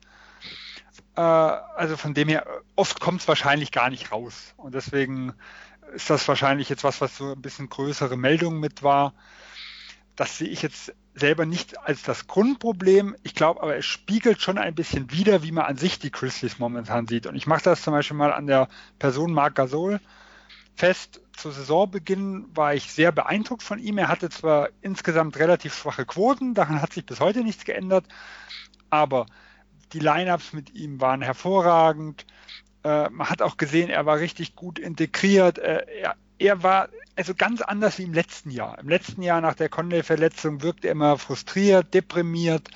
[1.16, 2.46] also von dem her,
[2.76, 4.54] oft kommt es wahrscheinlich gar nicht raus.
[4.58, 5.34] Und deswegen
[5.94, 9.14] ist das wahrscheinlich jetzt was, was so ein bisschen größere Meldung mit war.
[10.16, 13.16] Das sehe ich jetzt selber nicht als das Grundproblem.
[13.24, 16.60] Ich glaube aber, es spiegelt schon ein bisschen wider, wie man an sich die Grizzlies
[16.60, 17.28] momentan sieht.
[17.28, 20.00] Und ich mache das zum Beispiel mal an der Person Marc Gasol
[20.76, 21.22] fest.
[21.36, 23.98] Zu Saisonbeginn war ich sehr beeindruckt von ihm.
[23.98, 28.06] Er hatte zwar insgesamt relativ schwache Quoten, daran hat sich bis heute nichts geändert,
[28.90, 29.26] aber
[29.94, 32.26] die Lineups mit ihm waren hervorragend.
[32.84, 35.60] Äh, man hat auch gesehen, er war richtig gut integriert.
[35.60, 38.80] Äh, er, er, war also ganz anders wie im letzten Jahr.
[38.80, 42.70] Im letzten Jahr nach der Conley-Verletzung wirkte er immer frustriert, deprimiert.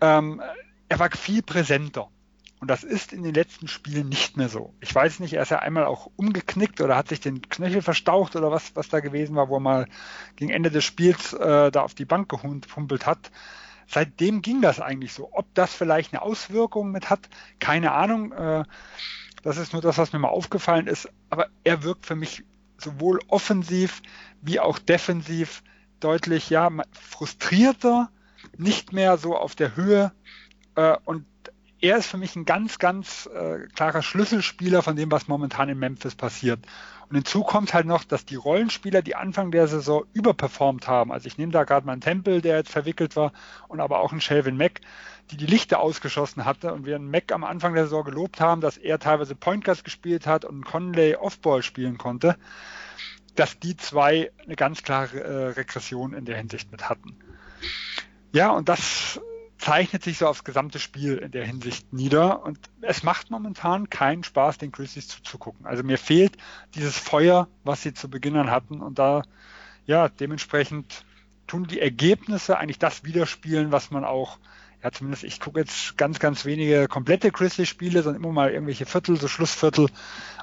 [0.00, 0.42] Ähm,
[0.88, 2.08] er war viel präsenter.
[2.58, 4.74] Und das ist in den letzten Spielen nicht mehr so.
[4.80, 8.36] Ich weiß nicht, er ist ja einmal auch umgeknickt oder hat sich den Knöchel verstaucht
[8.36, 9.86] oder was, was da gewesen war, wo er mal
[10.36, 13.30] gegen Ende des Spiels äh, da auf die Bank gehumpelt hat
[13.90, 15.30] seitdem ging das eigentlich so.
[15.32, 17.28] Ob das vielleicht eine Auswirkung mit hat,
[17.58, 18.32] keine Ahnung.
[18.32, 18.64] Äh,
[19.42, 21.08] das ist nur das, was mir mal aufgefallen ist.
[21.28, 22.44] Aber er wirkt für mich
[22.78, 24.00] sowohl offensiv
[24.42, 25.62] wie auch defensiv
[25.98, 28.10] deutlich ja frustrierter,
[28.56, 30.12] nicht mehr so auf der Höhe.
[30.76, 31.26] Äh, und
[31.80, 35.78] er ist für mich ein ganz, ganz äh, klarer Schlüsselspieler von dem, was momentan in
[35.78, 36.60] Memphis passiert.
[37.10, 41.26] Und hinzu kommt halt noch, dass die Rollenspieler, die Anfang der Saison überperformt haben, also
[41.26, 43.32] ich nehme da gerade mal einen Tempel, der jetzt verwickelt war,
[43.66, 44.80] und aber auch einen Shelvin Mack,
[45.32, 48.60] die die Lichter ausgeschossen hatte und wir einen Mack am Anfang der Saison gelobt haben,
[48.60, 52.36] dass er teilweise Point Guards gespielt hat und Conley Offball spielen konnte,
[53.34, 57.16] dass die zwei eine ganz klare äh, Regression in der Hinsicht mit hatten.
[58.32, 59.20] Ja, und das
[59.60, 64.24] zeichnet sich so aufs gesamte Spiel in der Hinsicht nieder und es macht momentan keinen
[64.24, 65.66] Spaß, den Grizzlies zuzugucken.
[65.66, 66.38] Also mir fehlt
[66.74, 69.22] dieses Feuer, was sie zu Beginn an hatten und da,
[69.84, 71.04] ja, dementsprechend
[71.46, 74.38] tun die Ergebnisse eigentlich das widerspiegeln, was man auch,
[74.82, 79.20] ja, zumindest ich gucke jetzt ganz, ganz wenige komplette Grizzlies-Spiele, sondern immer mal irgendwelche Viertel,
[79.20, 79.88] so Schlussviertel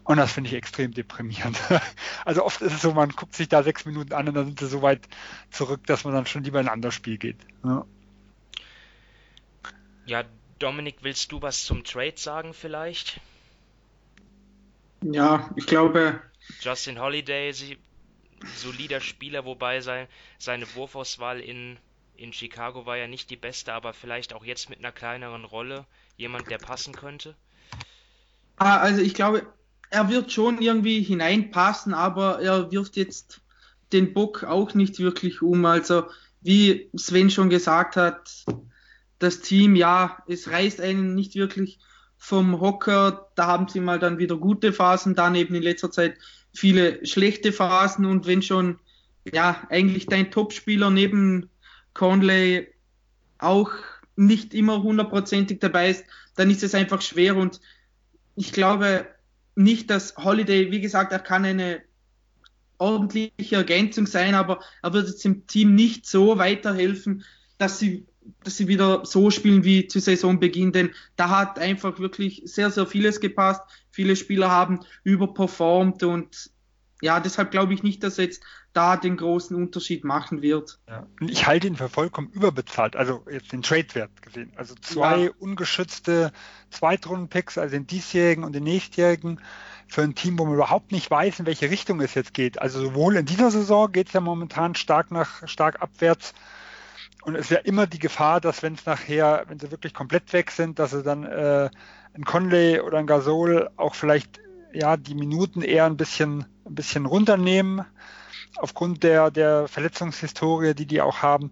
[0.04, 1.60] und das finde ich extrem deprimierend.
[2.24, 4.60] Also oft ist es so, man guckt sich da sechs Minuten an und dann sind
[4.60, 5.08] sie so weit
[5.50, 7.38] zurück, dass man dann schon lieber in ein anderes Spiel geht.
[7.64, 7.86] Ja.
[10.08, 10.24] Ja,
[10.60, 13.20] Dominik, willst du was zum Trade sagen vielleicht?
[15.04, 16.22] Ja, ich glaube.
[16.62, 17.54] Justin Holiday,
[18.56, 20.08] solider Spieler, wobei sein,
[20.40, 21.78] seine Wurfauswahl in,
[22.16, 25.86] in Chicago war ja nicht die beste, aber vielleicht auch jetzt mit einer kleineren Rolle
[26.16, 27.36] jemand, der passen könnte?
[28.56, 29.46] Ah, also ich glaube,
[29.90, 33.42] er wird schon irgendwie hineinpassen, aber er wirft jetzt
[33.92, 35.66] den Bock auch nicht wirklich um.
[35.66, 36.06] Also
[36.42, 38.46] wie Sven schon gesagt hat,
[39.20, 41.80] das Team, ja, es reißt einen nicht wirklich
[42.18, 43.30] vom Hocker.
[43.36, 46.18] Da haben sie mal dann wieder gute Phasen, dann eben in letzter Zeit
[46.54, 48.80] viele schlechte Phasen und wenn schon,
[49.32, 51.50] ja, eigentlich dein Topspieler neben
[51.94, 52.68] Conley
[53.38, 53.72] auch
[54.16, 56.06] nicht immer hundertprozentig dabei ist,
[56.36, 57.60] dann ist es einfach schwer und
[58.36, 59.08] ich glaube
[59.56, 61.82] nicht, dass Holiday, wie gesagt, er kann eine
[62.78, 67.24] ordentliche Ergänzung sein, aber er wird jetzt dem Team nicht so weiterhelfen,
[67.58, 68.06] dass sie
[68.44, 72.86] dass sie wieder so spielen wie zu Saisonbeginn, denn da hat einfach wirklich sehr, sehr
[72.86, 73.62] vieles gepasst.
[73.92, 76.52] Viele Spieler haben überperformt und
[77.02, 78.42] ja, deshalb glaube ich nicht, dass er jetzt
[78.74, 80.80] da den großen Unterschied machen wird.
[80.88, 81.08] Ja.
[81.22, 84.52] Ich halte ihn für vollkommen überbezahlt, also jetzt den Trade-Wert gesehen.
[84.56, 85.32] Also zwei ja.
[85.40, 86.32] ungeschützte
[86.72, 89.40] Zweitrunden-Picks, also den diesjährigen und den nächstjährigen,
[89.88, 92.62] für ein Team, wo man überhaupt nicht weiß, in welche Richtung es jetzt geht.
[92.62, 96.34] Also sowohl in dieser Saison geht es ja momentan stark nach stark abwärts
[97.28, 100.50] und es wäre immer die Gefahr, dass wenn es nachher, wenn sie wirklich komplett weg
[100.50, 101.70] sind, dass sie dann äh,
[102.14, 104.40] ein Conley oder ein Gasol auch vielleicht
[104.72, 107.86] ja die Minuten eher ein bisschen ein bisschen runternehmen
[108.56, 111.52] aufgrund der der Verletzungshistorie, die die auch haben.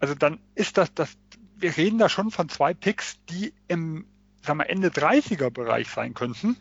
[0.00, 1.16] Also dann ist das das
[1.56, 4.06] wir reden da schon von zwei Picks, die im
[4.42, 6.56] sagen wir, Ende 30er Bereich sein könnten.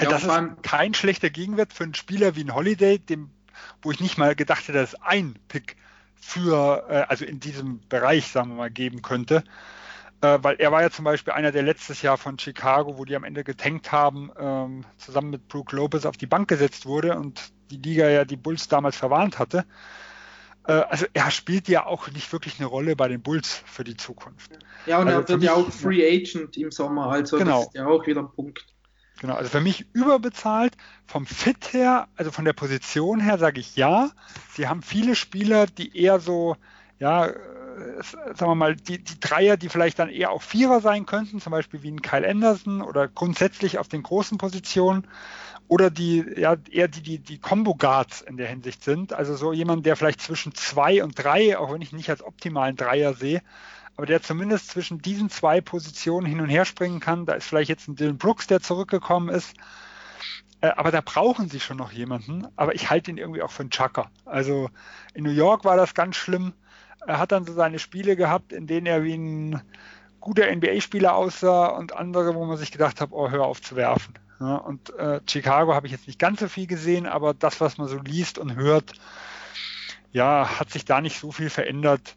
[0.00, 3.30] Ja, das ist kein schlechter Gegenwert für einen Spieler wie ein Holiday, dem
[3.82, 5.76] wo ich nicht mal gedacht hätte, dass ein Pick
[6.20, 9.44] für, äh, also in diesem Bereich, sagen wir mal, geben könnte.
[10.22, 13.16] Äh, weil er war ja zum Beispiel einer, der letztes Jahr von Chicago, wo die
[13.16, 17.52] am Ende getankt haben, ähm, zusammen mit Brook Lopez auf die Bank gesetzt wurde und
[17.70, 19.66] die Liga ja die Bulls damals verwarnt hatte.
[20.66, 23.96] Äh, also er spielt ja auch nicht wirklich eine Rolle bei den Bulls für die
[23.96, 24.50] Zukunft.
[24.86, 27.58] Ja, und also er wird ja auch Free Agent im Sommer, also genau.
[27.58, 28.64] das ist ja auch wieder ein Punkt.
[29.20, 30.76] Genau, also für mich überbezahlt.
[31.06, 34.10] Vom Fit her, also von der Position her sage ich ja.
[34.52, 36.56] Sie haben viele Spieler, die eher so,
[36.98, 38.02] ja, äh,
[38.34, 41.50] sagen wir mal, die, die Dreier, die vielleicht dann eher auch Vierer sein könnten, zum
[41.50, 45.06] Beispiel wie ein Kyle Anderson oder grundsätzlich auf den großen Positionen.
[45.68, 49.12] Oder die, ja, eher die, die, die Combo Guards in der Hinsicht sind.
[49.12, 52.76] Also so jemand, der vielleicht zwischen zwei und drei, auch wenn ich nicht als optimalen
[52.76, 53.42] Dreier sehe,
[53.96, 57.26] aber der zumindest zwischen diesen zwei Positionen hin und her springen kann.
[57.26, 59.54] Da ist vielleicht jetzt ein Dylan Brooks, der zurückgekommen ist.
[60.60, 62.46] Äh, aber da brauchen sie schon noch jemanden.
[62.56, 64.10] Aber ich halte ihn irgendwie auch für einen Chucker.
[64.24, 64.70] Also
[65.14, 66.52] in New York war das ganz schlimm.
[67.06, 69.62] Er hat dann so seine Spiele gehabt, in denen er wie ein
[70.20, 74.14] guter NBA-Spieler aussah und andere, wo man sich gedacht hat, oh, hör auf zu werfen.
[74.38, 77.88] Und äh, Chicago habe ich jetzt nicht ganz so viel gesehen, aber das, was man
[77.88, 78.92] so liest und hört,
[80.12, 82.16] ja, hat sich da nicht so viel verändert.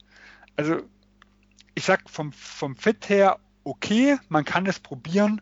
[0.58, 0.82] Also
[1.80, 5.42] ich sag vom, vom Fit her okay, man kann es probieren.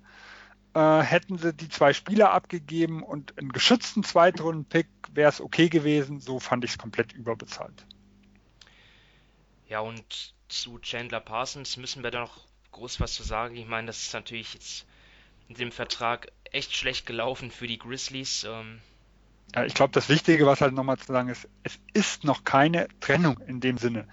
[0.76, 6.20] Äh, hätten sie die zwei Spieler abgegeben und einen geschützten Zweitrunden-Pick, wäre es okay gewesen.
[6.20, 7.86] So fand ich es komplett überbezahlt.
[9.68, 13.56] Ja, und zu Chandler Parsons müssen wir da noch groß was zu sagen.
[13.56, 14.86] Ich meine, das ist natürlich jetzt
[15.50, 18.44] in dem Vertrag echt schlecht gelaufen für die Grizzlies.
[18.44, 18.80] Ähm,
[19.56, 22.88] Ja, ich glaube, das Wichtige, was halt nochmal zu sagen ist, es ist noch keine
[23.00, 24.08] Trennung in dem Sinne.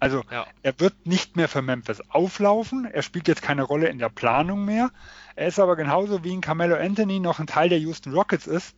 [0.00, 0.46] Also ja.
[0.62, 4.64] er wird nicht mehr für Memphis auflaufen, er spielt jetzt keine Rolle in der Planung
[4.64, 4.90] mehr.
[5.34, 8.76] Er ist aber genauso wie ein Carmelo Anthony noch ein Teil der Houston Rockets ist,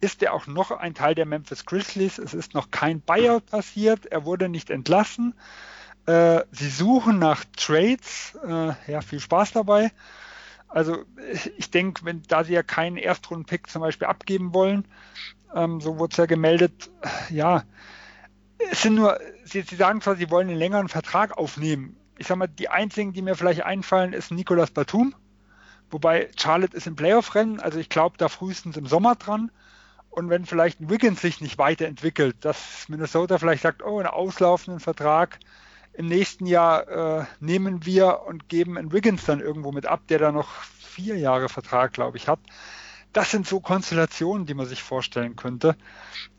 [0.00, 2.18] ist er auch noch ein Teil der Memphis Grizzlies.
[2.18, 5.34] Es ist noch kein Buyout passiert, er wurde nicht entlassen.
[6.06, 9.90] Äh, sie suchen nach Trades, äh, ja, viel Spaß dabei.
[10.68, 11.04] Also
[11.56, 14.84] ich denke, wenn da sie ja keinen Erstrunden-Pick zum Beispiel abgeben wollen,
[15.54, 16.90] ähm, so wurde es ja gemeldet,
[17.30, 17.64] ja,
[18.70, 21.96] es sind nur, sie, sie, sagen zwar, sie wollen einen längeren Vertrag aufnehmen.
[22.18, 25.14] Ich sag mal, die einzigen, die mir vielleicht einfallen, ist Nicolas Batum.
[25.90, 29.50] Wobei Charlotte ist im Playoff-Rennen, also ich glaube da frühestens im Sommer dran.
[30.10, 35.38] Und wenn vielleicht Wiggins sich nicht weiterentwickelt, dass Minnesota vielleicht sagt, oh, einen auslaufenden Vertrag
[35.92, 36.88] im nächsten Jahr
[37.20, 40.48] äh, nehmen wir und geben einen Wiggins dann irgendwo mit ab, der da noch
[40.78, 42.40] vier Jahre Vertrag, glaube ich, hat.
[43.12, 45.76] Das sind so Konstellationen, die man sich vorstellen könnte.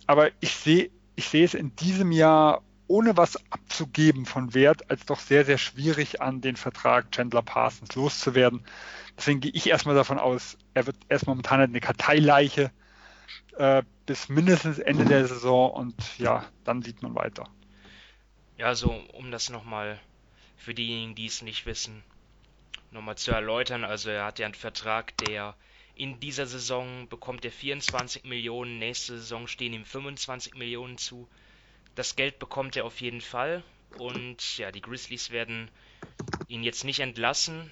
[0.07, 5.05] Aber ich sehe ich sehe es in diesem Jahr ohne was abzugeben von Wert als
[5.05, 8.63] doch sehr, sehr schwierig an den Vertrag Chandler Parsons loszuwerden.
[9.17, 12.71] Deswegen gehe ich erstmal davon aus, er wird erst momentan eine Karteileiche
[13.57, 17.49] äh, bis mindestens Ende der Saison und ja, dann sieht man weiter.
[18.57, 19.99] Ja, so um das nochmal
[20.55, 22.01] für diejenigen, die es nicht wissen,
[22.91, 23.83] nochmal zu erläutern.
[23.83, 25.53] Also er hat ja einen Vertrag, der
[25.99, 31.27] in dieser Saison bekommt er 24 Millionen, nächste Saison stehen ihm 25 Millionen zu.
[31.95, 33.63] Das Geld bekommt er auf jeden Fall
[33.97, 35.69] und ja, die Grizzlies werden
[36.47, 37.69] ihn jetzt nicht entlassen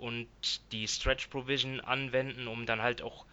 [0.00, 0.26] und
[0.72, 3.24] die Stretch Provision anwenden, um dann halt auch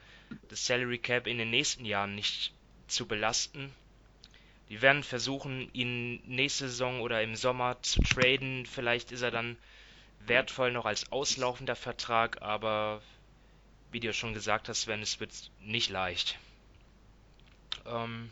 [0.49, 2.53] das Salary Cap in den nächsten Jahren nicht
[2.87, 3.73] zu belasten.
[4.69, 8.67] Die werden versuchen, ihn nächste Saison oder im Sommer zu traden.
[8.67, 9.57] Vielleicht ist er dann
[10.19, 13.01] wertvoll noch als auslaufender Vertrag, aber
[13.97, 16.37] wie du schon gesagt hast, Sven, es wird nicht leicht.
[17.87, 18.29] Ähm,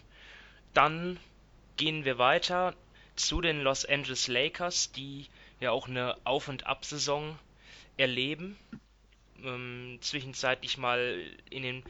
[0.76, 1.20] dann
[1.76, 2.76] gehen wir weiter
[3.16, 5.26] zu den Los Angeles Lakers, die
[5.59, 7.39] ja auch eine Auf- und Ab-Saison
[7.97, 8.59] erleben.
[9.43, 11.84] Ähm, zwischenzeitlich mal in den,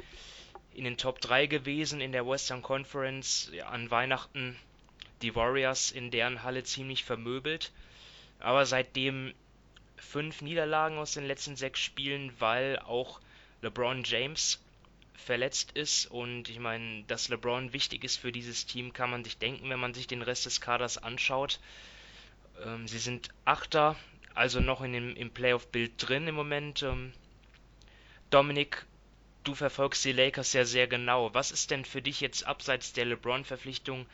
[0.73, 3.51] in den Top 3 gewesen in der Western Conference.
[3.51, 4.57] Ja, an Weihnachten
[5.21, 7.73] die Warriors in deren Halle ziemlich vermöbelt.
[8.39, 9.33] Aber seitdem
[9.97, 13.19] fünf Niederlagen aus den letzten sechs Spielen, weil auch
[13.61, 14.59] LeBron James
[15.13, 19.37] verletzt ist und ich meine, dass LeBron wichtig ist für dieses Team, kann man sich
[19.37, 21.59] denken, wenn man sich den Rest des Kaders anschaut.
[22.63, 23.95] Ähm, sie sind Achter,
[24.33, 26.83] also noch in dem, im Playoff-Bild drin im Moment.
[26.83, 27.13] Ähm,
[28.29, 28.85] Dominik,
[29.43, 31.33] du verfolgst die Lakers ja sehr genau.
[31.33, 34.05] Was ist denn für dich jetzt abseits der LeBron-Verpflichtung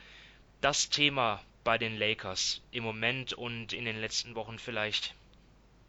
[0.60, 5.14] das Thema bei den Lakers im Moment und in den letzten Wochen vielleicht?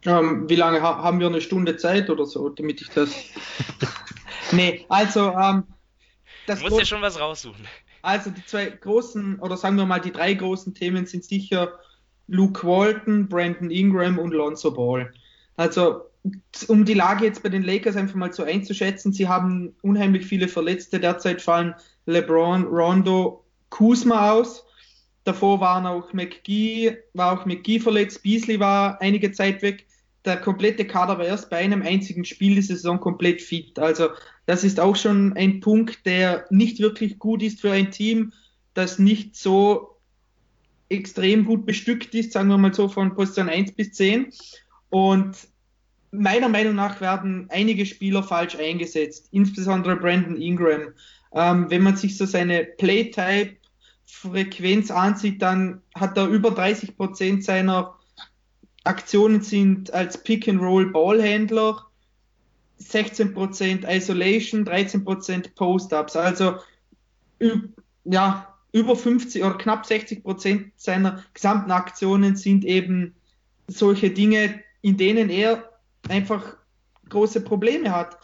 [0.06, 3.10] Ähm, wie lange ha haben wir eine Stunde Zeit oder so, damit ich das.
[4.52, 5.32] nee, also.
[5.32, 5.64] Ähm,
[6.46, 7.66] das du musst ja schon was raussuchen.
[8.02, 11.78] Also die zwei großen, oder sagen wir mal, die drei großen Themen sind sicher
[12.26, 15.10] Luke Walton, Brandon Ingram und Lonzo Ball.
[15.56, 16.02] Also
[16.68, 20.48] um die Lage jetzt bei den Lakers einfach mal so einzuschätzen, sie haben unheimlich viele
[20.48, 21.00] Verletzte.
[21.00, 21.74] Derzeit fallen
[22.06, 24.64] LeBron, Rondo, Kuzma aus.
[25.24, 29.86] Davor waren auch McGee, war auch McGee verletzt, Beasley war einige Zeit weg
[30.24, 33.78] der komplette Kader war erst bei einem einzigen Spiel diese Saison komplett fit.
[33.78, 34.08] Also
[34.46, 38.32] das ist auch schon ein Punkt, der nicht wirklich gut ist für ein Team,
[38.72, 39.98] das nicht so
[40.88, 44.32] extrem gut bestückt ist, sagen wir mal so von Position 1 bis 10.
[44.90, 45.36] Und
[46.10, 50.92] meiner Meinung nach werden einige Spieler falsch eingesetzt, insbesondere Brandon Ingram.
[51.34, 57.98] Ähm, wenn man sich so seine Playtype-Frequenz ansieht, dann hat er über 30 Prozent seiner
[58.84, 61.86] Aktionen sind als Pick and Roll Ballhändler,
[62.80, 66.16] 16% Isolation, 13% Post-Ups.
[66.16, 66.56] Also
[68.04, 73.14] ja, über 50 oder knapp 60% seiner gesamten Aktionen sind eben
[73.68, 75.70] solche Dinge, in denen er
[76.08, 76.56] einfach
[77.08, 78.18] große Probleme hat.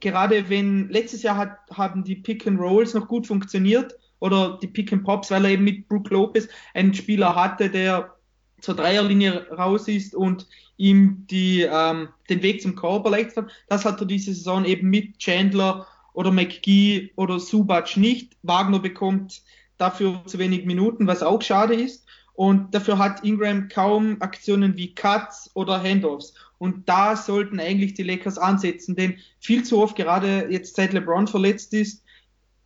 [0.00, 4.68] Gerade wenn letztes Jahr hat, haben die Pick and Rolls noch gut funktioniert oder die
[4.68, 8.14] Pick and Pops, weil er eben mit Brook Lopez einen Spieler hatte, der
[8.60, 10.46] zur Dreierlinie raus ist und
[10.76, 13.52] ihm die, ähm, den Weg zum Korb erleichtert hat.
[13.68, 18.36] Das hat er diese Saison eben mit Chandler oder McGee oder Subac nicht.
[18.42, 19.42] Wagner bekommt
[19.76, 22.06] dafür zu wenig Minuten, was auch schade ist.
[22.34, 26.34] Und dafür hat Ingram kaum Aktionen wie Cuts oder Handoffs.
[26.58, 31.26] Und da sollten eigentlich die Lakers ansetzen, denn viel zu oft, gerade jetzt seit LeBron
[31.26, 32.04] verletzt ist,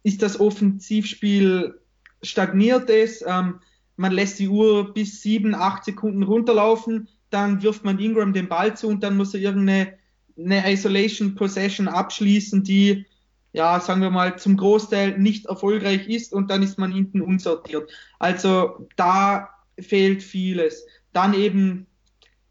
[0.02, 1.78] ist das Offensivspiel
[2.22, 3.24] stagniert es.
[3.26, 3.60] Ähm,
[3.96, 8.76] man lässt die Uhr bis sieben, acht Sekunden runterlaufen, dann wirft man Ingram den Ball
[8.76, 9.94] zu und dann muss er irgendeine
[10.38, 13.04] eine Isolation Possession abschließen, die
[13.52, 17.90] ja, sagen wir mal, zum Großteil nicht erfolgreich ist und dann ist man hinten unsortiert.
[18.18, 20.86] Also da fehlt vieles.
[21.12, 21.86] Dann eben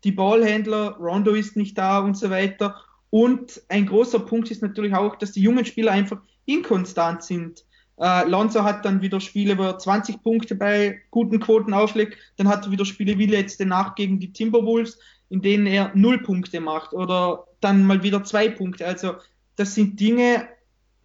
[0.04, 2.76] die Ballhändler, Rondo ist nicht da und so weiter.
[3.10, 7.66] Und ein großer Punkt ist natürlich auch, dass die jungen Spieler einfach inkonstant sind.
[8.02, 12.18] Äh, Lonzo hat dann wieder Spiele, wo er 20 Punkte bei guten Quoten auflegt.
[12.38, 14.97] Dann hat er wieder Spiele wie letzte Nacht gegen die Timberwolves,
[15.30, 18.88] in denen er null Punkte macht oder dann mal wieder zwei Punkte.
[18.88, 19.18] Also
[19.56, 20.47] das sind Dinge,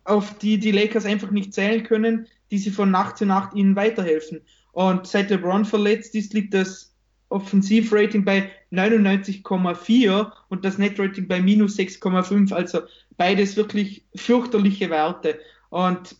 [0.04, 3.76] auf die die Lakers einfach nicht zählen können, die sie von Nacht zu Nacht ihnen
[3.76, 4.40] weiterhelfen.
[4.72, 6.94] Und seit LeBron verletzt ist, liegt das
[7.28, 12.54] Offensivrating bei 99,4 und das Netrating bei minus 6,5.
[12.54, 12.80] Also
[13.18, 15.38] beides wirklich fürchterliche Werte.
[15.68, 16.16] Und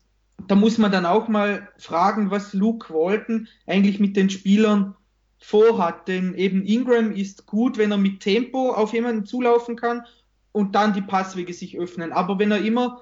[0.47, 4.95] da muss man dann auch mal fragen, was Luke Walton eigentlich mit den Spielern
[5.39, 6.09] vorhat.
[6.09, 10.05] Denn eben Ingram ist gut, wenn er mit Tempo auf jemanden zulaufen kann
[10.53, 12.12] und dann die Passwege sich öffnen.
[12.12, 13.01] Aber wenn er immer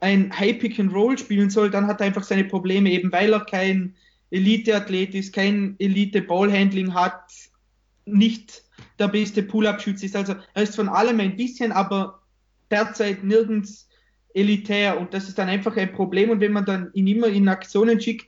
[0.00, 3.32] ein High Pick and Roll spielen soll, dann hat er einfach seine Probleme, eben weil
[3.32, 3.94] er kein
[4.30, 7.22] Elite-Athlet ist, kein Elite-Ballhandling hat,
[8.06, 8.64] nicht
[8.98, 10.16] der beste Pull-Up-Schütze ist.
[10.16, 12.22] Also er ist von allem ein bisschen, aber
[12.70, 13.89] derzeit nirgends
[14.34, 14.98] elitär.
[15.00, 16.30] Und das ist dann einfach ein Problem.
[16.30, 18.26] Und wenn man dann ihn immer in Aktionen schickt,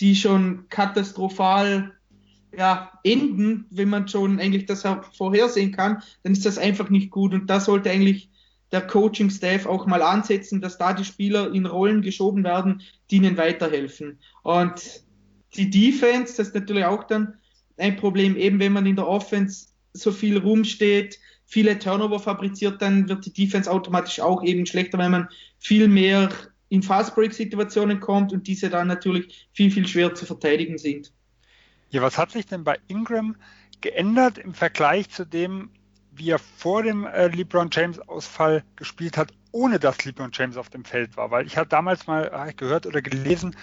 [0.00, 1.92] die schon katastrophal
[2.56, 7.32] ja, enden, wenn man schon eigentlich das vorhersehen kann, dann ist das einfach nicht gut.
[7.34, 8.30] Und da sollte eigentlich
[8.72, 13.36] der Coaching-Staff auch mal ansetzen, dass da die Spieler in Rollen geschoben werden, die ihnen
[13.36, 14.18] weiterhelfen.
[14.42, 15.04] Und
[15.56, 17.34] die Defense, das ist natürlich auch dann
[17.76, 21.18] ein Problem, eben wenn man in der Offense so viel rumsteht,
[21.52, 25.28] viele Turnover fabriziert, dann wird die Defense automatisch auch eben schlechter, weil man
[25.58, 26.30] viel mehr
[26.70, 31.12] in Fast-Break-Situationen kommt und diese dann natürlich viel, viel schwer zu verteidigen sind.
[31.90, 33.36] Ja, was hat sich denn bei Ingram
[33.82, 35.68] geändert im Vergleich zu dem,
[36.10, 40.70] wie er vor dem äh, LeBron James Ausfall gespielt hat, ohne dass LeBron James auf
[40.70, 41.30] dem Feld war?
[41.30, 43.54] Weil ich habe damals mal gehört oder gelesen,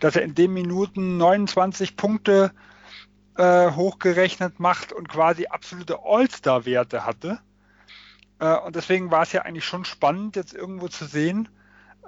[0.00, 2.71] dass er in den Minuten 29 Punkte äh,
[3.40, 7.40] hochgerechnet macht und quasi absolute All-Star-Werte hatte.
[8.38, 11.48] Äh, und deswegen war es ja eigentlich schon spannend, jetzt irgendwo zu sehen,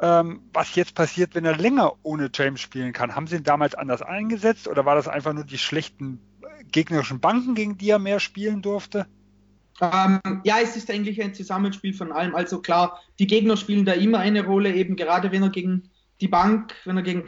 [0.02, 3.14] ähm, was jetzt passiert, wenn er länger ohne James spielen kann.
[3.14, 7.20] Haben sie ihn damals anders eingesetzt oder war das einfach nur die schlechten äh, gegnerischen
[7.20, 9.06] Banken, gegen die er mehr spielen durfte?
[9.80, 12.34] Ähm, ja, es ist eigentlich ein Zusammenspiel von allem.
[12.34, 16.28] Also klar, die Gegner spielen da immer eine Rolle, eben gerade wenn er gegen die
[16.28, 17.24] Bank, wenn er gegen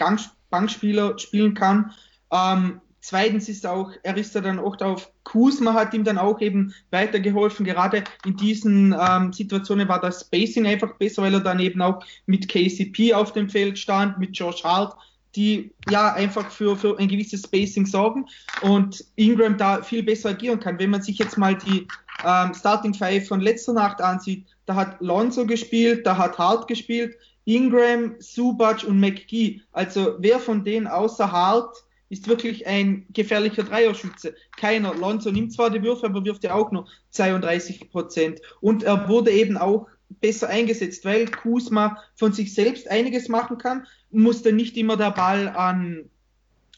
[0.51, 1.93] Bankspieler spielen kann.
[2.33, 6.41] Ähm, Zweitens ist auch, er ist ja dann oft auf Kusma, hat ihm dann auch
[6.41, 7.65] eben weitergeholfen.
[7.65, 12.05] Gerade in diesen ähm, Situationen war das Spacing einfach besser, weil er dann eben auch
[12.27, 14.97] mit KCP auf dem Feld stand, mit Josh Hart,
[15.37, 18.27] die ja einfach für, für ein gewisses Spacing sorgen
[18.63, 20.81] und Ingram da viel besser agieren kann.
[20.81, 21.87] Wenn man sich jetzt mal die
[22.25, 27.15] ähm, Starting Five von letzter Nacht ansieht, da hat Lonzo gespielt, da hat Hart gespielt,
[27.45, 29.61] Ingram, Subac und McGee.
[29.71, 34.35] Also wer von denen außer Hart ist wirklich ein gefährlicher Dreierschütze.
[34.57, 34.95] Keiner.
[34.95, 38.41] Lonzo nimmt zwar die Würfe, aber wirft ja auch nur 32 Prozent.
[38.61, 39.89] Und er wurde eben auch
[40.21, 45.49] besser eingesetzt, weil Kusma von sich selbst einiges machen kann, musste nicht immer der Ball
[45.49, 46.09] an,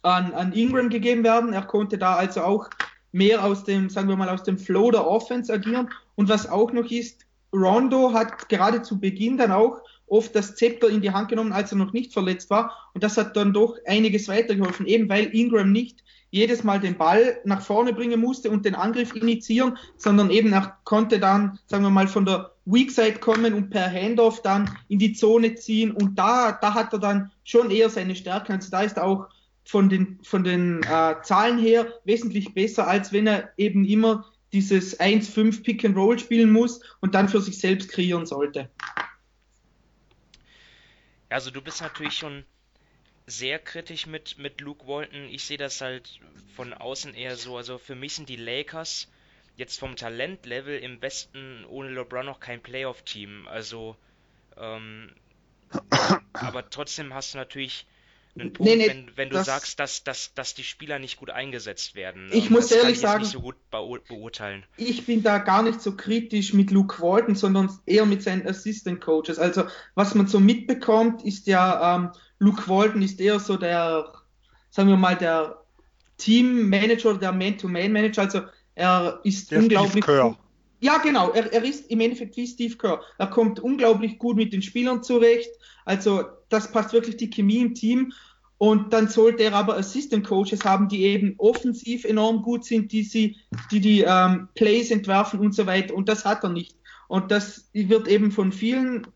[0.03, 1.53] an, an Ingram gegeben werden.
[1.53, 2.70] Er konnte da also auch
[3.12, 5.91] mehr aus dem, sagen wir mal, aus dem Flow der Offense agieren.
[6.14, 10.88] Und was auch noch ist, Rondo hat gerade zu Beginn dann auch oft das Zepter
[10.88, 12.90] in die Hand genommen, als er noch nicht verletzt war.
[12.94, 17.38] Und das hat dann doch einiges weitergeholfen, eben weil Ingram nicht jedes Mal den Ball
[17.44, 21.90] nach vorne bringen musste und den Angriff initiieren, sondern eben er konnte dann, sagen wir
[21.90, 25.90] mal, von der Weak Side kommen und per Handoff dann in die Zone ziehen.
[25.90, 28.52] Und da, da hat er dann schon eher seine Stärken.
[28.52, 29.28] Also da ist er auch
[29.64, 34.98] von den, von den äh, Zahlen her wesentlich besser, als wenn er eben immer dieses
[34.98, 38.70] 1-5 Pick and Roll spielen muss und dann für sich selbst kreieren sollte.
[41.29, 42.45] Also du bist natürlich schon
[43.26, 45.29] sehr kritisch mit, mit Luke Walton.
[45.29, 46.21] Ich sehe das halt
[46.55, 47.57] von außen eher so.
[47.57, 49.09] Also für mich sind die Lakers
[49.57, 53.46] jetzt vom Talentlevel im Westen ohne LeBron noch kein Playoff-Team.
[53.49, 53.96] Also,
[54.57, 55.14] ähm,
[56.33, 57.87] aber trotzdem hast du natürlich
[58.40, 61.18] einen Punkt, nee, nee, wenn, wenn du das, sagst, dass, dass, dass die Spieler nicht
[61.18, 62.28] gut eingesetzt werden.
[62.32, 64.64] Ich muss ehrlich ich sagen, nicht so gut beurteilen.
[64.76, 69.00] Ich bin da gar nicht so kritisch mit Luke Walton, sondern eher mit seinen Assistant
[69.00, 69.38] Coaches.
[69.38, 74.12] Also was man so mitbekommt, ist ja, ähm, Luke Walton ist eher so der,
[74.70, 75.62] sagen wir mal, der
[76.18, 78.22] Team Manager, der Man-to-Man-Manager.
[78.22, 78.42] Also
[78.74, 80.04] er ist der unglaublich.
[80.80, 81.32] Ja, genau.
[81.32, 83.02] Er, er ist im Endeffekt wie Steve Kerr.
[83.18, 85.50] Er kommt unglaublich gut mit den Spielern zurecht.
[85.84, 88.12] Also das passt wirklich die Chemie im Team.
[88.59, 93.05] Und dann sollte er aber Assistant Coaches haben, die eben offensiv enorm gut sind, die
[93.05, 93.37] sie,
[93.71, 95.95] die die ähm, Plays entwerfen und so weiter.
[95.95, 96.76] Und das hat er nicht.
[97.07, 99.07] Und das wird eben von vielen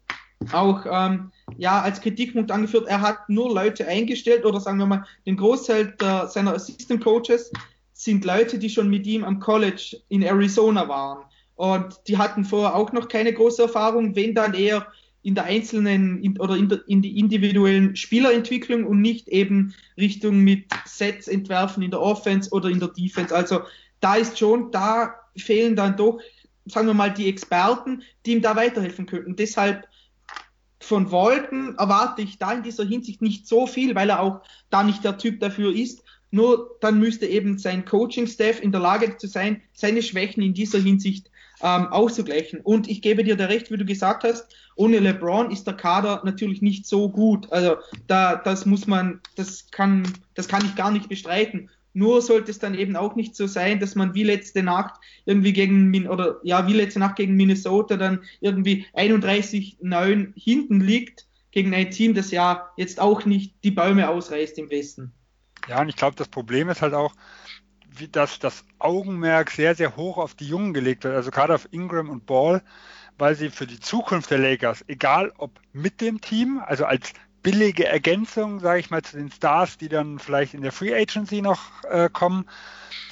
[0.52, 5.04] auch ähm, ja als Kritikpunkt angeführt, er hat nur Leute eingestellt oder sagen wir mal,
[5.26, 7.52] den Großteil der, seiner Assistant Coaches
[7.92, 11.24] sind Leute, die schon mit ihm am College in Arizona waren.
[11.54, 14.86] Und die hatten vorher auch noch keine große Erfahrung, wenn dann eher
[15.22, 20.40] in der einzelnen in, oder in, der, in die individuellen Spielerentwicklung und nicht eben Richtung
[20.40, 23.34] mit Sets entwerfen in der Offense oder in der Defense.
[23.34, 23.60] Also
[24.00, 26.20] da ist schon, da fehlen dann doch,
[26.66, 29.36] sagen wir mal, die Experten, die ihm da weiterhelfen könnten.
[29.36, 29.86] Deshalb
[30.80, 34.82] von Walton erwarte ich da in dieser Hinsicht nicht so viel, weil er auch da
[34.82, 36.02] nicht der Typ dafür ist.
[36.32, 40.80] Nur dann müsste eben sein Coaching-Staff in der Lage zu sein, seine Schwächen in dieser
[40.80, 41.30] Hinsicht
[41.62, 42.60] ähm, auszugleichen.
[42.60, 46.22] Und ich gebe dir da recht, wie du gesagt hast, ohne LeBron ist der Kader
[46.24, 47.50] natürlich nicht so gut.
[47.52, 47.76] Also
[48.06, 50.02] da, das muss man, das kann,
[50.34, 51.70] das kann ich gar nicht bestreiten.
[51.94, 54.94] Nur sollte es dann eben auch nicht so sein, dass man wie letzte Nacht
[55.26, 61.74] irgendwie gegen oder ja wie letzte Nacht gegen Minnesota dann irgendwie 31-9 hinten liegt gegen
[61.74, 65.12] ein Team, das ja jetzt auch nicht die Bäume ausreißt im Westen.
[65.68, 67.12] Ja, und ich glaube, das Problem ist halt auch,
[68.10, 72.10] dass das Augenmerk sehr, sehr hoch auf die Jungen gelegt wird, also gerade auf Ingram
[72.10, 72.62] und Ball,
[73.18, 77.12] weil sie für die Zukunft der Lakers, egal ob mit dem Team, also als
[77.42, 81.42] billige Ergänzung, sage ich mal, zu den Stars, die dann vielleicht in der Free Agency
[81.42, 82.46] noch äh, kommen,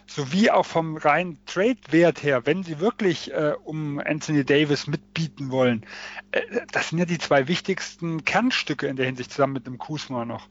[0.06, 5.84] sowie auch vom reinen Trade-Wert her, wenn sie wirklich äh, um Anthony Davis mitbieten wollen,
[6.32, 6.42] äh,
[6.72, 10.48] das sind ja die zwei wichtigsten Kernstücke in der Hinsicht zusammen mit dem Kusma noch.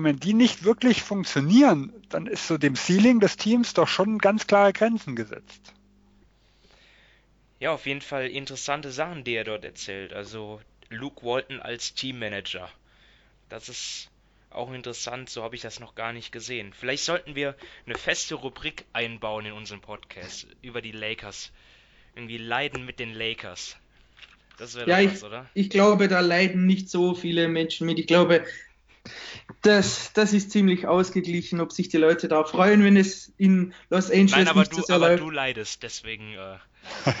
[0.00, 4.16] Und wenn die nicht wirklich funktionieren, dann ist so dem Ceiling des Teams doch schon
[4.16, 5.74] ganz klare Grenzen gesetzt.
[7.58, 10.14] Ja, auf jeden Fall interessante Sachen, die er dort erzählt.
[10.14, 12.70] Also Luke Walton als Teammanager.
[13.50, 14.08] Das ist
[14.48, 16.72] auch interessant, so habe ich das noch gar nicht gesehen.
[16.72, 17.54] Vielleicht sollten wir
[17.84, 21.52] eine feste Rubrik einbauen in unserem Podcast über die Lakers.
[22.14, 23.76] Irgendwie leiden mit den Lakers.
[24.56, 25.44] Das wäre ja, was, oder?
[25.52, 27.98] Ich glaube, da leiden nicht so viele Menschen mit.
[27.98, 28.46] Ich glaube,
[29.62, 34.10] das, das ist ziemlich ausgeglichen, ob sich die Leute da freuen, wenn es in Los
[34.10, 36.32] Angeles Nein, aber du, aber du leidest, deswegen.
[36.32, 36.56] Äh,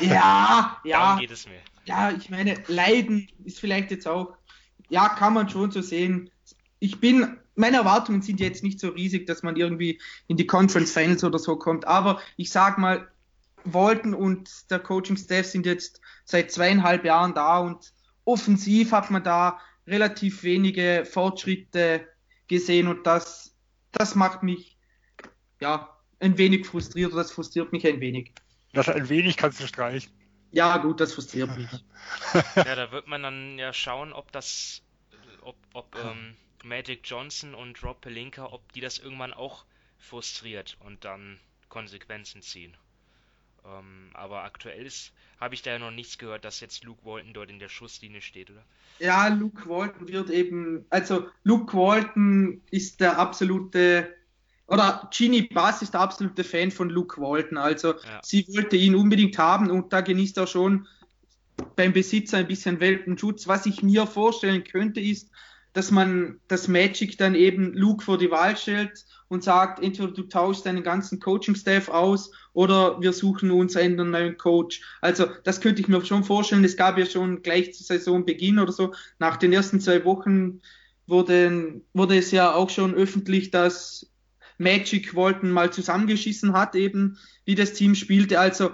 [0.06, 0.98] ja, ja.
[0.98, 1.60] Darum geht es mir.
[1.84, 4.36] Ja, ich meine, leiden ist vielleicht jetzt auch,
[4.88, 6.30] ja, kann man schon so sehen.
[6.78, 10.92] Ich bin, meine Erwartungen sind jetzt nicht so riesig, dass man irgendwie in die Conference
[10.92, 13.08] Finals oder so kommt, aber ich sag mal,
[13.64, 17.92] Walton und der Coaching Staff sind jetzt seit zweieinhalb Jahren da und
[18.24, 22.06] offensiv hat man da relativ wenige Fortschritte
[22.50, 23.56] gesehen und das,
[23.92, 24.76] das macht mich
[25.60, 28.32] ja ein wenig frustriert, das frustriert mich ein wenig.
[28.72, 30.12] Das ein wenig kannst du streichen.
[30.50, 31.70] Ja, gut, das frustriert mich.
[32.56, 34.82] ja, da wird man dann ja schauen, ob das,
[35.42, 39.64] ob, ob ähm, Magic Johnson und Rob Pelinka, ob die das irgendwann auch
[39.98, 42.76] frustriert und dann Konsequenzen ziehen.
[43.64, 44.88] Ähm, aber aktuell
[45.40, 48.20] habe ich da ja noch nichts gehört, dass jetzt Luke Walton dort in der Schusslinie
[48.20, 48.62] steht, oder?
[48.98, 54.14] Ja, Luke Walton wird eben, also Luke Walton ist der absolute,
[54.66, 57.58] oder Ginny Bass ist der absolute Fan von Luke Walton.
[57.58, 58.20] Also ja.
[58.22, 60.86] sie wollte ihn unbedingt haben und da genießt er schon
[61.76, 63.48] beim Besitzer ein bisschen Welpenschutz.
[63.48, 65.30] Was ich mir vorstellen könnte, ist,
[65.72, 70.24] dass man das Magic dann eben Luke vor die Wahl stellt und sagt, entweder du
[70.24, 74.82] tauschst deinen ganzen Coaching-Staff aus oder wir suchen uns einen neuen Coach.
[75.00, 76.64] Also das könnte ich mir schon vorstellen.
[76.64, 80.60] Es gab ja schon gleich zu Saisonbeginn oder so, nach den ersten zwei Wochen
[81.06, 84.10] wurde, wurde es ja auch schon öffentlich, dass
[84.58, 88.38] Magic Walton mal zusammengeschissen hat, eben wie das Team spielte.
[88.38, 88.72] Also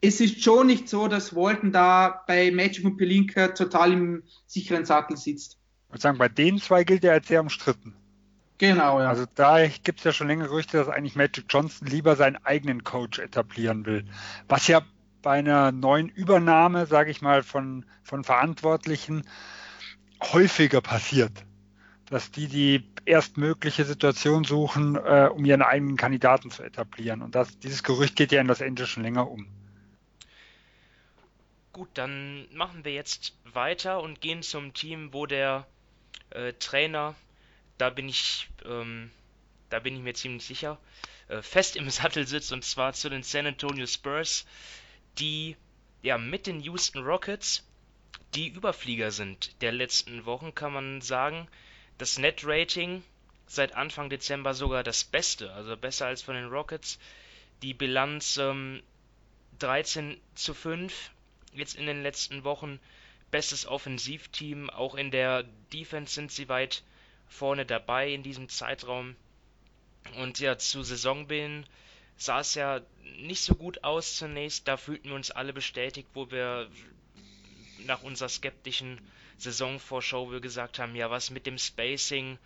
[0.00, 4.84] es ist schon nicht so, dass Walton da bei Magic und Pelinka total im sicheren
[4.84, 5.58] Sattel sitzt.
[5.86, 7.94] Ich würde sagen, bei den zwei gilt er als sehr umstritten.
[8.62, 9.08] Genau, ja.
[9.08, 12.84] Also da gibt es ja schon länger Gerüchte, dass eigentlich Magic Johnson lieber seinen eigenen
[12.84, 14.04] Coach etablieren will.
[14.46, 14.82] Was ja
[15.20, 19.26] bei einer neuen Übernahme, sage ich mal, von, von Verantwortlichen
[20.22, 21.32] häufiger passiert.
[22.08, 27.22] Dass die die erstmögliche Situation suchen, äh, um ihren eigenen Kandidaten zu etablieren.
[27.22, 29.48] Und das, dieses Gerücht geht ja in Los Angeles schon länger um.
[31.72, 35.66] Gut, dann machen wir jetzt weiter und gehen zum Team, wo der
[36.30, 37.16] äh, Trainer
[37.82, 39.10] da bin ich, ähm,
[39.68, 40.78] da bin ich mir ziemlich sicher,
[41.26, 44.46] äh, fest im Sattel sitzt und zwar zu den San Antonio Spurs,
[45.18, 45.56] die
[46.00, 47.66] ja mit den Houston Rockets
[48.34, 51.48] die Überflieger sind der letzten Wochen, kann man sagen.
[51.98, 53.02] Das Net-Rating
[53.48, 57.00] seit Anfang Dezember sogar das Beste, also besser als von den Rockets.
[57.62, 58.80] Die Bilanz ähm,
[59.58, 61.10] 13 zu 5
[61.52, 62.78] jetzt in den letzten Wochen.
[63.32, 65.42] Bestes Offensivteam, auch in der
[65.72, 66.84] Defense sind sie weit
[67.32, 69.16] vorne dabei in diesem Zeitraum.
[70.18, 71.66] Und ja, zu Saisonbeginn
[72.16, 72.80] sah es ja
[73.18, 74.68] nicht so gut aus zunächst.
[74.68, 76.68] Da fühlten wir uns alle bestätigt, wo wir
[77.86, 79.00] nach unserer skeptischen
[79.38, 82.38] Saisonvorschau, wir gesagt haben, ja, was mit dem Spacing,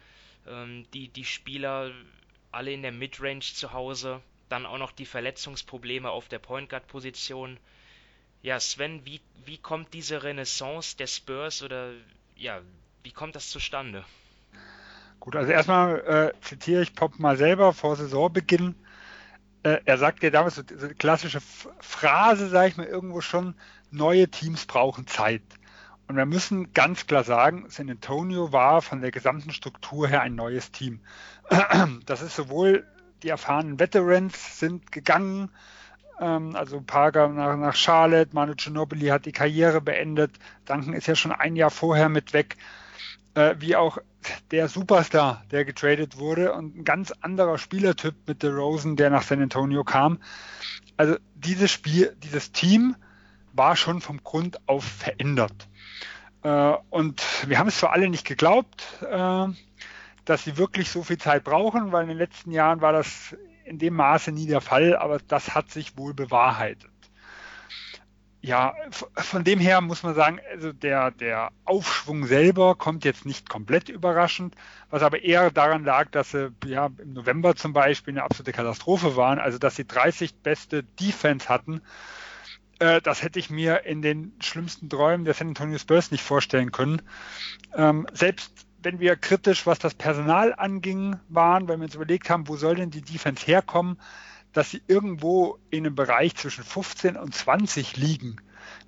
[0.47, 1.93] ähm, die, die Spieler
[2.53, 6.87] alle in der Midrange zu Hause, dann auch noch die Verletzungsprobleme auf der Point Guard
[6.87, 7.59] Position.
[8.43, 11.93] Ja, Sven, wie, wie kommt diese Renaissance der Spurs oder
[12.37, 12.63] ja,
[13.03, 14.05] wie kommt das zustande?
[15.21, 18.75] Gut, also erstmal äh, zitiere ich Pop mal selber vor Saisonbeginn.
[19.63, 21.41] Äh, er sagt ja damals so diese klassische
[21.81, 23.55] Phrase, sage ich mal, irgendwo schon,
[23.91, 25.43] neue Teams brauchen Zeit.
[26.09, 30.35] Und wir müssen ganz klar sagen, San Antonio war von der gesamten Struktur her ein
[30.35, 31.01] neues Team.
[32.07, 32.87] Das ist sowohl
[33.23, 35.51] die erfahrenen Veterans sind gegangen,
[36.21, 40.33] ähm, also Parker nach, nach Charlotte, Manu Ginobili hat die Karriere beendet,
[40.65, 42.57] Duncan ist ja schon ein Jahr vorher mit weg,
[43.35, 43.99] äh, wie auch
[44.51, 49.23] der Superstar, der getradet wurde und ein ganz anderer Spielertyp mit der Rosen, der nach
[49.23, 50.19] San Antonio kam.
[50.97, 52.97] Also dieses Spiel, dieses Team
[53.53, 55.69] war schon vom Grund auf verändert.
[56.43, 59.47] Äh, und wir haben es für alle nicht geglaubt, äh,
[60.25, 63.79] dass sie wirklich so viel Zeit brauchen, weil in den letzten Jahren war das in
[63.79, 66.91] dem Maße nie der Fall, aber das hat sich wohl bewahrheitet.
[68.47, 73.49] Ja, von dem her muss man sagen, also der, der Aufschwung selber kommt jetzt nicht
[73.49, 74.55] komplett überraschend,
[74.89, 79.17] was aber eher daran lag, dass sie ja, im November zum Beispiel eine absolute Katastrophe
[79.17, 81.83] waren, also dass sie 30 beste Defense hatten.
[82.79, 86.71] Äh, das hätte ich mir in den schlimmsten Träumen der San Antonio Spurs nicht vorstellen
[86.71, 87.03] können.
[87.75, 92.47] Ähm, selbst wenn wir kritisch, was das Personal anging, waren, weil wir uns überlegt haben,
[92.47, 93.99] wo soll denn die Defense herkommen,
[94.57, 98.37] dass sie irgendwo in einem Bereich zwischen 15 und 20 liegen.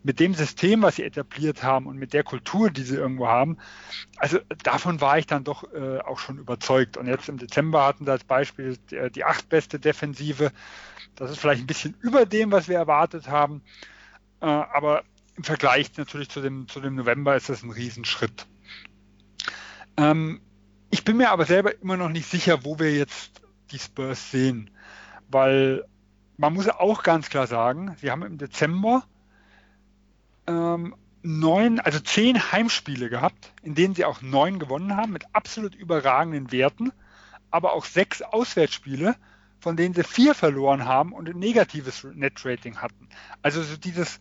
[0.03, 3.59] Mit dem System, was sie etabliert haben und mit der Kultur, die sie irgendwo haben.
[4.17, 6.97] Also davon war ich dann doch äh, auch schon überzeugt.
[6.97, 10.53] Und jetzt im Dezember hatten sie als Beispiel die, äh, die acht beste Defensive.
[11.17, 13.63] Das ist vielleicht ein bisschen über dem, was wir erwartet haben.
[14.41, 15.05] Äh, aber
[15.37, 18.47] im Vergleich natürlich zu dem, zu dem November ist das ein Riesenschritt.
[19.99, 20.41] Ähm,
[20.91, 24.71] ich bin mir aber selber immer noch nicht sicher, wo wir jetzt die Spurs sehen
[25.29, 25.85] weil
[26.37, 29.05] man muss auch ganz klar sagen, sie haben im Dezember
[30.47, 35.75] ähm, neun, also zehn Heimspiele gehabt, in denen sie auch neun gewonnen haben mit absolut
[35.75, 36.93] überragenden Werten,
[37.51, 39.17] aber auch sechs Auswärtsspiele,
[39.61, 43.09] von denen sie vier verloren haben und ein negatives Net-Rating hatten.
[43.43, 44.19] Also so dieses,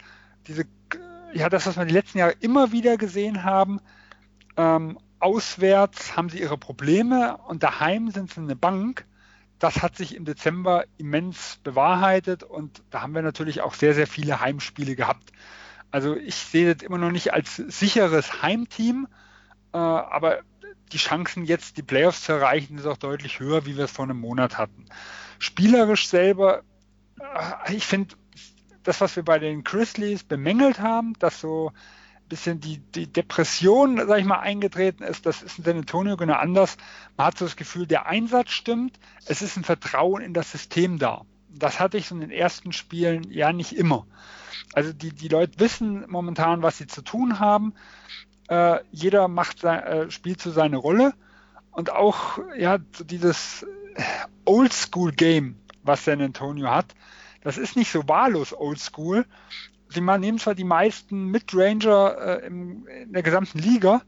[0.48, 0.66] diese,
[1.34, 3.80] ja, das, was wir die letzten Jahre immer wieder gesehen haben,
[4.58, 9.06] ähm, auswärts haben sie ihre Probleme und daheim sind sie eine Bank
[9.60, 14.08] das hat sich im Dezember immens bewahrheitet und da haben wir natürlich auch sehr, sehr
[14.08, 15.32] viele Heimspiele gehabt.
[15.92, 19.08] Also ich sehe das immer noch nicht als sicheres Heimteam,
[19.74, 20.40] äh, aber
[20.92, 24.06] die Chancen jetzt die Playoffs zu erreichen ist auch deutlich höher, wie wir es vor
[24.06, 24.86] einem Monat hatten.
[25.40, 26.64] Spielerisch selber,
[27.20, 28.16] äh, ich finde,
[28.84, 31.72] das, was wir bei den Grizzlies bemängelt haben, dass so
[32.28, 35.26] bisschen die, die Depression, sag ich mal, eingetreten ist.
[35.26, 36.78] Das ist in San Antonio genau anders.
[37.16, 39.00] Man hat so das Gefühl, der Einsatz stimmt.
[39.26, 41.26] Es ist ein Vertrauen in das System da.
[41.50, 44.06] Das hatte ich in den ersten Spielen ja nicht immer.
[44.74, 47.74] Also die, die Leute wissen momentan, was sie zu tun haben.
[48.50, 51.14] Äh, jeder macht sein, äh, spielt so seine Rolle.
[51.72, 53.66] Und auch ja, so dieses
[54.46, 56.94] Oldschool-Game, was San Antonio hat,
[57.42, 59.26] das ist nicht so wahllos Oldschool,
[59.90, 64.02] sie nehmen zwar die meisten Midranger äh, im, in der gesamten Liga,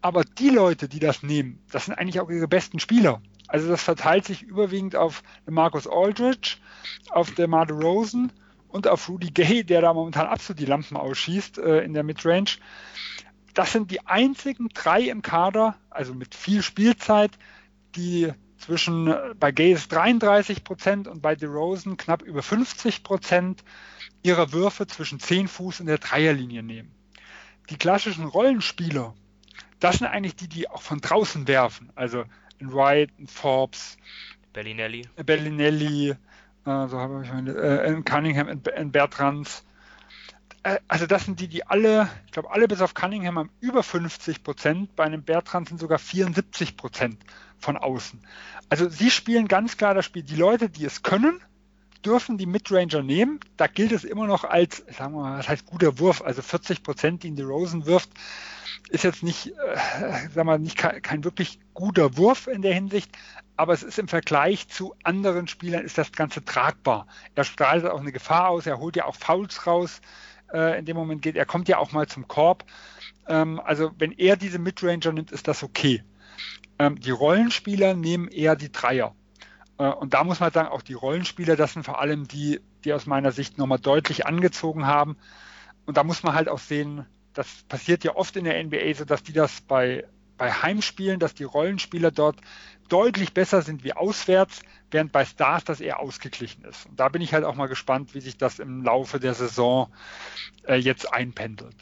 [0.00, 3.22] aber die Leute, die das nehmen, das sind eigentlich auch ihre besten Spieler.
[3.48, 6.56] Also das verteilt sich überwiegend auf Marcus Aldridge,
[7.10, 8.32] auf der Marde Rosen
[8.68, 12.56] und auf Rudy Gay, der da momentan absolut die Lampen ausschießt äh, in der Midrange.
[13.54, 17.30] Das sind die einzigen drei im Kader, also mit viel Spielzeit,
[17.94, 23.62] die zwischen äh, bei Gay ist 33 Prozent und bei DeRozan knapp über 50 Prozent
[24.24, 26.90] ihrer Würfe zwischen 10 Fuß und der Dreierlinie nehmen.
[27.70, 29.14] Die klassischen Rollenspieler,
[29.78, 31.92] das sind eigentlich die, die auch von draußen werfen.
[31.94, 32.24] Also
[32.58, 33.96] in Wright, in Forbes,
[34.52, 36.16] Bellinelli, äh, Bellinelli, äh,
[36.64, 39.64] so habe ich meine, äh, in Cunningham, in, in Bertrands.
[40.62, 43.82] Äh, also das sind die, die alle, ich glaube alle bis auf Cunningham haben über
[43.82, 47.18] 50 Prozent, bei einem Bertrand sind sogar 74 Prozent
[47.58, 48.20] von außen.
[48.70, 50.22] Also sie spielen ganz klar das Spiel.
[50.22, 51.40] Die Leute, die es können,
[52.04, 53.40] dürfen die Midranger nehmen.
[53.56, 56.22] Da gilt es immer noch als, sagen wir mal, was heißt guter Wurf.
[56.22, 58.10] Also 40 Prozent, die in die Rosen wirft,
[58.90, 63.10] ist jetzt nicht, äh, sagen wir, nicht kein, kein, wirklich guter Wurf in der Hinsicht.
[63.56, 67.06] Aber es ist im Vergleich zu anderen Spielern ist das Ganze tragbar.
[67.34, 68.66] Er strahlt auch eine Gefahr aus.
[68.66, 70.00] Er holt ja auch Fouls raus.
[70.52, 72.64] Äh, in dem Moment geht, er kommt ja auch mal zum Korb.
[73.28, 76.02] Ähm, also wenn er diese Midranger nimmt, ist das okay.
[76.78, 79.14] Ähm, die Rollenspieler nehmen eher die Dreier.
[79.78, 82.92] Äh, und da muss man sagen, auch die Rollenspieler, das sind vor allem die, die
[82.92, 85.16] aus meiner Sicht nochmal deutlich angezogen haben.
[85.86, 89.04] Und da muss man halt auch sehen, das passiert ja oft in der NBA so,
[89.04, 90.06] dass die das bei,
[90.36, 92.36] bei Heimspielen, dass die Rollenspieler dort
[92.88, 96.86] deutlich besser sind wie auswärts, während bei Stars das eher ausgeglichen ist.
[96.86, 99.92] Und da bin ich halt auch mal gespannt, wie sich das im Laufe der Saison
[100.66, 101.76] äh, jetzt einpendelt.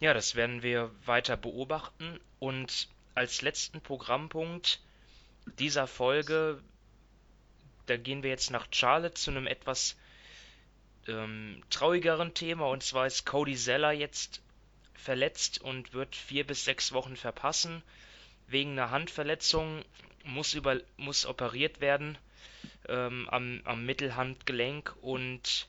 [0.00, 2.18] Ja, das werden wir weiter beobachten.
[2.38, 4.80] Und als letzten Programmpunkt
[5.58, 6.60] dieser Folge,
[7.86, 9.96] da gehen wir jetzt nach Charlotte zu einem etwas
[11.06, 12.66] ähm, traurigeren Thema.
[12.66, 14.42] Und zwar ist Cody Zeller jetzt
[14.94, 17.82] verletzt und wird vier bis sechs Wochen verpassen.
[18.48, 19.84] Wegen einer Handverletzung
[20.24, 22.18] muss, über, muss operiert werden
[22.88, 24.94] ähm, am, am Mittelhandgelenk.
[25.00, 25.68] Und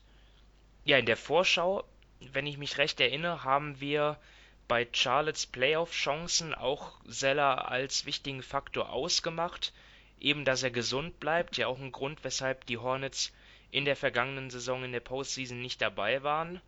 [0.84, 1.84] ja, in der Vorschau
[2.20, 4.18] wenn ich mich recht erinnere, haben wir
[4.68, 9.72] bei Charlottes Playoff-Chancen auch Seller als wichtigen Faktor ausgemacht.
[10.20, 13.32] Eben, dass er gesund bleibt, ja auch ein Grund, weshalb die Hornets
[13.70, 16.60] in der vergangenen Saison in der Postseason nicht dabei waren.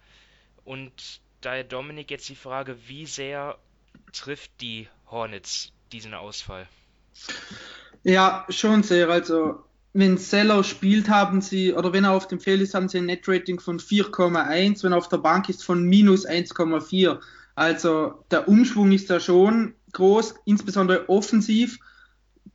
[0.65, 3.59] Und daher Dominik jetzt die Frage, wie sehr
[4.13, 6.67] trifft die Hornets diesen Ausfall?
[8.03, 9.09] Ja, schon sehr.
[9.09, 12.99] Also wenn Seller spielt, haben sie, oder wenn er auf dem Feld ist, haben sie
[12.99, 17.21] ein Net-Rating von 4,1, wenn er auf der Bank ist, von minus 1,4.
[17.61, 21.79] Also der Umschwung ist da schon groß, insbesondere offensiv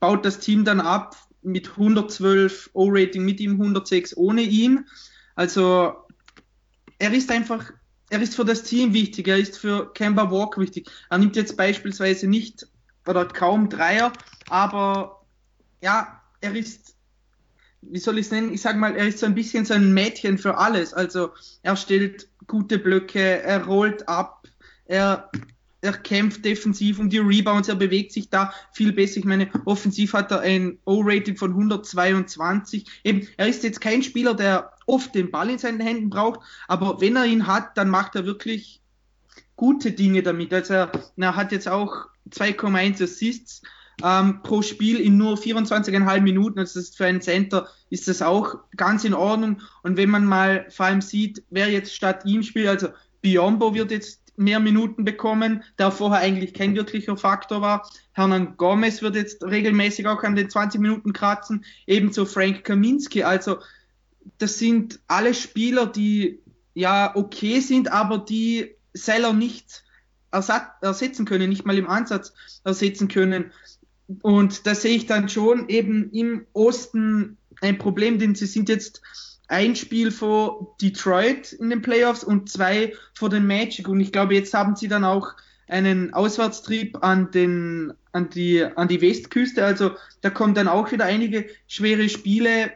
[0.00, 4.84] baut das Team dann ab mit 112 O-Rating mit ihm, 106 ohne ihn.
[5.36, 5.94] Also
[6.98, 7.70] er ist einfach,
[8.10, 10.90] er ist für das Team wichtig, er ist für Kemba Walker wichtig.
[11.08, 12.66] Er nimmt jetzt beispielsweise nicht
[13.06, 14.12] oder kaum Dreier,
[14.48, 15.24] aber
[15.82, 16.96] ja, er ist
[17.82, 18.52] wie soll ich es nennen?
[18.52, 20.92] Ich sag mal, er ist so ein bisschen so ein Mädchen für alles.
[20.92, 21.30] Also
[21.62, 24.35] er stellt gute Blöcke, er rollt ab,
[24.86, 25.30] er,
[25.80, 29.18] er kämpft defensiv um die Rebounds, er bewegt sich da viel besser.
[29.18, 32.86] Ich meine, offensiv hat er ein O-Rating von 122.
[33.04, 37.00] Eben, er ist jetzt kein Spieler, der oft den Ball in seinen Händen braucht, aber
[37.00, 38.80] wenn er ihn hat, dann macht er wirklich
[39.56, 40.52] gute Dinge damit.
[40.52, 43.62] Also er, er hat jetzt auch 2,1 Assists
[44.02, 46.58] ähm, pro Spiel in nur 24,5 Minuten.
[46.58, 49.62] Also das ist für einen Center ist das auch ganz in Ordnung.
[49.82, 52.88] Und wenn man mal vor allem sieht, wer jetzt statt ihm spielt, also
[53.22, 57.90] Biombo wird jetzt mehr Minuten bekommen, der vorher eigentlich kein wirklicher Faktor war.
[58.12, 63.22] Hernan Gomez wird jetzt regelmäßig auch an den 20 Minuten kratzen, ebenso Frank Kaminski.
[63.22, 63.58] Also
[64.38, 66.40] das sind alle Spieler, die
[66.74, 69.84] ja okay sind, aber die Seller nicht
[70.30, 72.34] ersetzen können, nicht mal im Ansatz
[72.64, 73.52] ersetzen können.
[74.22, 79.00] Und da sehe ich dann schon eben im Osten ein Problem, denn sie sind jetzt
[79.48, 83.88] ein Spiel vor Detroit in den Playoffs und zwei vor den Magic.
[83.88, 85.34] Und ich glaube, jetzt haben sie dann auch
[85.68, 89.64] einen Auswärtstrieb an, den, an, die, an die Westküste.
[89.64, 92.72] Also da kommen dann auch wieder einige schwere Spiele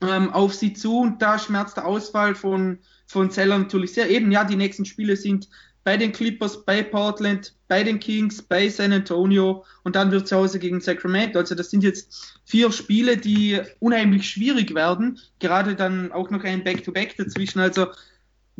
[0.00, 4.10] ähm, auf sie zu und da schmerzt der Ausfall von, von Zeller natürlich sehr.
[4.10, 5.48] Eben, ja, die nächsten Spiele sind
[5.84, 10.36] bei den Clippers, bei Portland, bei den Kings, bei San Antonio und dann wird zu
[10.36, 11.38] Hause gegen Sacramento.
[11.38, 15.18] Also das sind jetzt vier Spiele, die unheimlich schwierig werden.
[15.38, 17.60] Gerade dann auch noch ein Back-to-Back -Back dazwischen.
[17.60, 17.88] Also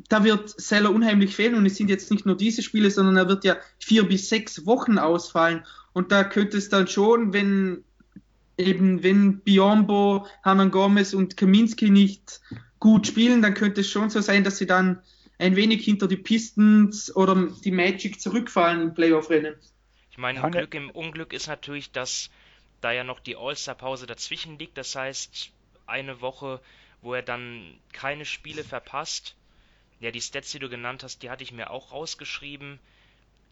[0.09, 3.29] da wird Seller unheimlich fehlen und es sind jetzt nicht nur diese Spiele, sondern er
[3.29, 5.65] wird ja vier bis sechs Wochen ausfallen.
[5.93, 7.85] Und da könnte es dann schon, wenn
[8.59, 12.41] eben, wenn Biombo, Hernan Gomez und Kaminski nicht
[12.81, 15.01] gut spielen, dann könnte es schon so sein, dass sie dann
[15.39, 19.55] ein wenig hinter die Pistons oder die Magic zurückfallen im Playoff-Rennen.
[20.11, 22.31] Ich meine, Glück im Unglück ist natürlich, dass
[22.81, 24.79] da ja noch die All-Star-Pause dazwischen liegt.
[24.79, 25.51] Das heißt,
[25.87, 26.61] eine Woche,
[27.03, 29.35] wo er dann keine Spiele verpasst.
[30.01, 32.79] Ja, die Stats, die du genannt hast, die hatte ich mir auch rausgeschrieben.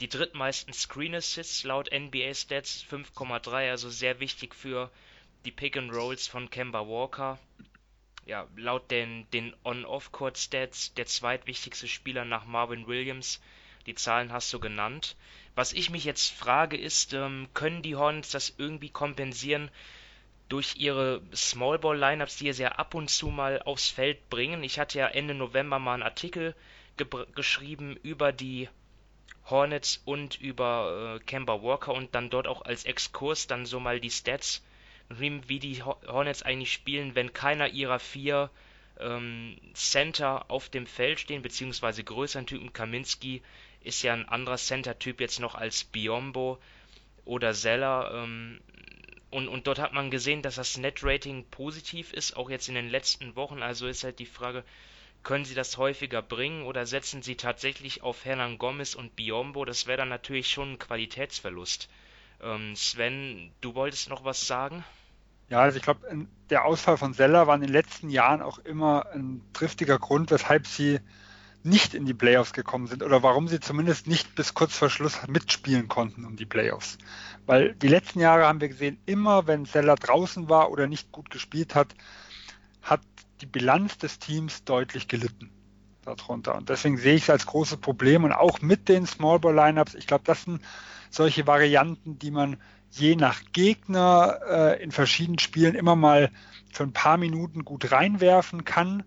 [0.01, 4.91] Die drittmeisten Screen Assists laut NBA Stats 5,3, also sehr wichtig für
[5.45, 7.39] die Pick and Rolls von Kemba Walker
[8.27, 13.41] ja, laut den, den On-Off-Court-Stats der zweitwichtigste Spieler nach Marvin Williams.
[13.87, 15.17] Die Zahlen hast du genannt.
[15.55, 19.71] Was ich mich jetzt frage ist, ähm, können die Hornets das irgendwie kompensieren
[20.49, 24.63] durch ihre Smallball-Lineups, die sie ja ab und zu mal aufs Feld bringen?
[24.63, 26.55] Ich hatte ja Ende November mal einen Artikel
[27.35, 28.69] geschrieben über die
[29.47, 33.99] Hornets und über äh, Kemba Walker und dann dort auch als Exkurs dann so mal
[33.99, 34.63] die Stats
[35.21, 38.51] wie die Hornets eigentlich spielen, wenn keiner ihrer vier
[39.01, 42.73] ähm, Center auf dem Feld stehen, beziehungsweise größeren Typen.
[42.73, 43.43] Kaminski
[43.81, 46.59] ist ja ein anderer Center-Typ jetzt noch als Biombo
[47.25, 48.11] oder Zeller.
[48.15, 48.61] Ähm,
[49.31, 52.91] und, und dort hat man gesehen, dass das Net-Rating positiv ist, auch jetzt in den
[52.91, 53.63] letzten Wochen.
[53.63, 54.63] Also ist halt die Frage,
[55.23, 59.65] können sie das häufiger bringen oder setzen sie tatsächlich auf Hernan Gomez und Biombo?
[59.65, 61.89] Das wäre dann natürlich schon ein Qualitätsverlust.
[62.43, 64.85] Ähm, Sven, du wolltest noch was sagen?
[65.53, 66.01] Ja, also ich glaube,
[66.49, 70.67] der Ausfall von Seller war in den letzten Jahren auch immer ein triftiger Grund, weshalb
[70.67, 70.99] sie
[71.63, 75.21] nicht in die Playoffs gekommen sind oder warum sie zumindest nicht bis kurz vor Schluss
[75.29, 76.97] mitspielen konnten um die Playoffs.
[77.45, 81.29] Weil die letzten Jahre haben wir gesehen, immer wenn Seller draußen war oder nicht gut
[81.29, 81.95] gespielt hat,
[82.81, 83.03] hat
[83.43, 85.51] die Bilanz des Teams deutlich gelitten
[86.01, 86.55] darunter.
[86.55, 89.97] Und deswegen sehe ich es als großes Problem und auch mit den Small Ball Lineups.
[89.97, 90.63] Ich glaube, das sind
[91.11, 92.57] solche Varianten, die man
[92.93, 96.31] je nach Gegner äh, in verschiedenen Spielen immer mal
[96.73, 99.05] für ein paar Minuten gut reinwerfen kann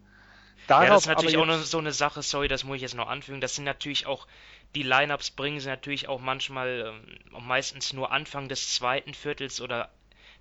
[0.67, 2.95] Darauf ja, das ist natürlich auch noch so eine Sache, sorry, das muss ich jetzt
[2.95, 3.39] noch anfügen.
[3.39, 4.27] Das sind natürlich auch,
[4.73, 6.95] die Lineups bringen sie natürlich auch manchmal,
[7.31, 9.91] ähm, meistens nur Anfang des zweiten Viertels oder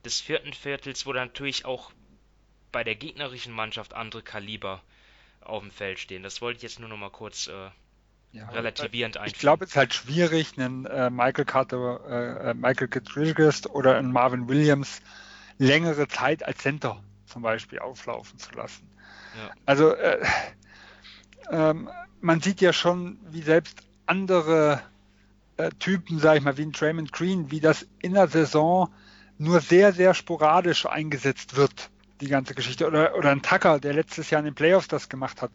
[0.04, 1.92] des vierten Viertels, wo dann natürlich auch
[2.72, 4.82] bei der gegnerischen Mannschaft andere Kaliber
[5.42, 6.22] auf dem Feld stehen.
[6.22, 7.70] Das wollte ich jetzt nur noch mal kurz äh,
[8.34, 9.34] ja, relativierend einführen.
[9.34, 13.96] Ich glaube, es ist halt schwierig, einen äh, Michael Carter, äh, äh Michael Gilchrist oder
[13.96, 15.00] einen Marvin Williams
[15.58, 18.88] längere Zeit als Center zum Beispiel auflaufen zu lassen.
[19.66, 20.24] Also äh,
[21.50, 21.88] ähm,
[22.20, 24.82] man sieht ja schon, wie selbst andere
[25.56, 28.92] äh, Typen, sag ich mal, wie ein Draymond Green, wie das in der Saison
[29.38, 31.90] nur sehr, sehr sporadisch eingesetzt wird,
[32.20, 32.86] die ganze Geschichte.
[32.86, 35.50] Oder, oder ein Tucker, der letztes Jahr in den Playoffs das gemacht hat.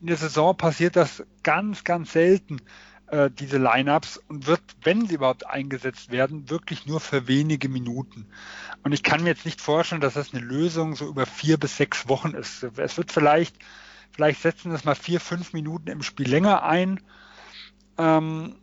[0.00, 2.60] In der Saison passiert das ganz, ganz selten,
[3.08, 8.26] äh, diese Lineups, und wird, wenn sie überhaupt eingesetzt werden, wirklich nur für wenige Minuten.
[8.82, 11.76] Und ich kann mir jetzt nicht vorstellen, dass das eine Lösung so über vier bis
[11.76, 12.62] sechs Wochen ist.
[12.76, 13.56] Es wird vielleicht,
[14.12, 17.00] vielleicht setzen das mal vier, fünf Minuten im Spiel länger ein.
[17.98, 18.56] Ähm,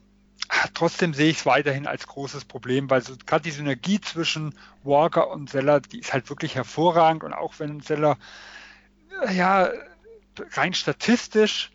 [0.74, 5.30] trotzdem sehe ich es weiterhin als großes Problem, weil so gerade die Synergie zwischen Walker
[5.30, 7.24] und Seller, die ist halt wirklich hervorragend.
[7.24, 8.18] Und auch wenn Seller
[9.26, 9.70] äh, ja
[10.54, 11.72] rein statistisch,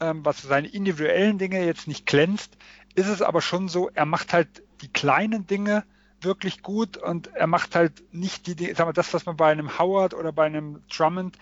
[0.00, 2.56] ähm, was seine individuellen Dinge jetzt nicht glänzt,
[2.94, 5.84] ist es aber schon so, er macht halt die kleinen Dinge
[6.20, 9.78] wirklich gut und er macht halt nicht die, sagen wir, das, was man bei einem
[9.78, 11.36] Howard oder bei einem Drummond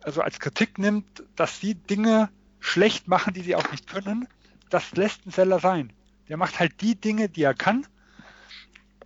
[0.00, 4.26] also als Kritik nimmt, dass sie Dinge schlecht machen, die sie auch nicht können,
[4.72, 5.92] das lässt ein Seller sein.
[6.28, 7.86] Der macht halt die Dinge, die er kann,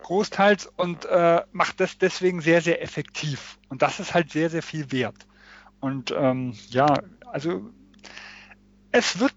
[0.01, 3.59] großteils und äh, macht das deswegen sehr, sehr effektiv.
[3.69, 5.27] Und das ist halt sehr, sehr viel wert.
[5.81, 6.87] Und ähm, ja,
[7.27, 7.71] also
[8.93, 9.35] es wird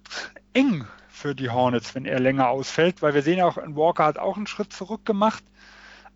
[0.54, 4.38] eng für die Hornets, wenn er länger ausfällt, weil wir sehen auch, Walker hat auch
[4.38, 5.44] einen Schritt zurück gemacht.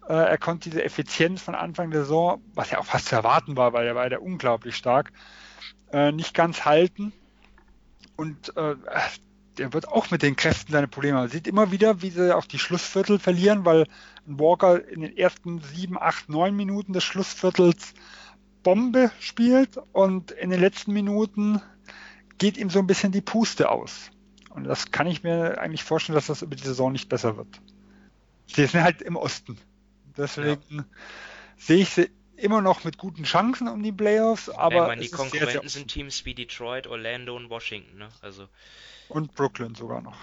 [0.07, 3.57] Äh, er konnte diese Effizienz von Anfang der Saison, was ja auch fast zu erwarten
[3.57, 5.11] war, weil er war ja unglaublich stark,
[5.91, 7.11] äh, nicht ganz halten.
[8.15, 8.75] Und äh,
[9.57, 11.29] der wird auch mit den Kräften seine Probleme haben.
[11.29, 13.87] Sieht immer wieder, wie sie auch die Schlussviertel verlieren, weil
[14.25, 17.93] Walker in den ersten sieben, acht, neun Minuten des Schlussviertels
[18.63, 21.61] Bombe spielt und in den letzten Minuten
[22.37, 24.09] geht ihm so ein bisschen die Puste aus.
[24.49, 27.61] Und das kann ich mir eigentlich vorstellen, dass das über die Saison nicht besser wird.
[28.47, 29.57] Sie sind halt im Osten.
[30.17, 30.85] Deswegen ja.
[31.57, 34.75] sehe ich sie immer noch mit guten Chancen um die Playoffs, aber.
[34.75, 38.09] Ja, meine, die Konkurrenten sehr, sehr sind Teams wie Detroit, Orlando und Washington, ne?
[38.21, 38.47] Also.
[39.09, 40.15] Und Brooklyn sogar noch.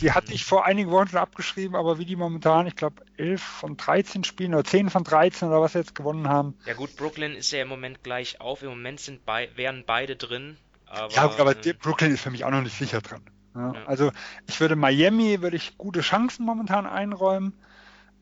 [0.00, 3.42] Die hatte ich vor einigen Wochen schon abgeschrieben, aber wie die momentan, ich glaube, 11
[3.42, 6.54] von 13 Spielen oder 10 von 13 oder was sie jetzt gewonnen haben.
[6.64, 8.62] Ja gut, Brooklyn ist ja im Moment gleich auf.
[8.62, 10.56] Im Moment sind bei, wären beide drin.
[10.86, 13.20] Aber, ja, aber äh, Brooklyn ist für mich auch noch nicht sicher drin.
[13.54, 13.84] Ja, ja.
[13.86, 14.12] Also
[14.46, 17.52] ich würde Miami, würde ich gute Chancen momentan einräumen.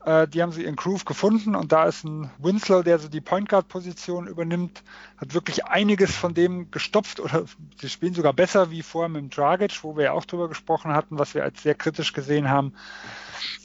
[0.07, 3.19] Äh, die haben so ihren Groove gefunden und da ist ein Winslow, der so die
[3.19, 4.81] Point Guard Position übernimmt,
[5.17, 7.43] hat wirklich einiges von dem gestopft oder
[7.81, 10.93] sie spielen sogar besser wie vorher mit dem Dragic, wo wir ja auch drüber gesprochen
[10.93, 12.73] hatten, was wir als sehr kritisch gesehen haben.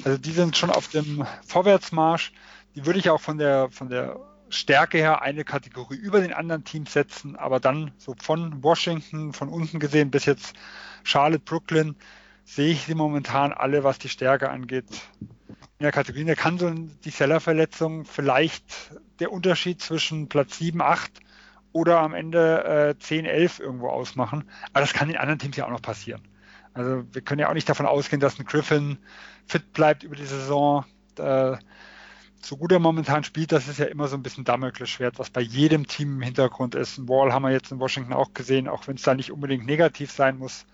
[0.04, 2.32] Also die sind schon auf dem Vorwärtsmarsch.
[2.74, 6.64] Die würde ich auch von der, von der Stärke her eine Kategorie über den anderen
[6.64, 10.56] Teams setzen, aber dann so von Washington, von unten gesehen bis jetzt
[11.04, 11.94] Charlotte, Brooklyn,
[12.44, 14.86] sehe ich sie momentan alle, was die Stärke angeht,
[15.82, 16.24] in der Kategorie.
[16.24, 21.10] Da kann so die Sellerverletzung vielleicht der Unterschied zwischen Platz 7, 8
[21.72, 24.48] oder am Ende äh, 10, 11 irgendwo ausmachen.
[24.72, 26.22] Aber das kann den anderen Teams ja auch noch passieren.
[26.72, 28.98] Also wir können ja auch nicht davon ausgehen, dass ein Griffin
[29.46, 30.84] fit bleibt über die Saison.
[31.18, 31.56] Äh,
[32.40, 35.40] so gut er momentan spielt, das ist ja immer so ein bisschen Damoklesschwert, was bei
[35.40, 36.96] jedem Team im Hintergrund ist.
[36.96, 39.66] Ein Wall haben wir jetzt in Washington auch gesehen, auch wenn es da nicht unbedingt
[39.66, 40.64] negativ sein muss.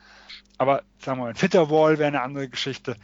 [0.59, 2.97] Aber sagen wir mal, ein fitter Wall wäre eine andere Geschichte.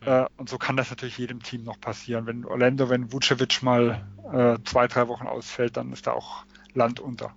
[0.00, 2.26] Äh, und so kann das natürlich jedem Team noch passieren.
[2.26, 6.44] Wenn Orlando, wenn Vucevic mal äh, zwei, drei Wochen ausfällt, dann ist da auch
[6.74, 7.34] Land unter.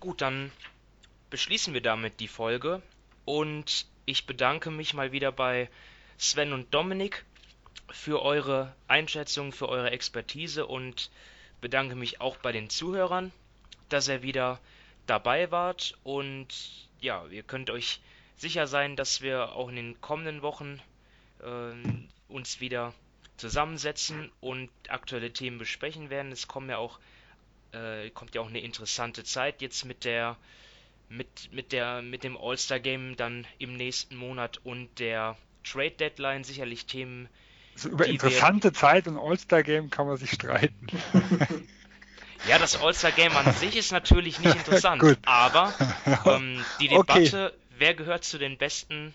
[0.00, 0.50] Gut, dann
[1.30, 2.82] beschließen wir damit die Folge
[3.24, 5.68] und ich bedanke mich mal wieder bei
[6.18, 7.24] Sven und Dominik
[7.90, 11.10] für eure Einschätzung, für eure Expertise und
[11.60, 13.32] bedanke mich auch bei den Zuhörern,
[13.88, 14.58] dass ihr wieder
[15.06, 16.48] dabei wart und
[17.00, 18.00] ja, ihr könnt euch
[18.40, 20.80] sicher sein, dass wir auch in den kommenden Wochen
[21.40, 22.94] äh, uns wieder
[23.36, 26.32] zusammensetzen und aktuelle Themen besprechen werden.
[26.32, 26.98] Es kommt ja auch,
[27.72, 30.36] äh, kommt ja auch eine interessante Zeit jetzt mit der
[31.08, 36.44] mit, mit, der, mit dem All-Star Game dann im nächsten Monat und der Trade Deadline
[36.44, 37.28] sicherlich Themen.
[37.74, 40.86] Also über interessante Zeit und All-Star Game kann man sich streiten.
[42.48, 45.74] Ja, das All-Star Game an sich ist natürlich nicht interessant, aber
[46.24, 47.59] ähm, die Debatte, okay.
[47.80, 49.12] Wer gehört zu den besten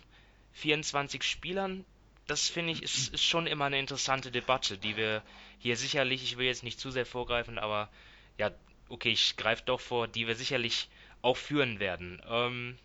[0.53, 1.85] 24 Spielern,
[2.27, 5.21] das finde ich ist, ist schon immer eine interessante Debatte, die wir
[5.59, 7.89] hier sicherlich, ich will jetzt nicht zu sehr vorgreifen, aber
[8.37, 8.51] ja,
[8.89, 10.89] okay, ich greife doch vor, die wir sicherlich
[11.21, 12.21] auch führen werden.
[12.27, 12.77] Ähm,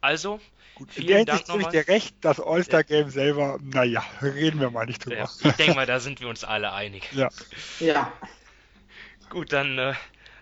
[0.00, 0.40] also,
[0.74, 1.74] Gut, vielen Dank nochmal.
[1.74, 3.10] Ich dir recht, das All-Star-Game ja.
[3.10, 5.16] selber, naja, reden wir mal nicht drüber.
[5.16, 7.08] Ja, ich denke mal, da sind wir uns alle einig.
[7.12, 7.30] Ja.
[7.80, 8.12] Ja.
[9.30, 9.94] Gut, dann äh,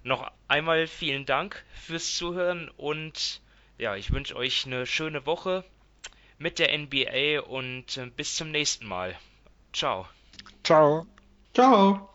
[0.03, 3.41] noch einmal vielen Dank fürs Zuhören und
[3.79, 5.65] ja, ich wünsche euch eine schöne Woche
[6.39, 9.19] mit der NBA und äh, bis zum nächsten Mal.
[9.73, 10.07] Ciao.
[10.65, 11.07] Ciao.
[11.55, 12.09] Ciao.